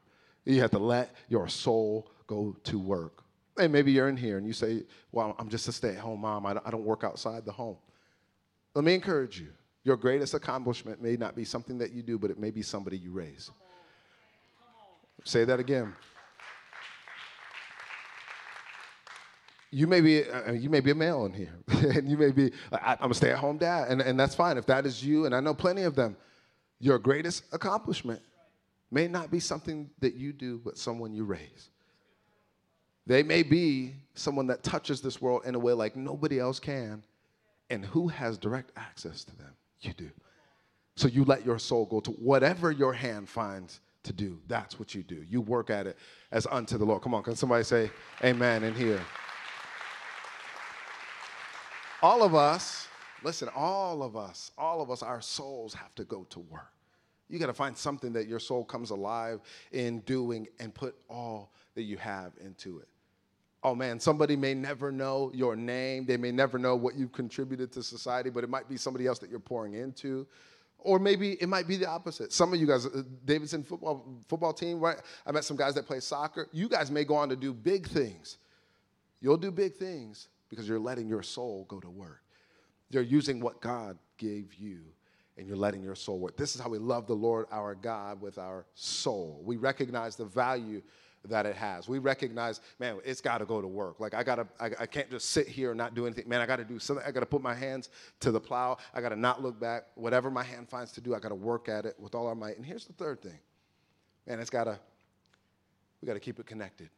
You 0.45 0.59
have 0.61 0.71
to 0.71 0.79
let 0.79 1.15
your 1.29 1.47
soul 1.47 2.11
go 2.27 2.55
to 2.63 2.79
work. 2.79 3.23
And 3.57 3.71
maybe 3.71 3.91
you're 3.91 4.09
in 4.09 4.17
here 4.17 4.37
and 4.37 4.47
you 4.47 4.53
say, 4.53 4.83
well, 5.11 5.35
I'm 5.37 5.49
just 5.49 5.67
a 5.67 5.71
stay 5.71 5.89
at 5.89 5.99
home 5.99 6.21
mom. 6.21 6.45
I 6.45 6.53
don't, 6.53 6.67
I 6.67 6.71
don't 6.71 6.85
work 6.85 7.03
outside 7.03 7.45
the 7.45 7.51
home. 7.51 7.77
Let 8.73 8.85
me 8.85 8.93
encourage 8.93 9.39
you. 9.39 9.49
Your 9.83 9.97
greatest 9.97 10.33
accomplishment 10.33 11.01
may 11.01 11.15
not 11.15 11.35
be 11.35 11.43
something 11.43 11.77
that 11.79 11.91
you 11.91 12.03
do, 12.03 12.17
but 12.17 12.31
it 12.31 12.39
may 12.39 12.51
be 12.51 12.61
somebody 12.61 12.97
you 12.97 13.11
raise. 13.11 13.49
Say 15.23 15.43
that 15.45 15.59
again. 15.59 15.93
You 19.71 19.87
may 19.87 20.01
be 20.01 20.29
uh, 20.29 20.51
you 20.51 20.69
may 20.69 20.81
be 20.81 20.91
a 20.91 20.95
male 20.95 21.25
in 21.25 21.33
here, 21.33 21.55
and 21.67 22.07
you 22.07 22.17
may 22.17 22.31
be 22.31 22.51
I, 22.71 22.97
am 22.99 23.11
a 23.11 23.13
stay-at-home 23.13 23.57
dad, 23.57 23.87
and, 23.89 24.01
and 24.01 24.19
that's 24.19 24.35
fine 24.35 24.57
if 24.57 24.65
that 24.67 24.85
is 24.85 25.03
you. 25.03 25.25
And 25.25 25.33
I 25.33 25.39
know 25.39 25.53
plenty 25.53 25.83
of 25.83 25.95
them. 25.95 26.17
Your 26.79 26.99
greatest 26.99 27.43
accomplishment 27.51 28.21
may 28.89 29.07
not 29.07 29.31
be 29.31 29.39
something 29.39 29.89
that 29.99 30.15
you 30.15 30.33
do, 30.33 30.59
but 30.63 30.77
someone 30.77 31.13
you 31.13 31.23
raise. 31.23 31.69
They 33.07 33.23
may 33.23 33.43
be 33.43 33.93
someone 34.13 34.47
that 34.47 34.63
touches 34.63 35.01
this 35.01 35.21
world 35.21 35.43
in 35.45 35.55
a 35.55 35.59
way 35.59 35.73
like 35.73 35.95
nobody 35.95 36.39
else 36.39 36.59
can, 36.59 37.03
and 37.69 37.85
who 37.85 38.07
has 38.09 38.37
direct 38.37 38.71
access 38.75 39.23
to 39.23 39.35
them? 39.37 39.53
You 39.79 39.93
do. 39.93 40.09
So 40.95 41.07
you 41.07 41.23
let 41.23 41.45
your 41.45 41.57
soul 41.57 41.85
go 41.85 41.99
to 42.01 42.11
whatever 42.11 42.71
your 42.71 42.93
hand 42.93 43.29
finds 43.29 43.79
to 44.03 44.11
do. 44.11 44.39
That's 44.47 44.77
what 44.77 44.93
you 44.93 45.03
do. 45.03 45.23
You 45.29 45.41
work 45.41 45.69
at 45.69 45.87
it 45.87 45.97
as 46.31 46.45
unto 46.51 46.77
the 46.77 46.85
Lord. 46.85 47.01
Come 47.01 47.13
on, 47.13 47.23
can 47.23 47.35
somebody 47.35 47.63
say 47.63 47.89
amen 48.23 48.63
in 48.63 48.75
here? 48.75 49.01
All 52.01 52.23
of 52.23 52.33
us, 52.33 52.87
listen, 53.23 53.49
all 53.55 54.01
of 54.01 54.15
us, 54.15 54.51
all 54.57 54.81
of 54.81 54.89
us, 54.89 55.03
our 55.03 55.21
souls 55.21 55.73
have 55.73 55.93
to 55.95 56.03
go 56.03 56.25
to 56.31 56.39
work. 56.39 56.73
You 57.29 57.39
got 57.39 57.47
to 57.47 57.53
find 57.53 57.77
something 57.77 58.11
that 58.13 58.27
your 58.27 58.39
soul 58.39 58.65
comes 58.65 58.89
alive 58.89 59.39
in 59.71 59.99
doing 60.01 60.47
and 60.59 60.73
put 60.73 60.95
all 61.09 61.53
that 61.75 61.83
you 61.83 61.97
have 61.97 62.33
into 62.43 62.79
it. 62.79 62.87
Oh 63.63 63.75
man, 63.75 63.99
somebody 63.99 64.35
may 64.35 64.55
never 64.55 64.91
know 64.91 65.31
your 65.33 65.55
name. 65.55 66.05
They 66.05 66.17
may 66.17 66.31
never 66.31 66.57
know 66.57 66.75
what 66.75 66.95
you've 66.95 67.11
contributed 67.11 67.71
to 67.73 67.83
society, 67.83 68.31
but 68.31 68.43
it 68.43 68.49
might 68.49 68.67
be 68.67 68.75
somebody 68.75 69.05
else 69.05 69.19
that 69.19 69.29
you're 69.29 69.39
pouring 69.39 69.75
into. 69.75 70.25
Or 70.79 70.97
maybe 70.97 71.33
it 71.33 71.47
might 71.47 71.67
be 71.67 71.77
the 71.77 71.87
opposite. 71.87 72.33
Some 72.33 72.53
of 72.53 72.59
you 72.59 72.65
guys, 72.65 72.87
uh, 72.87 73.03
Davidson 73.23 73.63
football 73.63 74.03
football 74.27 74.51
team, 74.51 74.79
right? 74.79 74.97
I 75.27 75.31
met 75.31 75.43
some 75.43 75.55
guys 75.55 75.75
that 75.75 75.85
play 75.85 75.99
soccer. 75.99 76.47
You 76.51 76.67
guys 76.67 76.89
may 76.89 77.03
go 77.05 77.15
on 77.15 77.29
to 77.29 77.35
do 77.35 77.53
big 77.53 77.87
things. 77.87 78.39
You'll 79.21 79.37
do 79.37 79.51
big 79.51 79.75
things, 79.75 80.27
because 80.51 80.67
you're 80.67 80.79
letting 80.79 81.07
your 81.07 81.23
soul 81.23 81.65
go 81.67 81.79
to 81.79 81.89
work. 81.89 82.21
You're 82.91 83.01
using 83.01 83.39
what 83.39 83.61
God 83.61 83.97
gave 84.17 84.53
you 84.53 84.81
and 85.37 85.47
you're 85.47 85.57
letting 85.57 85.81
your 85.81 85.95
soul 85.95 86.19
work. 86.19 86.37
This 86.37 86.53
is 86.53 86.61
how 86.61 86.69
we 86.69 86.77
love 86.77 87.07
the 87.07 87.15
Lord 87.15 87.47
our 87.51 87.73
God 87.73 88.21
with 88.21 88.37
our 88.37 88.65
soul. 88.75 89.41
We 89.43 89.55
recognize 89.55 90.15
the 90.15 90.25
value 90.25 90.83
that 91.27 91.45
it 91.45 91.55
has. 91.55 91.87
We 91.87 91.99
recognize, 91.99 92.59
man, 92.79 92.97
it's 93.05 93.21
got 93.21 93.37
to 93.37 93.45
go 93.45 93.61
to 93.61 93.67
work. 93.67 93.99
Like 93.99 94.13
I 94.13 94.23
gotta, 94.23 94.47
I, 94.59 94.71
I, 94.81 94.85
can't 94.85 95.09
just 95.09 95.29
sit 95.29 95.47
here 95.47 95.71
and 95.71 95.77
not 95.77 95.93
do 95.93 96.05
anything. 96.05 96.27
Man, 96.27 96.41
I 96.41 96.45
got 96.45 96.57
to 96.57 96.65
do 96.65 96.79
something. 96.79 97.05
I 97.05 97.11
got 97.11 97.19
to 97.21 97.25
put 97.25 97.41
my 97.41 97.53
hands 97.53 97.89
to 98.21 98.31
the 98.31 98.39
plow. 98.39 98.77
I 98.93 99.01
got 99.01 99.09
to 99.09 99.15
not 99.15 99.41
look 99.41 99.59
back. 99.59 99.85
Whatever 99.95 100.29
my 100.31 100.43
hand 100.43 100.67
finds 100.67 100.91
to 100.93 101.01
do, 101.01 101.15
I 101.15 101.19
got 101.19 101.29
to 101.29 101.35
work 101.35 101.69
at 101.69 101.85
it 101.85 101.95
with 101.99 102.15
all 102.15 102.27
our 102.27 102.35
might. 102.35 102.57
And 102.57 102.65
here's 102.65 102.85
the 102.85 102.93
third 102.93 103.21
thing, 103.21 103.39
man, 104.27 104.39
it's 104.39 104.49
got 104.49 104.65
to, 104.65 104.79
we 106.01 106.07
got 106.07 106.15
to 106.15 106.19
keep 106.19 106.39
it 106.39 106.45
connected. 106.45 106.89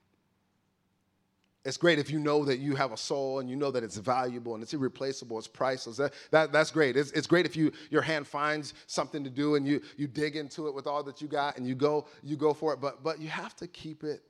It's 1.65 1.77
great 1.77 1.97
if 1.97 2.11
you 2.11 2.19
know 2.19 2.43
that 2.43 2.57
you 2.57 2.75
have 2.75 2.91
a 2.91 2.97
soul 2.97 3.39
and 3.39 3.49
you 3.49 3.55
know 3.55 3.71
that 3.71 3.83
it's 3.83 3.95
valuable 3.95 4.53
and 4.53 4.61
it's 4.61 4.73
irreplaceable, 4.73 5.37
it's 5.37 5.47
priceless. 5.47 5.95
That, 5.95 6.13
that, 6.31 6.51
that's 6.51 6.71
great. 6.71 6.97
It's, 6.97 7.11
it's 7.11 7.27
great 7.27 7.45
if 7.45 7.55
you, 7.55 7.71
your 7.89 8.01
hand 8.01 8.27
finds 8.27 8.73
something 8.87 9.23
to 9.23 9.29
do 9.29 9.55
and 9.55 9.65
you, 9.65 9.81
you 9.95 10.07
dig 10.07 10.35
into 10.35 10.67
it 10.67 10.73
with 10.73 10.87
all 10.87 11.03
that 11.03 11.21
you 11.21 11.29
got 11.29 11.57
and 11.57 11.65
you 11.65 11.73
go, 11.73 12.05
you 12.21 12.35
go 12.35 12.53
for 12.53 12.73
it. 12.73 12.81
But, 12.81 13.01
but 13.01 13.19
you 13.19 13.29
have 13.29 13.55
to 13.57 13.67
keep 13.67 14.03
it 14.03 14.23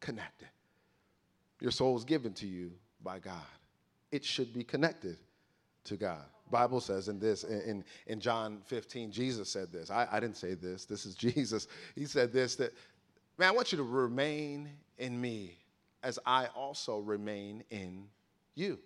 connected. 0.00 0.48
Your 1.60 1.72
soul 1.72 1.94
is 1.96 2.04
given 2.04 2.32
to 2.34 2.46
you 2.46 2.72
by 3.04 3.18
God. 3.18 3.34
It 4.10 4.24
should 4.24 4.54
be 4.54 4.64
connected 4.64 5.18
to 5.84 5.96
God. 5.96 6.24
Bible 6.50 6.80
says 6.80 7.08
in 7.08 7.18
this, 7.18 7.44
in, 7.44 7.84
in 8.06 8.18
John 8.18 8.60
15, 8.64 9.12
Jesus 9.12 9.50
said 9.50 9.72
this. 9.72 9.90
I, 9.90 10.06
I 10.10 10.20
didn't 10.20 10.36
say 10.36 10.54
this. 10.54 10.86
This 10.86 11.04
is 11.04 11.14
Jesus. 11.16 11.68
He 11.94 12.06
said 12.06 12.32
this 12.32 12.56
that, 12.56 12.72
man, 13.36 13.48
I 13.48 13.52
want 13.52 13.72
you 13.72 13.78
to 13.78 13.84
remain 13.84 14.70
in 14.98 15.20
me 15.20 15.58
as 16.02 16.18
I 16.26 16.46
also 16.54 16.98
remain 16.98 17.64
in 17.70 18.04
you. 18.54 18.78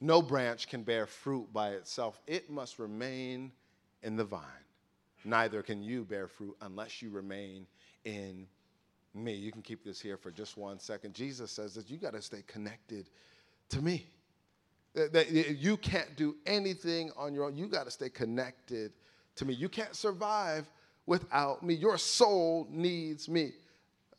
No 0.00 0.20
branch 0.20 0.68
can 0.68 0.82
bear 0.82 1.06
fruit 1.06 1.52
by 1.52 1.70
itself, 1.70 2.20
it 2.26 2.50
must 2.50 2.78
remain 2.78 3.52
in 4.02 4.16
the 4.16 4.24
vine. 4.24 4.42
Neither 5.24 5.62
can 5.62 5.82
you 5.82 6.04
bear 6.04 6.26
fruit 6.26 6.56
unless 6.60 7.00
you 7.00 7.10
remain 7.10 7.66
in 8.04 8.46
me. 9.14 9.34
You 9.34 9.52
can 9.52 9.62
keep 9.62 9.84
this 9.84 10.00
here 10.00 10.16
for 10.16 10.30
just 10.30 10.56
one 10.56 10.80
second. 10.80 11.14
Jesus 11.14 11.52
says 11.52 11.74
that 11.74 11.88
you 11.88 11.98
got 11.98 12.14
to 12.14 12.22
stay 12.22 12.42
connected 12.46 13.08
to 13.68 13.80
me. 13.80 14.06
That 14.94 15.30
you 15.30 15.76
can't 15.76 16.16
do 16.16 16.36
anything 16.44 17.12
on 17.16 17.32
your 17.32 17.44
own. 17.44 17.56
You 17.56 17.66
got 17.66 17.84
to 17.84 17.90
stay 17.90 18.10
connected 18.10 18.92
to 19.36 19.44
me. 19.44 19.54
You 19.54 19.68
can't 19.68 19.94
survive 19.94 20.66
without 21.06 21.62
me. 21.62 21.74
Your 21.74 21.96
soul 21.96 22.66
needs 22.70 23.28
me. 23.28 23.52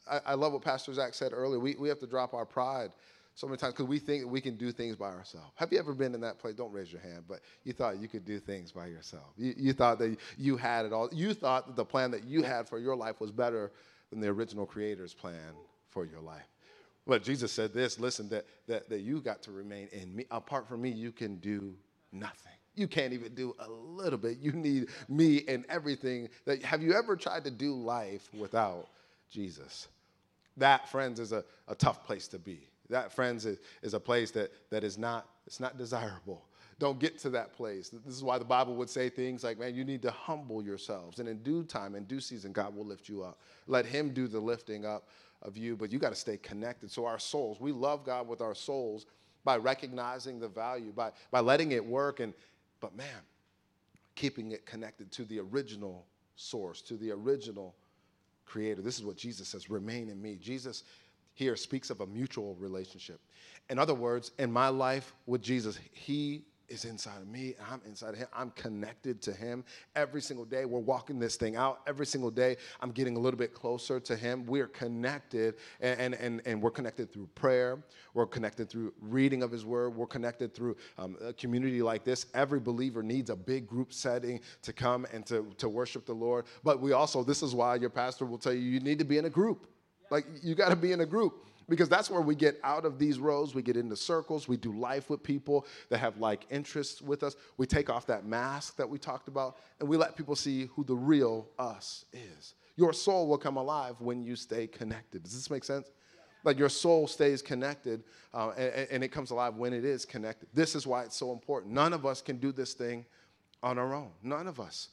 I, 0.09 0.19
I, 0.27 0.33
love 0.33 0.53
what 0.53 0.61
Pastor 0.61 0.93
Zach 0.93 1.13
said 1.13 1.31
earlier. 1.33 1.59
We, 1.59 1.75
we 1.75 1.89
have 1.89 1.99
to 1.99 2.07
drop 2.07 2.33
our 2.33 2.45
pride 2.45 2.91
so 3.35 3.47
many 3.47 3.57
times 3.57 3.73
because 3.73 3.87
we 3.87 3.99
think 3.99 4.25
we 4.29 4.41
can 4.41 4.55
do 4.55 4.71
things 4.71 4.95
by 4.95 5.07
ourselves. 5.07 5.51
Have 5.55 5.71
you 5.71 5.79
ever 5.79 5.93
been 5.93 6.13
in 6.13 6.21
that 6.21 6.39
place? 6.39 6.55
Don't 6.55 6.71
raise 6.71 6.91
your 6.91 7.01
hand, 7.01 7.23
but 7.27 7.39
you 7.63 7.73
thought 7.73 7.99
you 7.99 8.07
could 8.07 8.25
do 8.25 8.39
things 8.39 8.71
by 8.71 8.87
yourself. 8.87 9.33
You, 9.37 9.53
you 9.57 9.73
thought 9.73 9.99
that 9.99 10.17
you 10.37 10.57
had 10.57 10.85
it 10.85 10.93
all. 10.93 11.09
You 11.11 11.33
thought 11.33 11.67
that 11.67 11.75
the 11.75 11.85
plan 11.85 12.11
that 12.11 12.25
you 12.25 12.43
had 12.43 12.67
for 12.67 12.79
your 12.79 12.95
life 12.95 13.19
was 13.19 13.31
better 13.31 13.71
than 14.09 14.19
the 14.19 14.27
original 14.27 14.65
Creator's 14.65 15.13
plan 15.13 15.53
for 15.89 16.05
your 16.05 16.21
life. 16.21 16.47
But 17.05 17.23
Jesus 17.23 17.51
said 17.51 17.73
this 17.73 17.99
listen, 17.99 18.29
that, 18.29 18.45
that, 18.67 18.89
that 18.89 19.01
you 19.01 19.19
got 19.19 19.41
to 19.43 19.51
remain 19.51 19.89
in 19.91 20.15
me. 20.15 20.25
Apart 20.31 20.67
from 20.67 20.81
me, 20.81 20.89
you 20.89 21.11
can 21.11 21.37
do 21.37 21.73
nothing. 22.11 22.53
You 22.75 22.87
can't 22.87 23.13
even 23.13 23.35
do 23.35 23.55
a 23.59 23.69
little 23.69 24.17
bit. 24.17 24.39
You 24.39 24.51
need 24.51 24.87
me 25.07 25.43
and 25.47 25.65
everything. 25.69 26.29
That, 26.45 26.63
have 26.63 26.81
you 26.81 26.93
ever 26.93 27.15
tried 27.15 27.43
to 27.43 27.51
do 27.51 27.75
life 27.75 28.29
without 28.33 28.87
Jesus? 29.33 29.87
That, 30.57 30.87
friends, 30.87 31.19
is 31.19 31.31
a, 31.31 31.43
a 31.67 31.75
tough 31.75 32.05
place 32.05 32.27
to 32.29 32.39
be. 32.39 32.67
That, 32.89 33.11
friends, 33.11 33.45
is, 33.45 33.57
is 33.81 33.93
a 33.93 33.99
place 33.99 34.31
that, 34.31 34.51
that 34.69 34.83
is 34.83 34.97
not, 34.97 35.27
it's 35.47 35.59
not 35.59 35.77
desirable. 35.77 36.45
Don't 36.79 36.99
get 36.99 37.17
to 37.19 37.29
that 37.31 37.53
place. 37.53 37.89
This 37.89 38.15
is 38.15 38.23
why 38.23 38.37
the 38.37 38.45
Bible 38.45 38.75
would 38.75 38.89
say 38.89 39.09
things 39.09 39.43
like, 39.43 39.59
man, 39.59 39.73
you 39.75 39.83
need 39.83 40.01
to 40.03 40.11
humble 40.11 40.63
yourselves. 40.63 41.19
And 41.19 41.29
in 41.29 41.37
due 41.41 41.63
time, 41.63 41.95
in 41.95 42.03
due 42.03 42.19
season, 42.19 42.51
God 42.51 42.75
will 42.75 42.85
lift 42.85 43.09
you 43.09 43.23
up. 43.23 43.39
Let 43.67 43.85
Him 43.85 44.13
do 44.13 44.27
the 44.27 44.39
lifting 44.39 44.85
up 44.85 45.07
of 45.41 45.57
you, 45.57 45.75
but 45.75 45.91
you 45.91 45.99
got 45.99 46.09
to 46.09 46.15
stay 46.15 46.37
connected. 46.37 46.91
So, 46.91 47.05
our 47.05 47.19
souls, 47.19 47.59
we 47.59 47.71
love 47.71 48.05
God 48.05 48.27
with 48.27 48.41
our 48.41 48.55
souls 48.55 49.05
by 49.43 49.57
recognizing 49.57 50.39
the 50.39 50.47
value, 50.47 50.91
by, 50.91 51.11
by 51.31 51.41
letting 51.41 51.71
it 51.71 51.85
work. 51.85 52.19
And, 52.19 52.33
but 52.79 52.95
man, 52.95 53.21
keeping 54.15 54.51
it 54.51 54.65
connected 54.65 55.11
to 55.13 55.25
the 55.25 55.39
original 55.39 56.05
source, 56.35 56.81
to 56.81 56.95
the 56.95 57.11
original 57.11 57.75
creator. 58.45 58.81
This 58.81 58.97
is 58.97 59.03
what 59.03 59.17
Jesus 59.17 59.47
says 59.47 59.69
remain 59.69 60.09
in 60.09 60.21
me. 60.21 60.35
Jesus 60.35 60.83
here 61.33 61.55
speaks 61.55 61.89
of 61.89 62.01
a 62.01 62.07
mutual 62.07 62.55
relationship. 62.55 63.19
In 63.69 63.79
other 63.79 63.93
words, 63.93 64.31
in 64.39 64.51
my 64.51 64.69
life 64.69 65.13
with 65.25 65.41
Jesus, 65.41 65.79
he 65.91 66.43
is 66.73 66.85
inside 66.85 67.21
of 67.21 67.27
me, 67.27 67.53
I'm 67.71 67.79
inside 67.85 68.09
of 68.09 68.17
him. 68.17 68.27
I'm 68.33 68.49
connected 68.51 69.21
to 69.21 69.31
him 69.31 69.63
every 69.95 70.21
single 70.21 70.43
day. 70.43 70.65
We're 70.65 70.79
walking 70.79 71.19
this 71.19 71.35
thing 71.35 71.55
out 71.55 71.81
every 71.87 72.05
single 72.05 72.31
day. 72.31 72.57
I'm 72.81 72.91
getting 72.91 73.15
a 73.15 73.19
little 73.19 73.37
bit 73.37 73.53
closer 73.53 73.99
to 73.99 74.15
him. 74.15 74.45
We're 74.45 74.67
connected, 74.67 75.55
and, 75.79 76.15
and, 76.15 76.41
and 76.45 76.61
we're 76.61 76.71
connected 76.71 77.13
through 77.13 77.27
prayer. 77.35 77.83
We're 78.13 78.25
connected 78.25 78.69
through 78.69 78.93
reading 79.01 79.43
of 79.43 79.51
his 79.51 79.65
word. 79.65 79.95
We're 79.95 80.07
connected 80.07 80.53
through 80.53 80.75
um, 80.97 81.15
a 81.21 81.31
community 81.31 81.81
like 81.81 82.03
this. 82.03 82.25
Every 82.33 82.59
believer 82.59 83.03
needs 83.03 83.29
a 83.29 83.35
big 83.35 83.67
group 83.67 83.93
setting 83.93 84.41
to 84.63 84.73
come 84.73 85.05
and 85.13 85.25
to, 85.27 85.47
to 85.59 85.69
worship 85.69 86.05
the 86.05 86.13
Lord. 86.13 86.45
But 86.63 86.81
we 86.81 86.91
also, 86.93 87.23
this 87.23 87.43
is 87.43 87.53
why 87.53 87.75
your 87.75 87.91
pastor 87.91 88.25
will 88.25 88.39
tell 88.39 88.53
you, 88.53 88.61
you 88.61 88.79
need 88.79 88.99
to 88.99 89.05
be 89.05 89.17
in 89.19 89.25
a 89.25 89.29
group. 89.29 89.67
Like, 90.09 90.25
you 90.41 90.55
got 90.55 90.69
to 90.69 90.75
be 90.75 90.91
in 90.91 91.01
a 91.01 91.05
group 91.05 91.47
because 91.69 91.89
that's 91.89 92.09
where 92.09 92.21
we 92.21 92.35
get 92.35 92.59
out 92.63 92.85
of 92.85 92.99
these 92.99 93.19
rows. 93.19 93.55
We 93.55 93.61
get 93.61 93.77
into 93.77 93.95
circles. 93.95 94.47
We 94.47 94.57
do 94.57 94.73
life 94.73 95.09
with 95.09 95.23
people 95.23 95.65
that 95.89 95.99
have 95.99 96.17
like 96.17 96.45
interests 96.49 97.01
with 97.01 97.23
us. 97.23 97.35
We 97.57 97.65
take 97.65 97.89
off 97.89 98.05
that 98.07 98.25
mask 98.25 98.77
that 98.77 98.89
we 98.89 98.97
talked 98.97 99.27
about 99.27 99.57
and 99.79 99.87
we 99.87 99.97
let 99.97 100.15
people 100.15 100.35
see 100.35 100.69
who 100.75 100.83
the 100.83 100.95
real 100.95 101.47
us 101.57 102.05
is. 102.13 102.55
Your 102.75 102.93
soul 102.93 103.27
will 103.27 103.37
come 103.37 103.57
alive 103.57 103.95
when 103.99 104.23
you 104.23 104.35
stay 104.35 104.67
connected. 104.67 105.23
Does 105.23 105.33
this 105.33 105.49
make 105.49 105.63
sense? 105.63 105.91
Like 106.43 106.59
your 106.59 106.69
soul 106.69 107.07
stays 107.07 107.41
connected 107.41 108.03
uh, 108.33 108.49
and, 108.57 108.87
and 108.91 109.03
it 109.03 109.09
comes 109.09 109.31
alive 109.31 109.55
when 109.55 109.73
it 109.73 109.85
is 109.85 110.05
connected. 110.05 110.49
This 110.53 110.75
is 110.75 110.85
why 110.85 111.03
it's 111.03 111.15
so 111.15 111.31
important. 111.31 111.73
None 111.73 111.93
of 111.93 112.05
us 112.05 112.21
can 112.21 112.37
do 112.37 112.51
this 112.51 112.73
thing 112.73 113.05
on 113.61 113.77
our 113.77 113.93
own. 113.93 114.11
None 114.21 114.47
of 114.47 114.59
us. 114.59 114.89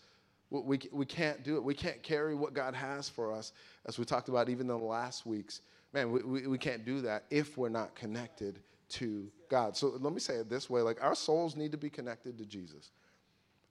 We, 0.51 0.81
we 0.93 1.07
can't 1.07 1.45
do 1.45 1.57
it. 1.57 1.63
We 1.63 1.75
can't 1.75 2.03
carry 2.03 2.35
what 2.35 2.55
God 2.55 2.75
has 2.75 3.09
for 3.09 3.33
us, 3.33 3.53
as 3.87 4.01
we 4.01 4.05
talked 4.05 4.29
about 4.29 4.49
even 4.49 4.63
in 4.63 4.79
the 4.79 4.85
last 4.85 5.25
weeks. 5.25 5.61
Man, 5.93 6.13
we, 6.13 6.23
we, 6.23 6.47
we 6.47 6.59
can't 6.59 6.85
do 6.85 7.01
that 7.03 7.25
if 7.31 7.59
we're 7.59 7.69
not 7.69 7.95
connected 7.95 8.61
to 8.91 9.31
God. 9.49 9.77
So 9.77 9.95
let 9.99 10.13
me 10.13 10.21
say 10.21 10.35
it 10.35 10.49
this 10.49 10.71
way 10.71 10.83
like, 10.83 11.03
our 11.03 11.15
souls 11.15 11.57
need 11.57 11.73
to 11.73 11.79
be 11.79 11.91
connected 11.91 12.39
to 12.39 12.45
Jesus. 12.45 12.91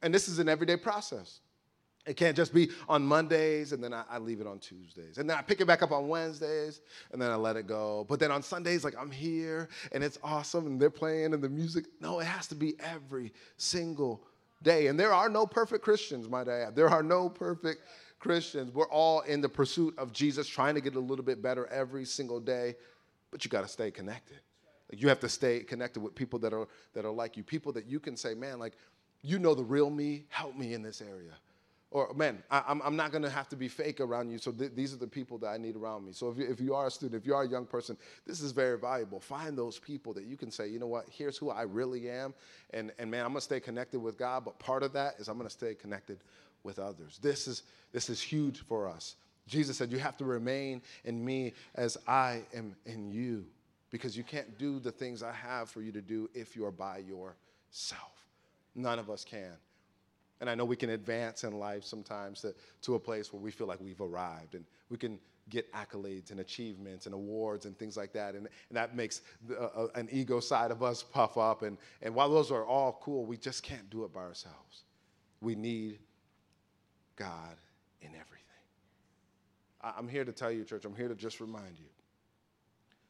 And 0.01 0.13
this 0.13 0.27
is 0.27 0.39
an 0.39 0.49
everyday 0.49 0.77
process. 0.77 1.39
It 2.05 2.15
can't 2.15 2.35
just 2.35 2.53
be 2.53 2.69
on 2.87 3.03
Mondays 3.03 3.71
and 3.73 3.83
then 3.83 3.93
I, 3.93 4.03
I, 4.09 4.17
leave 4.17 4.39
it 4.39 4.47
on 4.47 4.59
Tuesdays. 4.59 5.17
And 5.17 5.29
then 5.29 5.37
I 5.37 5.41
pick 5.41 5.59
it 5.61 5.67
back 5.67 5.83
up 5.83 5.91
on 5.91 6.07
Wednesdays 6.07 6.81
and 7.11 7.21
then 7.21 7.29
I 7.29 7.35
let 7.35 7.55
it 7.55 7.67
go. 7.67 8.05
But 8.07 8.19
then 8.19 8.31
on 8.31 8.41
Sundays, 8.41 8.83
like 8.83 8.95
I'm 8.97 9.11
here 9.11 9.69
and 9.91 10.03
it's 10.03 10.17
awesome 10.23 10.65
and 10.65 10.81
they're 10.81 10.89
playing 10.89 11.33
and 11.33 11.43
the 11.43 11.49
music. 11.49 11.85
No, 11.99 12.19
it 12.19 12.25
has 12.25 12.47
to 12.47 12.55
be 12.55 12.75
every 12.79 13.33
single 13.57 14.23
day. 14.63 14.87
And 14.87 14.99
there 14.99 15.13
are 15.13 15.29
no 15.29 15.45
perfect 15.45 15.83
Christians, 15.83 16.27
might 16.27 16.47
I 16.47 16.61
add. 16.61 16.75
There 16.75 16.89
are 16.89 17.03
no 17.03 17.29
perfect 17.29 17.81
Christians. 18.19 18.73
We're 18.73 18.89
all 18.89 19.21
in 19.21 19.41
the 19.41 19.49
pursuit 19.49 19.97
of 19.97 20.13
Jesus, 20.13 20.47
trying 20.47 20.75
to 20.75 20.81
get 20.81 20.95
a 20.95 20.99
little 20.99 21.25
bit 21.25 21.41
better 21.41 21.67
every 21.67 22.05
single 22.05 22.39
day. 22.39 22.75
But 23.31 23.45
you 23.45 23.49
got 23.49 23.61
to 23.61 23.67
stay 23.67 23.91
connected. 23.91 24.39
Like 24.91 25.01
you 25.01 25.07
have 25.09 25.19
to 25.19 25.29
stay 25.29 25.61
connected 25.61 26.01
with 26.01 26.15
people 26.15 26.39
that 26.39 26.53
are 26.53 26.67
that 26.93 27.05
are 27.05 27.11
like 27.11 27.37
you, 27.37 27.43
people 27.43 27.71
that 27.73 27.85
you 27.85 27.99
can 27.99 28.17
say, 28.17 28.33
man, 28.33 28.59
like 28.59 28.73
you 29.21 29.39
know 29.39 29.53
the 29.53 29.63
real 29.63 29.89
me. 29.89 30.25
Help 30.29 30.55
me 30.55 30.73
in 30.73 30.81
this 30.81 31.01
area 31.01 31.35
or 31.91 32.13
man, 32.13 32.43
I, 32.51 32.63
am 32.67 32.81
I'm 32.83 32.95
not 32.95 33.11
going 33.11 33.23
to 33.23 33.29
have 33.29 33.49
to 33.49 33.55
be 33.55 33.67
fake 33.67 33.99
around 33.99 34.29
you. 34.29 34.37
So 34.37 34.51
th- 34.51 34.73
these 34.75 34.93
are 34.93 34.97
the 34.97 35.07
people 35.07 35.39
that 35.39 35.47
I 35.47 35.57
need 35.57 35.75
around 35.75 36.05
me. 36.05 36.13
So 36.13 36.29
if 36.29 36.37
you, 36.37 36.47
if 36.47 36.59
you 36.59 36.75
are 36.75 36.87
a 36.87 36.91
student, 36.91 37.19
if 37.19 37.25
you 37.25 37.33
are 37.33 37.43
a 37.43 37.47
young 37.47 37.65
person, 37.65 37.97
this 38.27 38.41
is 38.41 38.51
very 38.51 38.77
valuable. 38.77 39.19
Find 39.19 39.57
those 39.57 39.79
people 39.79 40.13
that 40.13 40.25
you 40.25 40.37
can 40.37 40.51
say, 40.51 40.67
you 40.67 40.77
know 40.77 40.87
what, 40.87 41.05
here's 41.09 41.37
who 41.37 41.49
I 41.49 41.63
really 41.63 42.07
am. 42.09 42.35
And, 42.71 42.91
and 42.99 43.09
man, 43.09 43.25
I'm 43.25 43.33
to 43.33 43.41
stay 43.41 43.59
connected 43.59 43.99
with 43.99 44.19
God. 44.19 44.45
But 44.45 44.59
part 44.59 44.83
of 44.83 44.93
that 44.93 45.15
is 45.17 45.27
I'm 45.27 45.37
to 45.39 45.49
stay 45.49 45.73
connected 45.73 46.19
with 46.63 46.79
others. 46.79 47.19
This 47.21 47.47
is, 47.47 47.63
this 47.91 48.09
is 48.09 48.21
huge 48.21 48.59
for 48.65 48.87
us. 48.87 49.15
Jesus 49.47 49.77
said, 49.77 49.91
you 49.91 49.99
have 49.99 50.17
to 50.17 50.25
remain 50.25 50.81
in 51.05 51.23
me 51.23 51.53
as 51.75 51.97
I 52.07 52.43
am 52.53 52.75
in 52.85 53.11
you. 53.11 53.45
Because 53.91 54.15
you 54.15 54.23
can't 54.23 54.55
do 54.59 54.79
the 54.79 54.91
things 54.91 55.23
I 55.23 55.31
have 55.31 55.67
for 55.69 55.81
you 55.81 55.91
to 55.91 56.01
do 56.01 56.29
if 56.35 56.55
you're 56.55 56.69
by 56.69 56.99
yourself. 56.99 58.13
None 58.75 58.99
of 58.99 59.09
us 59.09 59.25
can. 59.25 59.53
And 60.41 60.49
I 60.49 60.53
know 60.53 60.63
we 60.63 60.75
can 60.75 60.91
advance 60.91 61.43
in 61.43 61.57
life 61.57 61.83
sometimes 61.83 62.41
to, 62.41 62.53
to 62.83 62.95
a 62.95 62.99
place 62.99 63.33
where 63.33 63.41
we 63.41 63.49
feel 63.49 63.65
like 63.65 63.81
we've 63.81 63.99
arrived 63.99 64.53
and 64.53 64.63
we 64.89 64.97
can 64.97 65.19
get 65.49 65.73
accolades 65.73 66.29
and 66.29 66.39
achievements 66.39 67.07
and 67.07 67.15
awards 67.15 67.65
and 67.65 67.77
things 67.79 67.97
like 67.97 68.13
that. 68.13 68.35
And, 68.35 68.47
and 68.69 68.77
that 68.77 68.95
makes 68.95 69.21
the, 69.47 69.59
uh, 69.59 69.87
an 69.95 70.07
ego 70.11 70.39
side 70.39 70.69
of 70.69 70.83
us 70.83 71.01
puff 71.01 71.37
up. 71.37 71.63
And, 71.63 71.77
and 72.03 72.13
while 72.13 72.29
those 72.29 72.51
are 72.51 72.65
all 72.65 72.99
cool, 73.01 73.25
we 73.25 73.37
just 73.37 73.63
can't 73.63 73.89
do 73.89 74.03
it 74.05 74.13
by 74.13 74.21
ourselves. 74.21 74.83
We 75.41 75.55
need 75.55 75.97
God 77.19 77.57
in 78.01 78.09
everything. 78.09 78.25
I'm 79.81 80.07
here 80.07 80.25
to 80.25 80.31
tell 80.31 80.51
you, 80.51 80.63
church, 80.63 80.85
I'm 80.85 80.95
here 80.95 81.07
to 81.07 81.15
just 81.15 81.39
remind 81.39 81.77
you. 81.77 81.85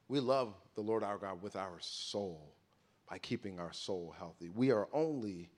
We 0.08 0.20
love 0.20 0.54
the 0.76 0.82
Lord 0.82 1.04
our 1.04 1.18
God 1.18 1.42
with 1.42 1.56
our 1.56 1.78
soul 1.80 2.54
by 3.10 3.20
keeping 3.20 3.60
our 3.60 3.72
soul 3.72 4.14
healthy. 4.18 4.50
We 4.50 4.72
are 4.72 4.88
only 4.92 5.50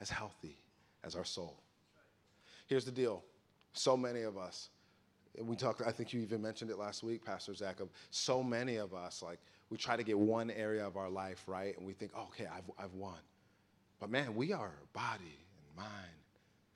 as 0.00 0.10
healthy 0.10 0.58
as 1.02 1.16
our 1.16 1.24
soul. 1.24 1.62
Here's 2.66 2.84
the 2.84 2.92
deal 2.92 3.22
so 3.72 3.96
many 3.96 4.22
of 4.22 4.38
us, 4.38 4.70
we 5.38 5.56
talked, 5.56 5.82
I 5.86 5.92
think 5.92 6.12
you 6.12 6.20
even 6.20 6.40
mentioned 6.40 6.70
it 6.70 6.78
last 6.78 7.02
week, 7.02 7.24
Pastor 7.24 7.54
Zach, 7.54 7.80
of 7.80 7.88
so 8.10 8.42
many 8.42 8.76
of 8.76 8.94
us, 8.94 9.22
like, 9.22 9.38
we 9.68 9.76
try 9.76 9.96
to 9.96 10.02
get 10.02 10.18
one 10.18 10.50
area 10.50 10.86
of 10.86 10.96
our 10.96 11.10
life 11.10 11.42
right, 11.46 11.76
and 11.76 11.86
we 11.86 11.92
think, 11.92 12.12
oh, 12.16 12.28
okay, 12.30 12.46
I've, 12.46 12.70
I've 12.78 12.94
won. 12.94 13.18
But 14.00 14.10
man, 14.10 14.34
we 14.34 14.52
are 14.52 14.72
body 14.92 15.38
and 15.58 15.76
mind 15.76 16.25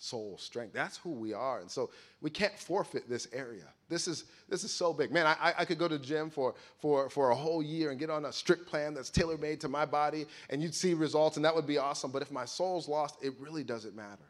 soul 0.01 0.39
strength. 0.39 0.73
That's 0.73 0.97
who 0.97 1.11
we 1.11 1.35
are. 1.35 1.61
And 1.61 1.71
so 1.71 1.91
we 2.23 2.31
can't 2.31 2.59
forfeit 2.59 3.09
this 3.09 3.29
area. 3.33 3.67
This 3.89 4.09
is 4.09 4.25
this 4.49 4.65
is 4.65 4.73
so 4.73 4.93
big. 4.95 5.13
Man 5.13 5.27
i, 5.27 5.55
I 5.59 5.65
could 5.67 5.79
go 5.79 5.89
to 5.89 5.99
the 5.99 6.05
gym 6.05 6.31
for 6.31 6.55
for 6.81 7.11
for 7.11 7.31
a 7.31 7.35
whole 7.35 7.63
year 7.63 7.91
and 7.91 8.01
get 8.01 8.09
on 8.09 8.25
a 8.25 8.33
strict 8.33 8.67
plan 8.67 8.95
that's 8.95 9.11
tailor-made 9.11 9.61
to 9.61 9.69
my 9.69 9.85
body 9.85 10.27
and 10.49 10.63
you'd 10.63 10.75
see 10.75 10.95
results 10.95 11.37
and 11.37 11.45
that 11.45 11.55
would 11.55 11.67
be 11.67 11.79
awesome. 11.79 12.11
But 12.11 12.23
if 12.23 12.33
my 12.33 12.47
soul's 12.47 12.89
lost 12.89 13.23
it 13.23 13.35
really 13.39 13.63
doesn't 13.63 13.95
matter. 13.95 14.25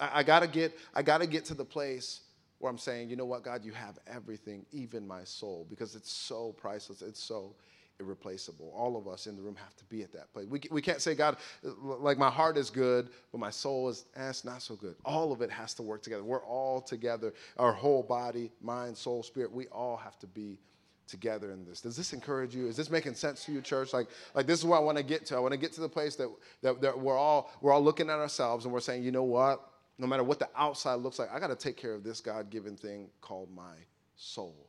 I, 0.00 0.20
I 0.20 0.22
gotta 0.22 0.48
get 0.48 0.76
i 0.94 1.02
gotta 1.02 1.26
get 1.26 1.44
to 1.46 1.54
the 1.54 1.64
place 1.66 2.22
where 2.58 2.70
i'm 2.70 2.78
saying 2.78 3.10
you 3.10 3.16
know 3.16 3.26
what 3.26 3.42
god 3.42 3.62
you 3.62 3.72
have 3.72 3.98
everything 4.06 4.64
even 4.72 5.06
my 5.06 5.22
soul 5.24 5.66
because 5.68 5.94
it's 5.94 6.10
so 6.10 6.54
priceless. 6.56 7.02
It's 7.02 7.22
so 7.22 7.54
irreplaceable. 8.00 8.72
All 8.76 8.96
of 8.96 9.06
us 9.06 9.26
in 9.26 9.36
the 9.36 9.42
room 9.42 9.56
have 9.56 9.76
to 9.76 9.84
be 9.84 10.02
at 10.02 10.12
that 10.12 10.32
place. 10.32 10.46
We, 10.48 10.60
we 10.70 10.82
can't 10.82 11.00
say, 11.00 11.14
God, 11.14 11.36
like 11.62 12.18
my 12.18 12.30
heart 12.30 12.56
is 12.56 12.70
good, 12.70 13.10
but 13.32 13.38
my 13.38 13.50
soul 13.50 13.88
is, 13.88 14.04
eh, 14.16 14.28
it's 14.28 14.44
not 14.44 14.62
so 14.62 14.74
good. 14.74 14.96
All 15.04 15.32
of 15.32 15.42
it 15.42 15.50
has 15.50 15.74
to 15.74 15.82
work 15.82 16.02
together. 16.02 16.24
We're 16.24 16.44
all 16.44 16.80
together. 16.80 17.32
Our 17.58 17.72
whole 17.72 18.02
body, 18.02 18.50
mind, 18.60 18.96
soul, 18.96 19.22
spirit, 19.22 19.52
we 19.52 19.66
all 19.68 19.96
have 19.96 20.18
to 20.20 20.26
be 20.26 20.58
together 21.06 21.52
in 21.52 21.64
this. 21.64 21.80
Does 21.80 21.96
this 21.96 22.12
encourage 22.12 22.54
you? 22.54 22.66
Is 22.66 22.76
this 22.76 22.90
making 22.90 23.14
sense 23.14 23.44
to 23.44 23.52
you, 23.52 23.60
church? 23.60 23.92
Like, 23.92 24.08
like 24.34 24.46
this 24.46 24.58
is 24.58 24.64
where 24.64 24.78
I 24.78 24.82
want 24.82 24.96
to 24.98 25.04
get 25.04 25.26
to. 25.26 25.36
I 25.36 25.38
want 25.38 25.52
to 25.52 25.58
get 25.58 25.72
to 25.74 25.80
the 25.80 25.88
place 25.88 26.16
that, 26.16 26.30
that, 26.62 26.80
that 26.80 26.98
we're 26.98 27.16
all 27.16 27.52
we're 27.60 27.72
all 27.72 27.82
looking 27.82 28.10
at 28.10 28.18
ourselves 28.18 28.64
and 28.64 28.72
we're 28.72 28.80
saying, 28.80 29.02
you 29.02 29.12
know 29.12 29.24
what? 29.24 29.60
No 29.98 30.06
matter 30.06 30.24
what 30.24 30.38
the 30.38 30.48
outside 30.56 30.96
looks 30.96 31.18
like, 31.18 31.30
I 31.32 31.38
got 31.38 31.48
to 31.48 31.56
take 31.56 31.76
care 31.76 31.94
of 31.94 32.02
this 32.02 32.20
God-given 32.20 32.76
thing 32.76 33.10
called 33.20 33.48
my 33.54 33.74
soul. 34.16 34.68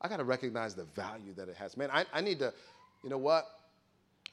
I 0.00 0.08
got 0.08 0.16
to 0.16 0.24
recognize 0.24 0.74
the 0.74 0.84
value 0.84 1.34
that 1.34 1.48
it 1.48 1.56
has. 1.56 1.76
Man, 1.76 1.90
I, 1.92 2.04
I 2.12 2.20
need 2.20 2.38
to, 2.38 2.52
you 3.02 3.10
know 3.10 3.18
what? 3.18 3.46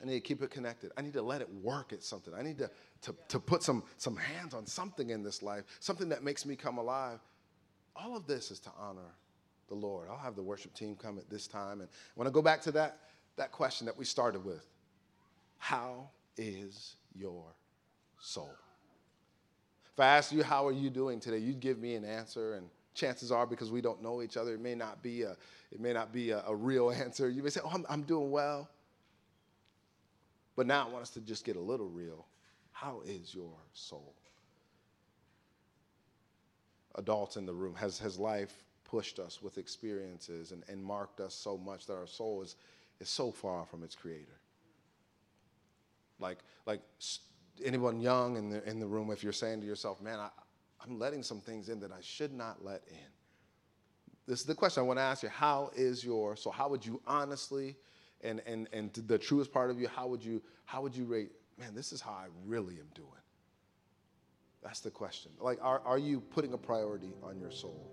I 0.01 0.05
need 0.05 0.13
to 0.13 0.19
keep 0.21 0.41
it 0.41 0.51
connected. 0.51 0.91
I 0.97 1.01
need 1.01 1.13
to 1.13 1.21
let 1.21 1.41
it 1.41 1.49
work 1.61 1.91
at 1.91 2.03
something. 2.03 2.33
I 2.33 2.41
need 2.41 2.57
to, 2.59 2.69
to, 3.01 3.15
to 3.29 3.39
put 3.39 3.63
some, 3.63 3.83
some 3.97 4.15
hands 4.15 4.53
on 4.53 4.65
something 4.65 5.09
in 5.09 5.23
this 5.23 5.41
life, 5.41 5.63
something 5.79 6.09
that 6.09 6.23
makes 6.23 6.45
me 6.45 6.55
come 6.55 6.77
alive. 6.77 7.19
All 7.95 8.15
of 8.15 8.27
this 8.27 8.51
is 8.51 8.59
to 8.61 8.69
honor 8.79 9.15
the 9.69 9.75
Lord. 9.75 10.07
I'll 10.09 10.17
have 10.17 10.35
the 10.35 10.43
worship 10.43 10.73
team 10.73 10.95
come 10.95 11.17
at 11.17 11.29
this 11.29 11.47
time. 11.47 11.81
And 11.81 11.89
I 11.89 12.13
want 12.15 12.27
to 12.27 12.31
go 12.31 12.41
back 12.41 12.61
to 12.63 12.71
that, 12.73 12.99
that 13.37 13.51
question 13.51 13.85
that 13.87 13.97
we 13.97 14.05
started 14.05 14.45
with 14.45 14.65
How 15.57 16.09
is 16.37 16.95
your 17.15 17.43
soul? 18.19 18.55
If 19.93 19.99
I 19.99 20.05
asked 20.05 20.31
you, 20.31 20.43
How 20.43 20.67
are 20.67 20.71
you 20.71 20.91
doing 20.91 21.19
today? 21.19 21.39
you'd 21.39 21.59
give 21.59 21.79
me 21.79 21.95
an 21.95 22.05
answer. 22.05 22.53
And 22.53 22.69
chances 22.97 23.31
are 23.31 23.45
because 23.45 23.71
we 23.71 23.79
don't 23.79 24.01
know 24.01 24.21
each 24.21 24.35
other 24.35 24.53
it 24.53 24.59
may 24.59 24.75
not 24.75 25.01
be 25.01 25.21
a 25.21 25.37
it 25.71 25.79
may 25.79 25.93
not 25.93 26.11
be 26.11 26.31
a, 26.31 26.43
a 26.47 26.55
real 26.55 26.91
answer. 27.03 27.29
You 27.29 27.43
may 27.43 27.49
say 27.49 27.61
oh 27.63 27.71
I'm, 27.73 27.85
I'm 27.89 28.01
doing 28.03 28.31
well. 28.31 28.69
But 30.55 30.65
now 30.65 30.87
i 30.87 30.89
want 30.89 31.03
us 31.03 31.11
to 31.11 31.21
just 31.21 31.45
get 31.45 31.55
a 31.55 31.61
little 31.61 31.87
real. 31.87 32.25
How 32.71 33.01
is 33.05 33.33
your 33.33 33.53
soul? 33.73 34.13
Adults 36.95 37.37
in 37.37 37.45
the 37.45 37.53
room 37.53 37.75
has, 37.75 37.99
has 37.99 38.17
life 38.17 38.63
pushed 38.83 39.19
us 39.19 39.39
with 39.39 39.59
experiences 39.59 40.51
and, 40.51 40.63
and 40.67 40.83
marked 40.83 41.19
us 41.19 41.35
so 41.35 41.57
much 41.57 41.85
that 41.85 41.93
our 41.93 42.07
soul 42.07 42.41
is, 42.41 42.55
is 42.99 43.07
so 43.07 43.31
far 43.31 43.67
from 43.67 43.83
its 43.83 43.93
creator? 43.93 44.39
Like 46.19 46.39
like 46.65 46.81
anyone 47.63 47.99
young 47.99 48.37
in 48.37 48.49
the, 48.49 48.67
in 48.67 48.79
the 48.79 48.87
room 48.87 49.11
if 49.11 49.23
you're 49.23 49.33
saying 49.33 49.61
to 49.61 49.67
yourself 49.67 50.01
man 50.01 50.19
I, 50.19 50.29
I'm 50.81 50.99
letting 50.99 51.23
some 51.23 51.41
things 51.41 51.69
in 51.69 51.79
that 51.81 51.91
I 51.91 52.01
should 52.01 52.33
not 52.33 52.63
let 52.63 52.83
in. 52.89 53.11
This 54.27 54.41
is 54.41 54.45
the 54.45 54.55
question 54.55 54.81
I 54.81 54.85
want 54.85 54.99
to 54.99 55.03
ask 55.03 55.23
you. 55.23 55.29
How 55.29 55.71
is 55.75 56.03
your, 56.03 56.35
so 56.35 56.51
how 56.51 56.67
would 56.69 56.85
you 56.85 57.01
honestly, 57.07 57.77
and, 58.21 58.41
and, 58.45 58.67
and 58.73 58.93
the 58.93 59.17
truest 59.17 59.53
part 59.53 59.71
of 59.71 59.79
you, 59.79 59.87
how 59.87 60.07
would 60.07 60.23
you, 60.23 60.41
how 60.65 60.81
would 60.81 60.95
you 60.95 61.05
rate, 61.05 61.31
man, 61.57 61.73
this 61.73 61.91
is 61.91 62.01
how 62.01 62.11
I 62.11 62.27
really 62.45 62.75
am 62.75 62.87
doing? 62.93 63.09
That's 64.63 64.81
the 64.81 64.91
question. 64.91 65.31
Like, 65.39 65.59
are, 65.61 65.81
are 65.85 65.97
you 65.97 66.19
putting 66.19 66.53
a 66.53 66.57
priority 66.57 67.13
on 67.23 67.39
your 67.39 67.51
soul? 67.51 67.89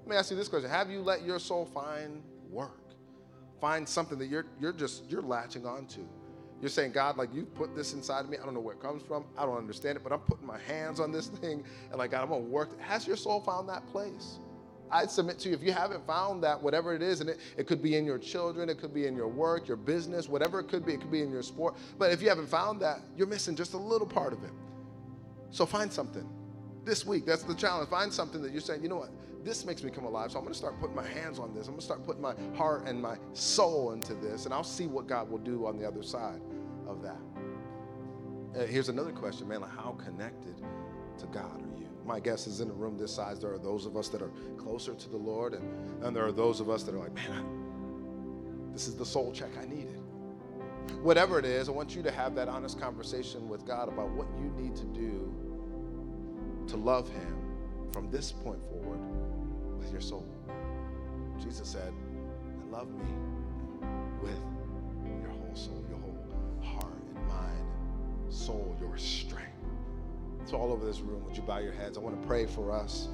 Let 0.00 0.08
me 0.08 0.16
ask 0.16 0.30
you 0.30 0.36
this 0.36 0.48
question. 0.48 0.68
Have 0.68 0.90
you 0.90 1.02
let 1.02 1.24
your 1.24 1.38
soul 1.38 1.66
find 1.66 2.22
work? 2.48 2.80
Find 3.60 3.88
something 3.88 4.18
that 4.18 4.26
you're, 4.26 4.46
you're 4.58 4.72
just, 4.72 5.08
you're 5.08 5.22
latching 5.22 5.66
onto. 5.66 6.06
You're 6.60 6.68
saying, 6.68 6.92
God, 6.92 7.16
like 7.16 7.32
you 7.34 7.44
put 7.44 7.74
this 7.74 7.94
inside 7.94 8.20
of 8.20 8.30
me. 8.30 8.36
I 8.40 8.44
don't 8.44 8.54
know 8.54 8.60
where 8.60 8.74
it 8.74 8.82
comes 8.82 9.02
from. 9.02 9.24
I 9.36 9.46
don't 9.46 9.56
understand 9.56 9.96
it, 9.96 10.04
but 10.04 10.12
I'm 10.12 10.20
putting 10.20 10.46
my 10.46 10.58
hands 10.58 11.00
on 11.00 11.10
this 11.10 11.28
thing. 11.28 11.64
And 11.90 11.98
like, 11.98 12.10
God, 12.10 12.22
I'm 12.22 12.28
going 12.28 12.44
to 12.44 12.50
work. 12.50 12.78
Has 12.80 13.06
your 13.06 13.16
soul 13.16 13.40
found 13.40 13.68
that 13.68 13.86
place? 13.88 14.38
I 14.92 15.06
submit 15.06 15.38
to 15.40 15.48
you, 15.48 15.54
if 15.54 15.62
you 15.62 15.72
haven't 15.72 16.04
found 16.06 16.42
that, 16.42 16.60
whatever 16.60 16.94
it 16.94 17.00
is, 17.02 17.20
and 17.20 17.30
it, 17.30 17.38
it 17.56 17.66
could 17.68 17.80
be 17.80 17.96
in 17.96 18.04
your 18.04 18.18
children, 18.18 18.68
it 18.68 18.80
could 18.80 18.92
be 18.92 19.06
in 19.06 19.14
your 19.14 19.28
work, 19.28 19.68
your 19.68 19.76
business, 19.76 20.28
whatever 20.28 20.58
it 20.58 20.68
could 20.68 20.84
be, 20.84 20.94
it 20.94 21.00
could 21.00 21.12
be 21.12 21.22
in 21.22 21.30
your 21.30 21.42
sport. 21.42 21.76
But 21.96 22.12
if 22.12 22.20
you 22.20 22.28
haven't 22.28 22.48
found 22.48 22.82
that, 22.82 22.98
you're 23.16 23.28
missing 23.28 23.54
just 23.54 23.74
a 23.74 23.78
little 23.78 24.06
part 24.06 24.32
of 24.32 24.42
it. 24.42 24.50
So 25.50 25.64
find 25.64 25.92
something 25.92 26.28
this 26.90 27.06
week. 27.06 27.24
That's 27.24 27.44
the 27.44 27.54
challenge. 27.54 27.88
Find 27.88 28.12
something 28.12 28.42
that 28.42 28.50
you're 28.50 28.60
saying, 28.60 28.82
you 28.82 28.88
know 28.88 28.96
what? 28.96 29.10
this 29.44 29.64
makes 29.64 29.82
me 29.82 29.90
come 29.90 30.04
alive. 30.04 30.32
So 30.32 30.38
I'm 30.38 30.44
going 30.44 30.52
to 30.52 30.58
start 30.58 30.78
putting 30.80 30.96
my 30.96 31.06
hands 31.06 31.38
on 31.38 31.54
this. 31.54 31.66
I'm 31.66 31.72
going 31.72 31.78
to 31.80 31.84
start 31.84 32.04
putting 32.04 32.22
my 32.22 32.34
heart 32.54 32.86
and 32.86 33.00
my 33.00 33.16
soul 33.32 33.92
into 33.92 34.14
this, 34.14 34.44
and 34.44 34.52
I'll 34.52 34.64
see 34.64 34.86
what 34.86 35.06
God 35.06 35.30
will 35.30 35.38
do 35.38 35.66
on 35.66 35.78
the 35.78 35.86
other 35.86 36.02
side 36.02 36.40
of 36.86 37.02
that. 37.02 37.16
Uh, 38.54 38.66
here's 38.66 38.88
another 38.88 39.12
question, 39.12 39.48
man. 39.48 39.62
Like 39.62 39.74
how 39.74 39.92
connected 39.92 40.56
to 41.18 41.26
God 41.26 41.62
are 41.62 41.80
you? 41.80 41.88
My 42.04 42.20
guess 42.20 42.46
is 42.46 42.60
in 42.60 42.68
a 42.68 42.72
room 42.72 42.98
this 42.98 43.14
size, 43.14 43.40
there 43.40 43.52
are 43.52 43.58
those 43.58 43.86
of 43.86 43.96
us 43.96 44.08
that 44.08 44.20
are 44.20 44.32
closer 44.58 44.94
to 44.94 45.08
the 45.08 45.16
Lord, 45.16 45.54
and, 45.54 46.04
and 46.04 46.14
there 46.14 46.26
are 46.26 46.32
those 46.32 46.60
of 46.60 46.68
us 46.68 46.82
that 46.82 46.94
are 46.94 46.98
like, 46.98 47.14
man, 47.14 47.30
I, 47.30 48.72
this 48.72 48.88
is 48.88 48.96
the 48.96 49.06
soul 49.06 49.32
check 49.32 49.50
I 49.60 49.64
needed. 49.64 50.00
Whatever 51.02 51.38
it 51.38 51.44
is, 51.44 51.68
I 51.68 51.72
want 51.72 51.94
you 51.94 52.02
to 52.02 52.10
have 52.10 52.34
that 52.34 52.48
honest 52.48 52.78
conversation 52.80 53.48
with 53.48 53.64
God 53.64 53.88
about 53.88 54.10
what 54.10 54.26
you 54.38 54.50
need 54.60 54.76
to 54.76 54.84
do 54.86 55.34
to 56.70 56.76
love 56.76 57.08
Him 57.08 57.36
from 57.92 58.10
this 58.10 58.30
point 58.30 58.62
forward 58.68 59.00
with 59.76 59.90
your 59.90 60.00
soul. 60.00 60.26
Jesus 61.42 61.68
said, 61.68 61.92
love 62.70 62.88
me 62.88 63.10
with 64.22 64.38
your 65.20 65.30
whole 65.30 65.54
soul, 65.54 65.84
your 65.88 65.98
whole 65.98 66.18
heart 66.62 67.02
and 67.16 67.26
mind, 67.26 67.64
soul, 68.28 68.76
your 68.80 68.96
strength. 68.96 69.48
So, 70.44 70.56
all 70.56 70.72
over 70.72 70.86
this 70.86 71.00
room, 71.00 71.24
would 71.24 71.36
you 71.36 71.42
bow 71.42 71.58
your 71.58 71.72
heads? 71.72 71.98
I 71.98 72.00
want 72.00 72.20
to 72.20 72.26
pray 72.26 72.46
for 72.46 72.70
us. 72.70 73.08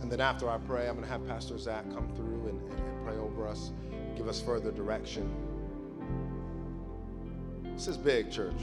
And 0.00 0.10
then 0.10 0.20
after 0.20 0.48
I 0.48 0.56
pray, 0.56 0.88
I'm 0.88 0.96
going 0.96 1.06
to 1.06 1.12
have 1.12 1.26
Pastor 1.26 1.58
Zach 1.58 1.84
come 1.92 2.08
through 2.16 2.48
and, 2.48 2.60
and, 2.70 2.80
and 2.80 3.04
pray 3.04 3.16
over 3.16 3.46
us, 3.46 3.72
give 4.16 4.26
us 4.26 4.40
further 4.40 4.72
direction. 4.72 5.30
This 7.74 7.88
is 7.88 7.98
big, 7.98 8.30
church. 8.30 8.56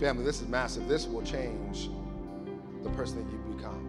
Family, 0.00 0.24
this 0.24 0.40
is 0.42 0.48
massive. 0.48 0.88
This 0.88 1.06
will 1.06 1.22
change 1.22 1.88
the 2.82 2.90
person 2.90 3.24
that 3.24 3.32
you 3.32 3.38
become. 3.54 3.88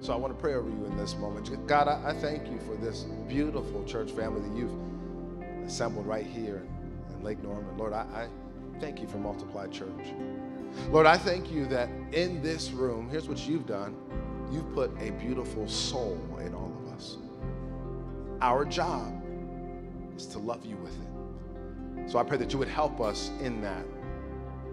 So 0.00 0.12
I 0.12 0.16
want 0.16 0.36
to 0.36 0.40
pray 0.40 0.54
over 0.54 0.68
you 0.68 0.84
in 0.84 0.96
this 0.96 1.16
moment. 1.16 1.66
God, 1.66 1.88
I, 1.88 2.10
I 2.10 2.12
thank 2.12 2.50
you 2.50 2.58
for 2.60 2.76
this 2.76 3.06
beautiful 3.28 3.84
church 3.84 4.12
family 4.12 4.40
that 4.48 4.56
you've 4.56 4.72
assembled 5.66 6.06
right 6.06 6.26
here 6.26 6.62
in, 7.10 7.24
Lake 7.24 7.42
Norman. 7.42 7.76
Lord, 7.76 7.92
I, 7.92 8.06
I 8.14 8.28
thank 8.78 9.00
you 9.00 9.08
for 9.08 9.16
Multiply 9.16 9.66
Church. 9.68 10.14
Lord, 10.90 11.06
I 11.06 11.16
thank 11.16 11.50
you 11.50 11.66
that 11.66 11.88
in 12.12 12.42
this 12.42 12.70
room, 12.70 13.08
here's 13.10 13.28
what 13.28 13.48
you've 13.48 13.66
done 13.66 13.96
you've 14.52 14.72
put 14.74 14.92
a 15.00 15.10
beautiful 15.10 15.66
soul 15.66 16.20
in 16.40 16.54
all 16.54 16.72
of 16.84 16.94
us. 16.94 17.16
Our 18.40 18.64
job 18.64 19.12
is 20.16 20.26
to 20.26 20.38
love 20.38 20.64
you 20.64 20.76
with 20.76 20.94
it. 20.94 22.10
So 22.10 22.20
I 22.20 22.22
pray 22.22 22.36
that 22.36 22.52
you 22.52 22.58
would 22.60 22.68
help 22.68 23.00
us 23.00 23.32
in 23.40 23.60
that 23.62 23.84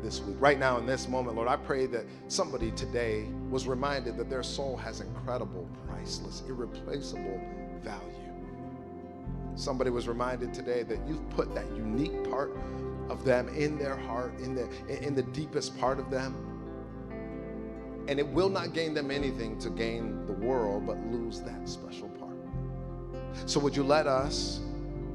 this 0.04 0.22
week. 0.22 0.36
Right 0.40 0.60
now, 0.60 0.78
in 0.78 0.86
this 0.86 1.08
moment, 1.08 1.36
Lord, 1.36 1.48
I 1.48 1.56
pray 1.56 1.86
that 1.88 2.06
somebody 2.28 2.72
today 2.72 3.26
was 3.50 3.68
reminded 3.68 4.18
that 4.18 4.30
their 4.30 4.44
soul 4.44 4.76
has 4.78 5.02
incredible, 5.02 5.68
priceless, 5.88 6.44
irreplaceable 6.48 7.42
value. 7.82 8.02
Somebody 9.56 9.90
was 9.90 10.08
reminded 10.08 10.54
today 10.54 10.84
that 10.84 11.00
you've 11.08 11.28
put 11.30 11.56
that 11.56 11.66
unique 11.76 12.30
part 12.30 12.56
of 13.10 13.24
them 13.24 13.48
in 13.50 13.78
their 13.78 13.96
heart, 13.96 14.38
in 14.40 14.56
the, 14.56 14.68
in 15.06 15.16
the 15.16 15.24
deepest 15.24 15.78
part 15.80 16.00
of 16.00 16.10
them. 16.10 16.36
And 18.08 18.20
it 18.20 18.28
will 18.28 18.50
not 18.50 18.74
gain 18.74 18.94
them 18.94 19.12
anything 19.12 19.58
to 19.60 19.70
gain 19.70 20.26
the 20.26 20.34
world, 20.34 20.86
but 20.86 20.98
lose 21.08 21.42
that 21.42 21.70
special 21.70 22.10
part. 22.10 22.32
So, 23.46 23.60
would 23.62 23.76
you 23.76 23.84
let 23.84 24.08
us 24.08 24.60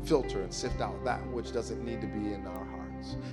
filter 0.04 0.42
and 0.42 0.52
sift 0.52 0.80
out 0.80 1.04
that 1.04 1.24
which 1.32 1.52
doesn't 1.52 1.84
need 1.84 2.00
to 2.00 2.06
be 2.06 2.32
in 2.32 2.46
our 2.46 2.67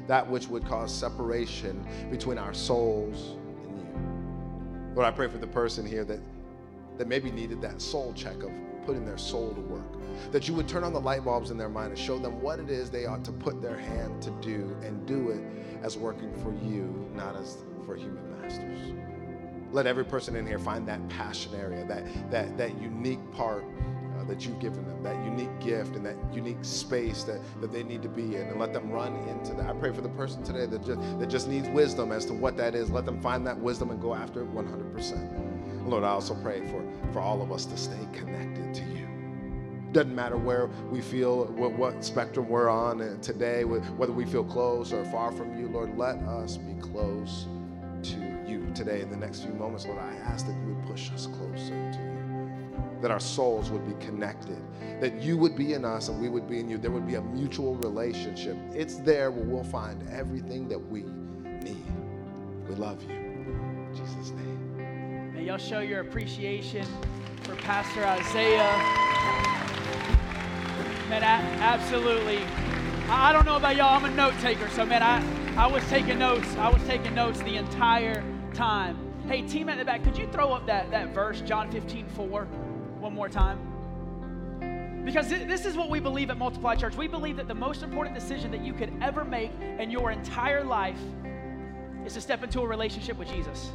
that 0.07 0.29
which 0.29 0.47
would 0.47 0.65
cause 0.65 0.93
separation 0.93 1.85
between 2.09 2.37
our 2.37 2.53
souls 2.53 3.35
and 3.67 3.77
you? 3.77 4.95
Lord, 4.95 5.07
I 5.07 5.11
pray 5.11 5.27
for 5.27 5.37
the 5.37 5.47
person 5.47 5.85
here 5.85 6.05
that, 6.05 6.19
that 6.97 7.07
maybe 7.07 7.31
needed 7.31 7.61
that 7.61 7.81
soul 7.81 8.13
check 8.13 8.43
of 8.43 8.51
putting 8.85 9.05
their 9.05 9.17
soul 9.17 9.53
to 9.53 9.61
work. 9.61 10.31
That 10.31 10.47
you 10.47 10.53
would 10.53 10.67
turn 10.67 10.83
on 10.83 10.93
the 10.93 10.99
light 10.99 11.25
bulbs 11.25 11.51
in 11.51 11.57
their 11.57 11.69
mind 11.69 11.89
and 11.89 11.99
show 11.99 12.17
them 12.17 12.41
what 12.41 12.59
it 12.59 12.69
is 12.69 12.89
they 12.89 13.05
ought 13.05 13.25
to 13.25 13.31
put 13.31 13.61
their 13.61 13.77
hand 13.77 14.21
to 14.23 14.31
do 14.41 14.75
and 14.83 15.05
do 15.05 15.29
it 15.29 15.41
as 15.83 15.97
working 15.97 16.33
for 16.41 16.53
you, 16.65 17.09
not 17.13 17.35
as 17.35 17.63
for 17.85 17.95
human 17.95 18.41
masters. 18.41 18.79
Let 19.71 19.87
every 19.87 20.05
person 20.05 20.35
in 20.35 20.45
here 20.45 20.59
find 20.59 20.87
that 20.87 21.05
passion 21.09 21.53
area, 21.55 21.85
that, 21.85 22.31
that, 22.31 22.57
that 22.57 22.81
unique 22.81 23.19
part 23.31 23.65
that 24.27 24.45
you've 24.45 24.59
given 24.59 24.85
them, 24.85 25.03
that 25.03 25.15
unique 25.23 25.59
gift 25.59 25.95
and 25.95 26.05
that 26.05 26.15
unique 26.33 26.63
space 26.63 27.23
that, 27.23 27.39
that 27.61 27.71
they 27.71 27.83
need 27.83 28.01
to 28.01 28.09
be 28.09 28.35
in, 28.35 28.47
and 28.47 28.59
let 28.59 28.73
them 28.73 28.91
run 28.91 29.15
into 29.27 29.53
that. 29.53 29.69
I 29.69 29.73
pray 29.73 29.91
for 29.91 30.01
the 30.01 30.09
person 30.09 30.43
today 30.43 30.65
that 30.65 30.85
just, 30.85 31.01
that 31.19 31.29
just 31.29 31.47
needs 31.47 31.69
wisdom 31.69 32.11
as 32.11 32.25
to 32.25 32.33
what 32.33 32.57
that 32.57 32.75
is. 32.75 32.89
Let 32.89 33.05
them 33.05 33.21
find 33.21 33.45
that 33.47 33.57
wisdom 33.57 33.89
and 33.89 34.01
go 34.01 34.13
after 34.13 34.41
it 34.41 34.53
100%. 34.53 35.87
Lord, 35.87 36.03
I 36.03 36.09
also 36.09 36.35
pray 36.35 36.65
for, 36.67 36.83
for 37.13 37.19
all 37.19 37.41
of 37.41 37.51
us 37.51 37.65
to 37.65 37.77
stay 37.77 38.07
connected 38.13 38.73
to 38.73 38.83
you. 38.83 39.07
Doesn't 39.91 40.13
matter 40.13 40.35
where 40.35 40.67
we 40.89 40.99
feel, 40.99 41.45
what, 41.45 41.71
what 41.73 42.03
spectrum 42.03 42.49
we're 42.49 42.69
on 42.69 43.19
today, 43.21 43.63
whether 43.63 44.11
we 44.11 44.25
feel 44.25 44.43
close 44.43 44.91
or 44.91 45.05
far 45.05 45.31
from 45.31 45.57
you, 45.57 45.69
Lord, 45.69 45.97
let 45.97 46.17
us 46.17 46.57
be 46.57 46.73
close 46.81 47.45
to 48.03 48.19
you 48.45 48.69
today. 48.75 49.01
In 49.01 49.09
the 49.09 49.15
next 49.15 49.41
few 49.41 49.53
moments, 49.53 49.85
Lord, 49.85 49.99
I 49.99 50.13
ask 50.25 50.47
that 50.47 50.53
you 50.53 50.73
would 50.73 50.85
push 50.85 51.11
us 51.11 51.27
closer 51.27 51.91
to 51.93 51.99
you, 51.99 52.04
that 53.01 53.11
our 53.11 53.19
souls 53.19 53.69
would 53.69 53.85
be 53.85 54.05
connected, 54.05 54.57
that 55.01 55.21
you 55.21 55.37
would 55.37 55.55
be 55.55 55.73
in 55.73 55.85
us 55.85 56.09
and 56.09 56.21
we 56.21 56.29
would 56.29 56.47
be 56.47 56.59
in 56.59 56.69
you. 56.69 56.77
There 56.77 56.91
would 56.91 57.07
be 57.07 57.15
a 57.15 57.21
mutual 57.21 57.75
relationship. 57.75 58.57
It's 58.73 58.95
there 58.95 59.31
where 59.31 59.43
we'll 59.43 59.63
find 59.63 60.07
everything 60.09 60.67
that 60.69 60.79
we 60.79 61.03
need. 61.63 61.85
We 62.67 62.75
love 62.75 63.03
you. 63.03 63.09
In 63.09 63.93
Jesus' 63.93 64.31
name. 64.31 65.33
May 65.33 65.43
y'all 65.43 65.57
show 65.57 65.79
your 65.79 66.01
appreciation 66.01 66.85
for 67.43 67.55
Pastor 67.55 68.05
Isaiah. 68.05 68.71
Man, 71.09 71.23
I, 71.23 71.41
absolutely. 71.61 72.39
I, 73.07 73.29
I 73.29 73.33
don't 73.33 73.45
know 73.45 73.57
about 73.57 73.75
y'all. 73.75 73.95
I'm 73.95 74.05
a 74.05 74.15
note 74.15 74.33
taker, 74.41 74.67
so 74.69 74.85
man, 74.85 75.03
I, 75.03 75.23
I 75.55 75.67
was 75.67 75.87
taking 75.89 76.17
notes. 76.17 76.47
I 76.57 76.69
was 76.69 76.81
taking 76.87 77.13
notes 77.13 77.39
the 77.41 77.57
entire 77.57 78.23
time. 78.53 78.97
Hey, 79.27 79.41
team 79.41 79.69
at 79.69 79.77
the 79.77 79.85
back, 79.85 80.03
could 80.03 80.17
you 80.17 80.27
throw 80.27 80.51
up 80.51 80.65
that, 80.67 80.89
that 80.91 81.13
verse, 81.13 81.41
John 81.41 81.71
15, 81.71 82.07
4, 82.09 82.47
one 83.05 83.13
more 83.13 83.29
time? 83.29 85.03
Because 85.05 85.29
this 85.29 85.65
is 85.65 85.77
what 85.77 85.91
we 85.91 85.99
believe 85.99 86.31
at 86.31 86.37
Multiply 86.39 86.73
Church. 86.73 86.95
We 86.95 87.07
believe 87.07 87.37
that 87.37 87.47
the 87.47 87.53
most 87.53 87.83
important 87.83 88.15
decision 88.15 88.49
that 88.49 88.65
you 88.65 88.73
could 88.73 88.91
ever 88.99 89.23
make 89.23 89.51
in 89.79 89.91
your 89.91 90.09
entire 90.09 90.63
life 90.63 90.99
is 92.03 92.15
to 92.15 92.21
step 92.21 92.43
into 92.43 92.61
a 92.61 92.67
relationship 92.67 93.15
with 93.17 93.27
Jesus. 93.27 93.69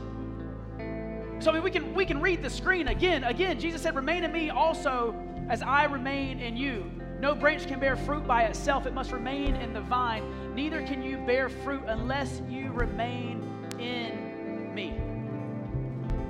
So 1.38 1.50
I 1.50 1.54
mean, 1.54 1.62
we 1.62 1.70
can 1.70 1.94
we 1.94 2.04
can 2.04 2.20
read 2.20 2.42
the 2.42 2.50
screen 2.50 2.88
again. 2.88 3.22
Again, 3.22 3.60
Jesus 3.60 3.80
said, 3.80 3.94
"Remain 3.94 4.24
in 4.24 4.32
me, 4.32 4.50
also 4.50 5.14
as 5.48 5.62
I 5.62 5.84
remain 5.84 6.40
in 6.40 6.56
you." 6.56 6.90
No 7.20 7.36
branch 7.36 7.68
can 7.68 7.78
bear 7.78 7.94
fruit 7.94 8.26
by 8.26 8.42
itself; 8.42 8.84
it 8.84 8.92
must 8.92 9.12
remain 9.12 9.54
in 9.54 9.72
the 9.72 9.80
vine. 9.80 10.24
Neither 10.56 10.82
can 10.82 11.04
you 11.04 11.18
bear 11.18 11.48
fruit 11.48 11.84
unless 11.86 12.42
you 12.48 12.72
remain 12.72 13.68
in 13.78 14.74
me. 14.74 14.90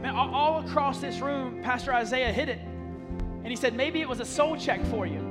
Man, 0.02 0.14
all 0.14 0.60
across 0.66 1.00
this 1.00 1.20
room, 1.20 1.62
Pastor 1.62 1.94
Isaiah 1.94 2.32
hit 2.32 2.50
it, 2.50 2.60
and 3.42 3.48
he 3.48 3.56
said 3.56 3.74
maybe 3.74 4.00
it 4.00 4.08
was 4.08 4.20
a 4.20 4.24
soul 4.24 4.56
check 4.56 4.84
for 4.86 5.06
you. 5.06 5.30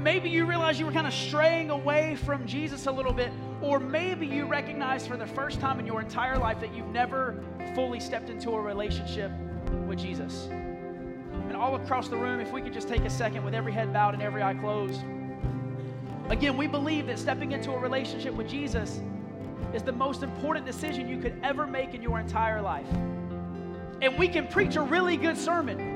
Maybe 0.00 0.28
you 0.28 0.44
realized 0.44 0.78
you 0.78 0.86
were 0.86 0.92
kind 0.92 1.06
of 1.06 1.12
straying 1.12 1.70
away 1.70 2.16
from 2.24 2.46
Jesus 2.46 2.86
a 2.86 2.92
little 2.92 3.12
bit, 3.12 3.32
or 3.60 3.80
maybe 3.80 4.26
you 4.26 4.46
recognized 4.46 5.08
for 5.08 5.16
the 5.16 5.26
first 5.26 5.58
time 5.58 5.80
in 5.80 5.86
your 5.86 6.00
entire 6.00 6.38
life 6.38 6.60
that 6.60 6.74
you've 6.74 6.88
never 6.88 7.42
fully 7.74 7.98
stepped 7.98 8.30
into 8.30 8.50
a 8.50 8.60
relationship 8.60 9.32
with 9.88 9.98
Jesus. 9.98 10.46
And 10.50 11.56
all 11.56 11.74
across 11.74 12.08
the 12.08 12.16
room, 12.16 12.40
if 12.40 12.52
we 12.52 12.60
could 12.60 12.72
just 12.72 12.88
take 12.88 13.04
a 13.04 13.10
second 13.10 13.44
with 13.44 13.54
every 13.54 13.72
head 13.72 13.92
bowed 13.92 14.14
and 14.14 14.22
every 14.22 14.42
eye 14.42 14.54
closed. 14.54 15.00
Again, 16.28 16.56
we 16.56 16.68
believe 16.68 17.06
that 17.08 17.18
stepping 17.18 17.52
into 17.52 17.72
a 17.72 17.78
relationship 17.78 18.32
with 18.34 18.48
Jesus 18.48 19.00
is 19.74 19.82
the 19.82 19.92
most 19.92 20.22
important 20.22 20.64
decision 20.66 21.08
you 21.08 21.18
could 21.18 21.34
ever 21.42 21.66
make 21.66 21.94
in 21.94 22.02
your 22.02 22.20
entire 22.20 22.62
life. 22.62 22.86
And 24.00 24.16
we 24.16 24.28
can 24.28 24.46
preach 24.46 24.76
a 24.76 24.82
really 24.82 25.16
good 25.16 25.36
sermon 25.36 25.89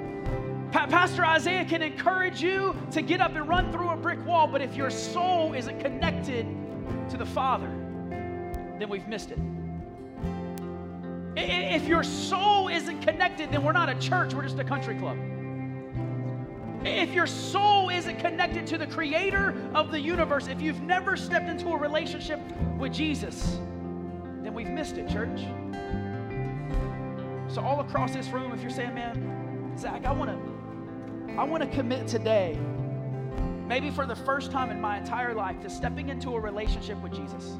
Pa- 0.75 0.89
Pastor 0.89 1.25
Isaiah 1.25 1.65
can 1.65 1.83
encourage 1.83 2.43
you 2.43 2.75
to 2.91 3.01
get 3.01 3.21
up 3.21 3.37
and 3.37 3.49
run 3.49 3.71
through 3.71 3.91
a 3.91 3.97
brick 3.97 4.27
wall, 4.27 4.49
but 4.49 4.61
if 4.61 4.75
your 4.75 4.91
soul 4.91 5.55
isn't 5.55 5.79
connected 5.79 6.49
to 7.11 7.17
the 7.17 7.25
Father, 7.25 7.69
then 8.81 8.89
we've 8.89 9.07
missed 9.07 9.31
it. 9.31 9.39
If 11.37 11.87
your 11.87 12.03
soul 12.03 12.67
isn't 12.67 13.03
connected, 13.03 13.53
then 13.53 13.63
we're 13.63 13.71
not 13.71 13.89
a 13.89 13.95
church, 14.01 14.35
we're 14.35 14.43
just 14.43 14.59
a 14.59 14.65
country 14.65 14.97
club. 14.97 15.17
If 16.85 17.15
your 17.15 17.29
soul 17.29 17.91
isn't 17.91 18.19
connected 18.19 18.67
to 18.67 18.77
the 18.77 18.89
creator 18.89 19.55
of 19.77 19.93
the 19.93 20.01
universe, 20.01 20.49
if 20.49 20.61
you've 20.61 20.83
never 20.83 21.17
stepped 21.17 21.49
into 21.49 21.69
a 21.69 21.79
relationship 21.79 22.41
with 22.79 22.93
Jesus, 22.93 23.61
then 24.43 24.53
we've 24.53 24.71
missed 24.71 24.97
it, 24.97 25.09
church. 25.09 25.43
So, 27.47 27.63
all 27.63 27.79
across 27.79 28.13
this 28.13 28.27
room, 28.31 28.51
if 28.51 28.61
you're 28.61 28.71
saying, 28.71 28.93
man, 28.93 29.77
Zach, 29.79 30.05
I 30.05 30.11
want 30.11 30.31
to 30.31 30.54
I 31.37 31.43
want 31.43 31.65
to 31.65 31.69
commit 31.69 32.07
today, 32.07 32.57
maybe 33.67 33.91
for 33.91 34.07
the 34.07 34.15
first 34.15 34.53
time 34.53 34.71
in 34.71 34.81
my 34.81 34.99
entire 34.99 35.35
life, 35.35 35.61
to 35.63 35.69
stepping 35.69 36.09
into 36.09 36.37
a 36.37 36.41
relationship 36.41 37.03
with 37.03 37.13
Jesus. 37.13 37.57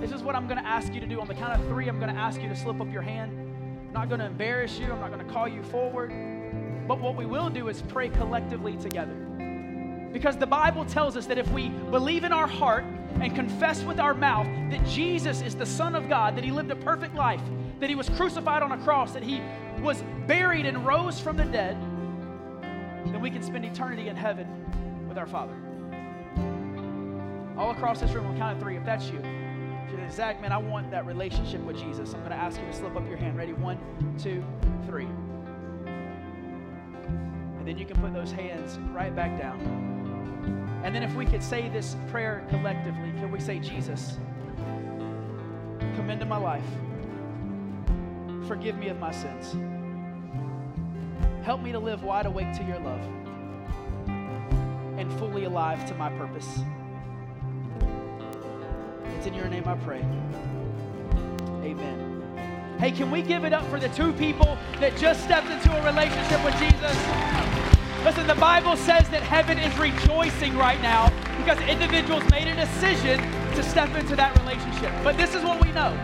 This 0.00 0.10
is 0.10 0.24
what 0.24 0.34
I'm 0.34 0.48
going 0.48 0.58
to 0.58 0.66
ask 0.66 0.92
you 0.92 0.98
to 0.98 1.06
do. 1.06 1.20
On 1.20 1.28
the 1.28 1.34
count 1.34 1.52
of 1.52 1.64
three, 1.68 1.86
I'm 1.88 2.00
going 2.00 2.12
to 2.12 2.20
ask 2.20 2.42
you 2.42 2.48
to 2.48 2.56
slip 2.56 2.80
up 2.80 2.92
your 2.92 3.02
hand. 3.02 3.30
I'm 3.86 3.92
not 3.92 4.08
going 4.08 4.18
to 4.18 4.26
embarrass 4.26 4.76
you, 4.76 4.90
I'm 4.92 4.98
not 4.98 5.12
going 5.12 5.24
to 5.24 5.32
call 5.32 5.46
you 5.46 5.62
forward. 5.62 6.12
But 6.88 7.00
what 7.00 7.14
we 7.14 7.26
will 7.26 7.48
do 7.48 7.68
is 7.68 7.80
pray 7.82 8.08
collectively 8.08 8.76
together. 8.76 9.14
Because 10.12 10.36
the 10.36 10.46
Bible 10.46 10.84
tells 10.84 11.16
us 11.16 11.26
that 11.26 11.38
if 11.38 11.48
we 11.52 11.68
believe 11.68 12.24
in 12.24 12.32
our 12.32 12.48
heart 12.48 12.84
and 13.20 13.32
confess 13.36 13.84
with 13.84 14.00
our 14.00 14.14
mouth 14.14 14.48
that 14.72 14.84
Jesus 14.84 15.42
is 15.42 15.54
the 15.54 15.66
Son 15.66 15.94
of 15.94 16.08
God, 16.08 16.36
that 16.36 16.42
He 16.42 16.50
lived 16.50 16.72
a 16.72 16.76
perfect 16.76 17.14
life, 17.14 17.42
that 17.78 17.88
He 17.88 17.94
was 17.94 18.08
crucified 18.08 18.64
on 18.64 18.72
a 18.72 18.78
cross, 18.78 19.12
that 19.12 19.22
He 19.22 19.40
was 19.80 20.02
buried 20.26 20.66
and 20.66 20.84
rose 20.84 21.20
from 21.20 21.36
the 21.36 21.44
dead, 21.44 21.76
then 23.06 23.20
we 23.20 23.30
can 23.30 23.42
spend 23.42 23.64
eternity 23.64 24.08
in 24.08 24.16
heaven 24.16 24.46
with 25.08 25.18
our 25.18 25.26
Father. 25.26 25.54
All 27.58 27.70
across 27.72 28.00
this 28.00 28.12
room, 28.12 28.26
on 28.26 28.36
count 28.38 28.56
of 28.56 28.62
three, 28.62 28.76
if 28.76 28.84
that's 28.84 29.06
you, 29.10 29.18
if 29.18 29.92
you're 29.98 30.10
Zach, 30.10 30.40
man, 30.40 30.52
I 30.52 30.58
want 30.58 30.90
that 30.92 31.04
relationship 31.04 31.60
with 31.62 31.76
Jesus. 31.76 32.14
I'm 32.14 32.20
going 32.20 32.30
to 32.30 32.36
ask 32.36 32.60
you 32.60 32.66
to 32.66 32.72
slip 32.72 32.96
up 32.96 33.06
your 33.08 33.16
hand. 33.16 33.36
Ready? 33.36 33.52
One, 33.52 33.78
two, 34.18 34.44
three. 34.86 35.08
And 37.58 37.66
then 37.66 37.76
you 37.76 37.84
can 37.84 38.00
put 38.00 38.14
those 38.14 38.32
hands 38.32 38.78
right 38.92 39.14
back 39.14 39.38
down. 39.38 39.60
And 40.84 40.94
then 40.94 41.02
if 41.02 41.14
we 41.14 41.26
could 41.26 41.42
say 41.42 41.68
this 41.68 41.96
prayer 42.10 42.46
collectively, 42.48 43.12
can 43.18 43.30
we 43.30 43.40
say, 43.40 43.58
Jesus, 43.58 44.16
come 45.96 46.08
into 46.08 46.24
my 46.24 46.38
life. 46.38 46.64
Forgive 48.46 48.78
me 48.78 48.88
of 48.88 48.98
my 48.98 49.10
sins. 49.10 49.54
Help 51.42 51.62
me 51.62 51.72
to 51.72 51.78
live 51.78 52.02
wide 52.02 52.26
awake 52.26 52.52
to 52.52 52.62
your 52.64 52.78
love 52.80 53.00
and 54.98 55.10
fully 55.18 55.44
alive 55.44 55.86
to 55.86 55.94
my 55.94 56.10
purpose. 56.10 56.60
It's 59.16 59.26
in 59.26 59.32
your 59.34 59.48
name 59.48 59.66
I 59.66 59.74
pray. 59.76 60.04
Amen. 61.62 62.76
Hey, 62.78 62.92
can 62.92 63.10
we 63.10 63.22
give 63.22 63.44
it 63.44 63.54
up 63.54 63.66
for 63.70 63.80
the 63.80 63.88
two 63.90 64.12
people 64.12 64.58
that 64.80 64.96
just 64.96 65.24
stepped 65.24 65.48
into 65.50 65.74
a 65.74 65.84
relationship 65.84 66.44
with 66.44 66.54
Jesus? 66.58 66.96
Listen, 68.04 68.26
the 68.26 68.34
Bible 68.34 68.76
says 68.76 69.08
that 69.10 69.22
heaven 69.22 69.58
is 69.58 69.76
rejoicing 69.78 70.56
right 70.56 70.80
now 70.82 71.10
because 71.38 71.58
individuals 71.68 72.22
made 72.30 72.48
a 72.48 72.56
decision 72.56 73.18
to 73.54 73.62
step 73.62 73.94
into 73.94 74.16
that 74.16 74.38
relationship. 74.40 74.92
But 75.02 75.16
this 75.16 75.34
is 75.34 75.42
what 75.42 75.62
we 75.62 75.72
know. 75.72 75.94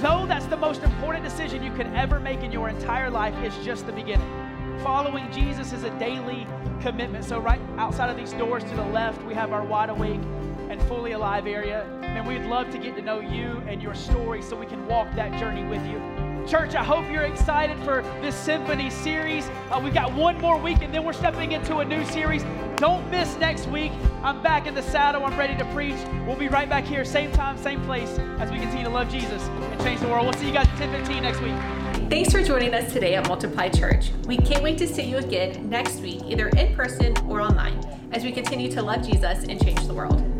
Though 0.00 0.26
that's 0.26 0.46
the 0.46 0.56
most 0.56 0.82
important 0.82 1.24
decision 1.24 1.62
you 1.62 1.72
could 1.72 1.88
ever 1.88 2.20
make 2.20 2.44
in 2.44 2.52
your 2.52 2.68
entire 2.68 3.10
life, 3.10 3.34
it's 3.38 3.56
just 3.64 3.86
the 3.86 3.92
beginning. 3.92 4.47
Following 4.82 5.30
Jesus 5.32 5.72
is 5.72 5.82
a 5.82 5.90
daily 5.98 6.46
commitment. 6.80 7.24
So, 7.24 7.40
right 7.40 7.60
outside 7.78 8.10
of 8.10 8.16
these 8.16 8.32
doors 8.32 8.62
to 8.64 8.76
the 8.76 8.84
left, 8.84 9.22
we 9.24 9.34
have 9.34 9.52
our 9.52 9.64
wide 9.64 9.90
awake 9.90 10.20
and 10.70 10.80
fully 10.82 11.12
alive 11.12 11.46
area. 11.46 11.84
And 12.02 12.26
we'd 12.26 12.44
love 12.44 12.70
to 12.70 12.78
get 12.78 12.94
to 12.96 13.02
know 13.02 13.18
you 13.20 13.62
and 13.66 13.82
your 13.82 13.94
story 13.94 14.40
so 14.40 14.56
we 14.56 14.66
can 14.66 14.86
walk 14.86 15.12
that 15.16 15.38
journey 15.38 15.64
with 15.64 15.84
you. 15.86 15.98
Church, 16.46 16.74
I 16.74 16.84
hope 16.84 17.10
you're 17.10 17.24
excited 17.24 17.76
for 17.80 18.02
this 18.22 18.34
symphony 18.34 18.88
series. 18.88 19.48
Uh, 19.70 19.80
we've 19.82 19.92
got 19.92 20.12
one 20.14 20.40
more 20.40 20.58
week 20.58 20.80
and 20.80 20.94
then 20.94 21.04
we're 21.04 21.12
stepping 21.12 21.52
into 21.52 21.78
a 21.78 21.84
new 21.84 22.04
series. 22.06 22.44
Don't 22.76 23.10
miss 23.10 23.36
next 23.36 23.66
week. 23.66 23.92
I'm 24.22 24.42
back 24.42 24.66
in 24.66 24.74
the 24.74 24.82
saddle. 24.82 25.24
I'm 25.24 25.36
ready 25.36 25.56
to 25.58 25.64
preach. 25.74 25.98
We'll 26.26 26.36
be 26.36 26.48
right 26.48 26.68
back 26.68 26.84
here, 26.84 27.04
same 27.04 27.32
time, 27.32 27.58
same 27.58 27.84
place, 27.84 28.18
as 28.38 28.50
we 28.50 28.58
continue 28.58 28.84
to 28.84 28.90
love 28.90 29.10
Jesus 29.10 29.42
and 29.42 29.80
change 29.82 30.00
the 30.00 30.08
world. 30.08 30.24
We'll 30.24 30.34
see 30.34 30.46
you 30.46 30.52
guys 30.52 30.68
at 30.68 30.80
1015 30.80 31.22
next 31.22 31.40
week. 31.42 31.87
Thanks 32.08 32.32
for 32.32 32.42
joining 32.42 32.72
us 32.72 32.90
today 32.90 33.16
at 33.16 33.28
Multiply 33.28 33.68
Church. 33.68 34.12
We 34.24 34.38
can't 34.38 34.62
wait 34.62 34.78
to 34.78 34.88
see 34.88 35.02
you 35.02 35.18
again 35.18 35.68
next 35.68 36.00
week, 36.00 36.22
either 36.24 36.48
in 36.48 36.74
person 36.74 37.14
or 37.28 37.42
online, 37.42 37.78
as 38.12 38.24
we 38.24 38.32
continue 38.32 38.72
to 38.72 38.82
love 38.82 39.06
Jesus 39.06 39.44
and 39.44 39.62
change 39.62 39.86
the 39.86 39.92
world. 39.92 40.37